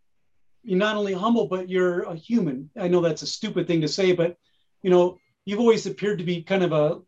you're 0.62 0.78
not 0.78 0.96
only 0.96 1.12
humble, 1.12 1.48
but 1.48 1.68
you're 1.68 2.02
a 2.02 2.14
human. 2.14 2.70
I 2.78 2.88
know 2.88 3.00
that's 3.00 3.22
a 3.22 3.26
stupid 3.26 3.66
thing 3.66 3.80
to 3.80 3.88
say, 3.88 4.12
but 4.12 4.36
you 4.82 4.90
know, 4.90 5.18
you've 5.44 5.60
always 5.60 5.86
appeared 5.86 6.18
to 6.18 6.24
be 6.24 6.42
kind 6.42 6.62
of 6.62 6.72
a, 6.72 7.00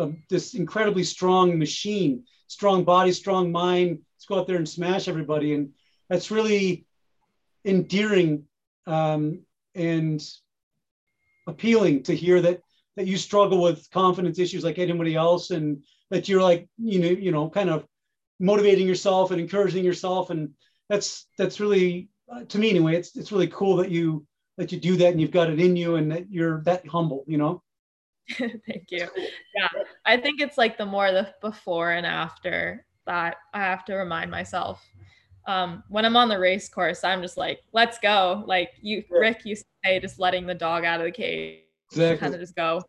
a 0.00 0.12
this 0.28 0.54
incredibly 0.54 1.04
strong 1.04 1.58
machine, 1.58 2.24
strong 2.46 2.84
body, 2.84 3.12
strong 3.12 3.50
mind. 3.50 3.98
Let's 4.16 4.26
go 4.26 4.38
out 4.38 4.46
there 4.46 4.56
and 4.56 4.68
smash 4.68 5.08
everybody, 5.08 5.54
and 5.54 5.70
that's 6.08 6.30
really 6.30 6.86
endearing 7.64 8.44
um, 8.86 9.40
and 9.74 10.22
appealing 11.46 12.02
to 12.04 12.14
hear 12.14 12.40
that 12.40 12.60
that 12.96 13.06
you 13.06 13.16
struggle 13.16 13.62
with 13.62 13.88
confidence 13.90 14.38
issues 14.38 14.64
like 14.64 14.78
anybody 14.78 15.14
else, 15.16 15.50
and 15.50 15.82
that 16.10 16.28
you're 16.28 16.42
like 16.42 16.68
you 16.78 17.00
know 17.00 17.08
you 17.08 17.32
know 17.32 17.50
kind 17.50 17.70
of 17.70 17.86
motivating 18.38 18.86
yourself 18.86 19.30
and 19.30 19.40
encouraging 19.40 19.84
yourself, 19.84 20.30
and 20.30 20.50
that's 20.90 21.28
that's 21.38 21.60
really 21.60 22.10
uh, 22.30 22.44
to 22.44 22.58
me 22.58 22.68
anyway. 22.68 22.96
It's 22.96 23.16
it's 23.16 23.32
really 23.32 23.46
cool 23.46 23.76
that 23.76 23.90
you 23.90 24.26
that 24.58 24.72
you 24.72 24.78
do 24.78 24.96
that 24.96 25.12
and 25.12 25.20
you've 25.20 25.30
got 25.30 25.48
it 25.48 25.60
in 25.60 25.76
you 25.76 25.94
and 25.94 26.10
that 26.10 26.30
you're 26.30 26.62
that 26.64 26.86
humble. 26.86 27.24
You 27.26 27.38
know. 27.38 27.62
Thank 28.38 28.90
you. 28.90 29.08
Yeah, 29.56 29.68
I 30.04 30.16
think 30.18 30.40
it's 30.40 30.58
like 30.58 30.76
the 30.76 30.84
more 30.84 31.12
the 31.12 31.32
before 31.40 31.92
and 31.92 32.04
after 32.04 32.84
that 33.06 33.36
I 33.54 33.60
have 33.60 33.84
to 33.86 33.94
remind 33.94 34.30
myself. 34.30 34.84
Um, 35.46 35.82
when 35.88 36.04
I'm 36.04 36.16
on 36.16 36.28
the 36.28 36.38
race 36.38 36.68
course, 36.68 37.02
I'm 37.02 37.22
just 37.22 37.36
like, 37.36 37.60
let's 37.72 37.98
go. 37.98 38.44
Like 38.46 38.72
you, 38.82 39.02
yeah. 39.10 39.18
Rick 39.18 39.40
you 39.44 39.56
say, 39.56 39.98
just 40.00 40.18
letting 40.18 40.46
the 40.46 40.54
dog 40.54 40.84
out 40.84 41.00
of 41.00 41.06
the 41.06 41.12
cage, 41.12 41.60
exactly. 41.90 42.18
kind 42.18 42.34
of 42.34 42.40
just 42.40 42.54
go. 42.54 42.82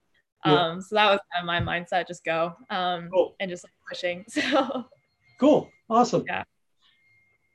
Yeah. 0.45 0.53
Um, 0.53 0.81
so 0.81 0.95
that 0.95 1.09
was 1.09 1.19
kind 1.31 1.41
of 1.41 1.45
my 1.45 1.59
mindset, 1.59 2.07
just 2.07 2.25
go 2.25 2.53
um, 2.69 3.09
cool. 3.13 3.35
and 3.39 3.49
just 3.49 3.63
like 3.63 3.73
pushing. 3.87 4.25
So 4.29 4.85
cool, 5.39 5.69
awesome. 5.89 6.23
Yeah, 6.27 6.43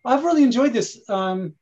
I've 0.07 0.25
really 0.25 0.45
enjoyed 0.45 0.73
this. 0.73 1.09
Um, 1.09 1.55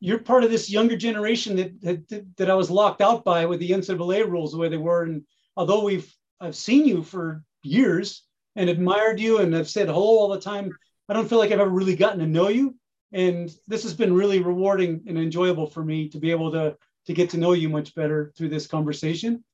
you're 0.00 0.18
part 0.18 0.44
of 0.44 0.50
this 0.50 0.68
younger 0.68 0.96
generation 0.96 1.56
that, 1.56 1.80
that 2.08 2.36
that 2.36 2.50
I 2.50 2.54
was 2.54 2.70
locked 2.70 3.00
out 3.00 3.24
by 3.24 3.46
with 3.46 3.60
the 3.60 3.70
NCAA 3.70 4.28
rules 4.28 4.52
the 4.52 4.58
way 4.58 4.68
they 4.68 4.76
were. 4.76 5.04
And 5.04 5.22
although 5.56 5.84
we've 5.84 6.12
I've 6.40 6.56
seen 6.56 6.84
you 6.84 7.02
for 7.02 7.42
years 7.62 8.24
and 8.56 8.68
admired 8.68 9.18
you 9.18 9.38
and 9.38 9.56
I've 9.56 9.70
said 9.70 9.88
hello 9.88 10.18
all 10.18 10.28
the 10.28 10.40
time, 10.40 10.70
I 11.08 11.14
don't 11.14 11.28
feel 11.28 11.38
like 11.38 11.52
I've 11.52 11.60
ever 11.60 11.70
really 11.70 11.96
gotten 11.96 12.18
to 12.18 12.26
know 12.26 12.48
you. 12.48 12.74
And 13.12 13.54
this 13.68 13.84
has 13.84 13.94
been 13.94 14.12
really 14.12 14.42
rewarding 14.42 15.02
and 15.06 15.16
enjoyable 15.16 15.66
for 15.66 15.84
me 15.84 16.08
to 16.10 16.18
be 16.18 16.30
able 16.30 16.50
to 16.52 16.76
to 17.06 17.12
get 17.14 17.30
to 17.30 17.38
know 17.38 17.52
you 17.52 17.68
much 17.68 17.94
better 17.94 18.32
through 18.36 18.48
this 18.48 18.66
conversation. 18.66 19.44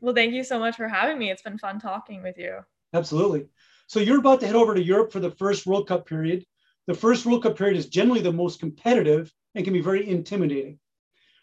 Well, 0.00 0.14
thank 0.14 0.32
you 0.32 0.44
so 0.44 0.58
much 0.58 0.76
for 0.76 0.88
having 0.88 1.18
me. 1.18 1.30
It's 1.30 1.42
been 1.42 1.58
fun 1.58 1.80
talking 1.80 2.22
with 2.22 2.38
you. 2.38 2.60
Absolutely. 2.94 3.48
So 3.88 4.00
you're 4.00 4.20
about 4.20 4.40
to 4.40 4.46
head 4.46 4.56
over 4.56 4.74
to 4.74 4.82
Europe 4.82 5.12
for 5.12 5.20
the 5.20 5.30
first 5.32 5.66
World 5.66 5.88
Cup 5.88 6.06
period. 6.06 6.44
The 6.88 6.94
first 6.94 7.26
World 7.26 7.42
Cup 7.42 7.58
period 7.58 7.76
is 7.76 7.86
generally 7.86 8.22
the 8.22 8.32
most 8.32 8.60
competitive 8.60 9.30
and 9.54 9.62
can 9.62 9.74
be 9.74 9.82
very 9.82 10.08
intimidating. 10.08 10.78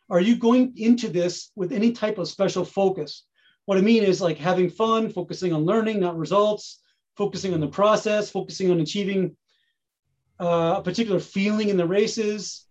Are 0.10 0.20
you 0.20 0.38
going 0.38 0.74
into 0.76 1.08
this 1.08 1.52
with 1.56 1.72
any 1.72 1.92
type 1.92 2.18
of 2.18 2.28
special 2.28 2.66
focus? 2.66 3.28
What 3.66 3.78
I 3.78 3.82
mean 3.82 4.04
is 4.04 4.20
like 4.20 4.40
having 4.40 4.72
fun, 4.72 5.12
focusing 5.12 5.54
on 5.54 5.64
learning, 5.64 6.00
not 6.00 6.18
results, 6.18 6.82
focusing 7.16 7.54
on 7.54 7.60
the 7.60 7.68
process, 7.68 8.32
focusing 8.32 8.72
on 8.72 8.80
achieving 8.80 9.38
uh, 10.40 10.78
a 10.78 10.82
particular 10.82 11.20
feeling 11.20 11.70
in 11.70 11.78
the 11.78 11.86
races, 11.86 12.66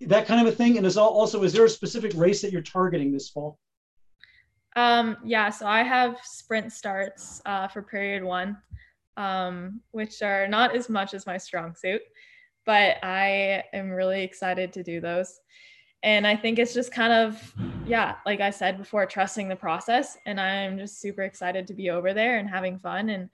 that 0.00 0.26
kind 0.26 0.40
of 0.40 0.50
a 0.50 0.56
thing. 0.56 0.78
And 0.78 0.86
is 0.86 0.96
also, 0.96 1.42
is 1.42 1.52
there 1.52 1.66
a 1.66 1.70
specific 1.70 2.12
race 2.14 2.40
that 2.40 2.52
you're 2.52 2.62
targeting 2.62 3.12
this 3.12 3.28
fall? 3.28 3.58
Um, 4.76 5.18
yeah, 5.24 5.50
so 5.50 5.66
I 5.66 5.82
have 5.82 6.16
sprint 6.24 6.72
starts 6.72 7.42
uh, 7.44 7.68
for 7.68 7.82
period 7.82 8.24
one 8.24 8.56
um, 9.18 9.80
which 9.90 10.22
are 10.22 10.46
not 10.48 10.74
as 10.74 10.88
much 10.88 11.12
as 11.12 11.26
my 11.26 11.36
strong 11.36 11.74
suit, 11.74 12.00
but 12.64 12.96
I 13.02 13.64
am 13.74 13.90
really 13.90 14.22
excited 14.22 14.72
to 14.74 14.82
do 14.82 15.00
those. 15.00 15.40
And 16.04 16.24
I 16.24 16.36
think 16.36 16.60
it's 16.60 16.72
just 16.72 16.92
kind 16.92 17.12
of, 17.12 17.54
yeah, 17.84 18.14
like 18.24 18.40
I 18.40 18.50
said 18.50 18.78
before, 18.78 19.04
trusting 19.04 19.48
the 19.48 19.56
process. 19.56 20.16
And 20.24 20.40
I'm 20.40 20.78
just 20.78 21.00
super 21.00 21.22
excited 21.22 21.66
to 21.66 21.74
be 21.74 21.90
over 21.90 22.14
there 22.14 22.38
and 22.38 22.48
having 22.48 22.78
fun. 22.78 23.08
And 23.08 23.28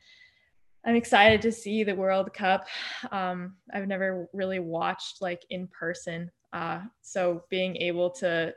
I'm 0.86 0.96
excited 0.96 1.42
to 1.42 1.52
see 1.52 1.84
the 1.84 1.94
World 1.94 2.32
Cup. 2.32 2.66
Um, 3.12 3.56
I've 3.72 3.86
never 3.86 4.26
really 4.32 4.60
watched 4.60 5.20
like 5.20 5.44
in 5.50 5.68
person. 5.68 6.30
Uh, 6.54 6.80
so 7.02 7.44
being 7.50 7.76
able 7.76 8.10
to 8.10 8.54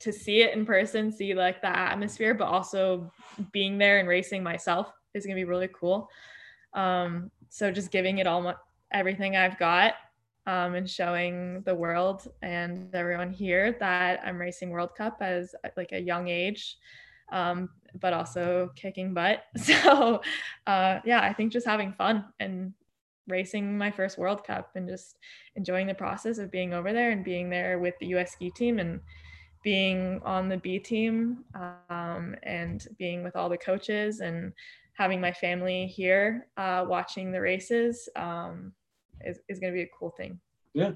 to 0.00 0.12
see 0.12 0.42
it 0.42 0.52
in 0.54 0.66
person, 0.66 1.12
see 1.12 1.32
like 1.32 1.62
the 1.62 1.68
atmosphere, 1.68 2.34
but 2.34 2.46
also 2.46 3.12
being 3.52 3.78
there 3.78 4.00
and 4.00 4.08
racing 4.08 4.42
myself 4.42 4.92
is 5.14 5.24
gonna 5.24 5.36
be 5.36 5.44
really 5.44 5.68
cool. 5.72 6.10
Um, 6.74 7.30
so 7.48 7.70
just 7.70 7.90
giving 7.90 8.18
it 8.18 8.26
all 8.26 8.54
everything 8.92 9.36
I've 9.36 9.58
got 9.58 9.94
um, 10.46 10.74
and 10.74 10.88
showing 10.88 11.62
the 11.62 11.74
world 11.74 12.28
and 12.42 12.94
everyone 12.94 13.32
here 13.32 13.76
that 13.78 14.20
I'm 14.24 14.38
racing 14.38 14.70
World 14.70 14.94
Cup 14.96 15.18
as 15.20 15.54
like 15.76 15.92
a 15.92 16.00
young 16.00 16.28
age, 16.28 16.76
um, 17.30 17.68
but 18.00 18.12
also 18.12 18.70
kicking 18.74 19.14
butt. 19.14 19.44
So 19.58 20.20
uh, 20.66 21.00
yeah, 21.04 21.20
I 21.22 21.32
think 21.32 21.52
just 21.52 21.66
having 21.66 21.92
fun 21.92 22.24
and 22.40 22.72
racing 23.28 23.78
my 23.78 23.90
first 23.90 24.18
World 24.18 24.44
Cup 24.44 24.70
and 24.74 24.88
just 24.88 25.16
enjoying 25.54 25.86
the 25.86 25.94
process 25.94 26.38
of 26.38 26.50
being 26.50 26.74
over 26.74 26.92
there 26.92 27.10
and 27.10 27.24
being 27.24 27.48
there 27.48 27.78
with 27.78 27.94
the 28.00 28.06
US 28.16 28.32
ski 28.32 28.50
team 28.50 28.78
and 28.78 29.00
being 29.62 30.20
on 30.24 30.48
the 30.48 30.56
B 30.56 30.80
team 30.80 31.44
um, 31.88 32.34
and 32.42 32.86
being 32.98 33.22
with 33.22 33.36
all 33.36 33.48
the 33.48 33.56
coaches 33.56 34.18
and 34.18 34.52
having 34.94 35.20
my 35.20 35.32
family 35.32 35.86
here 35.86 36.48
uh, 36.56 36.84
watching 36.86 37.32
the 37.32 37.40
races 37.40 38.08
um, 38.16 38.72
is, 39.22 39.38
is 39.48 39.58
going 39.58 39.72
to 39.72 39.76
be 39.76 39.82
a 39.82 39.90
cool 39.98 40.10
thing. 40.10 40.38
Yeah. 40.74 40.92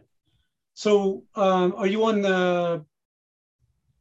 So 0.75 1.25
um, 1.35 1.75
are 1.77 1.87
you 1.87 2.05
on 2.05 2.21
the 2.21 2.85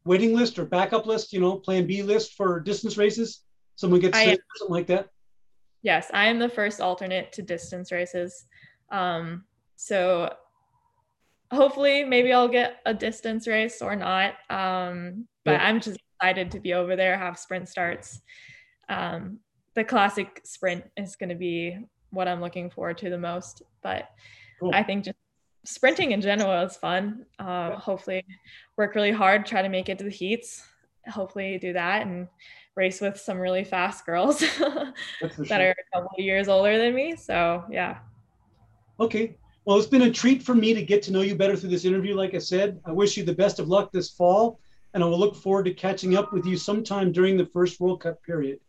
waiting 0.03 0.35
list 0.35 0.59
or 0.59 0.65
backup 0.65 1.05
list, 1.05 1.33
you 1.33 1.39
know, 1.39 1.57
plan 1.57 1.87
B 1.87 2.03
list 2.03 2.33
for 2.33 2.59
distance 2.59 2.97
races? 2.97 3.43
Someone 3.75 3.99
gets 3.99 4.17
sick, 4.17 4.39
something 4.57 4.73
like 4.73 4.87
that? 4.87 5.09
Yes, 5.81 6.09
I 6.13 6.25
am 6.25 6.39
the 6.39 6.49
first 6.49 6.81
alternate 6.81 7.31
to 7.33 7.41
distance 7.41 7.91
races. 7.91 8.45
Um, 8.91 9.45
so 9.75 10.33
hopefully 11.51 12.03
maybe 12.03 12.33
I'll 12.33 12.47
get 12.47 12.77
a 12.85 12.93
distance 12.93 13.47
race 13.47 13.81
or 13.81 13.95
not. 13.95 14.33
Um, 14.49 15.27
but 15.43 15.53
yeah. 15.53 15.67
I'm 15.67 15.79
just 15.79 15.99
excited 16.19 16.51
to 16.51 16.59
be 16.59 16.73
over 16.73 16.95
there, 16.95 17.17
have 17.17 17.37
sprint 17.37 17.69
starts. 17.69 18.21
Um, 18.89 19.39
the 19.75 19.83
classic 19.83 20.41
sprint 20.43 20.83
is 20.97 21.15
going 21.15 21.29
to 21.29 21.35
be 21.35 21.77
what 22.09 22.27
I'm 22.27 22.41
looking 22.41 22.69
forward 22.69 22.97
to 22.99 23.09
the 23.09 23.17
most. 23.17 23.61
But 23.83 24.09
cool. 24.59 24.71
I 24.73 24.83
think 24.83 25.05
just 25.05 25.17
sprinting 25.65 26.11
in 26.11 26.21
general 26.21 26.65
is 26.65 26.77
fun. 26.77 27.25
Uh, 27.39 27.43
yeah. 27.43 27.79
Hopefully, 27.79 28.25
work 28.77 28.95
really 28.95 29.11
hard, 29.11 29.45
try 29.45 29.61
to 29.61 29.69
make 29.69 29.89
it 29.89 29.97
to 29.99 30.03
the 30.03 30.09
heats. 30.09 30.65
Hopefully, 31.07 31.59
do 31.59 31.73
that 31.73 32.07
and 32.07 32.27
race 32.75 32.99
with 32.99 33.17
some 33.17 33.37
really 33.37 33.63
fast 33.63 34.05
girls 34.05 34.39
that 34.59 34.93
sure. 35.21 35.59
are 35.59 35.71
a 35.71 35.75
couple 35.93 36.09
of 36.17 36.23
years 36.23 36.47
older 36.47 36.77
than 36.77 36.93
me. 36.93 37.15
So, 37.15 37.63
yeah. 37.69 37.99
Okay. 38.99 39.37
Well, 39.65 39.77
it's 39.77 39.87
been 39.87 40.03
a 40.03 40.11
treat 40.11 40.43
for 40.43 40.53
me 40.53 40.73
to 40.73 40.83
get 40.83 41.01
to 41.03 41.11
know 41.11 41.21
you 41.21 41.35
better 41.35 41.55
through 41.55 41.69
this 41.69 41.85
interview. 41.85 42.15
Like 42.15 42.35
I 42.35 42.39
said, 42.39 42.79
I 42.85 42.91
wish 42.91 43.17
you 43.17 43.23
the 43.23 43.33
best 43.33 43.59
of 43.59 43.67
luck 43.67 43.91
this 43.91 44.11
fall, 44.11 44.59
and 44.93 45.03
I 45.03 45.07
will 45.07 45.19
look 45.19 45.35
forward 45.35 45.65
to 45.65 45.73
catching 45.73 46.15
up 46.15 46.33
with 46.33 46.45
you 46.45 46.55
sometime 46.55 47.11
during 47.11 47.35
the 47.35 47.47
first 47.47 47.79
World 47.79 48.01
Cup 48.01 48.21
period. 48.23 48.59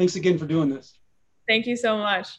Thanks 0.00 0.16
again 0.16 0.38
for 0.38 0.46
doing 0.46 0.70
this. 0.70 0.94
Thank 1.46 1.66
you 1.66 1.76
so 1.76 1.98
much. 1.98 2.38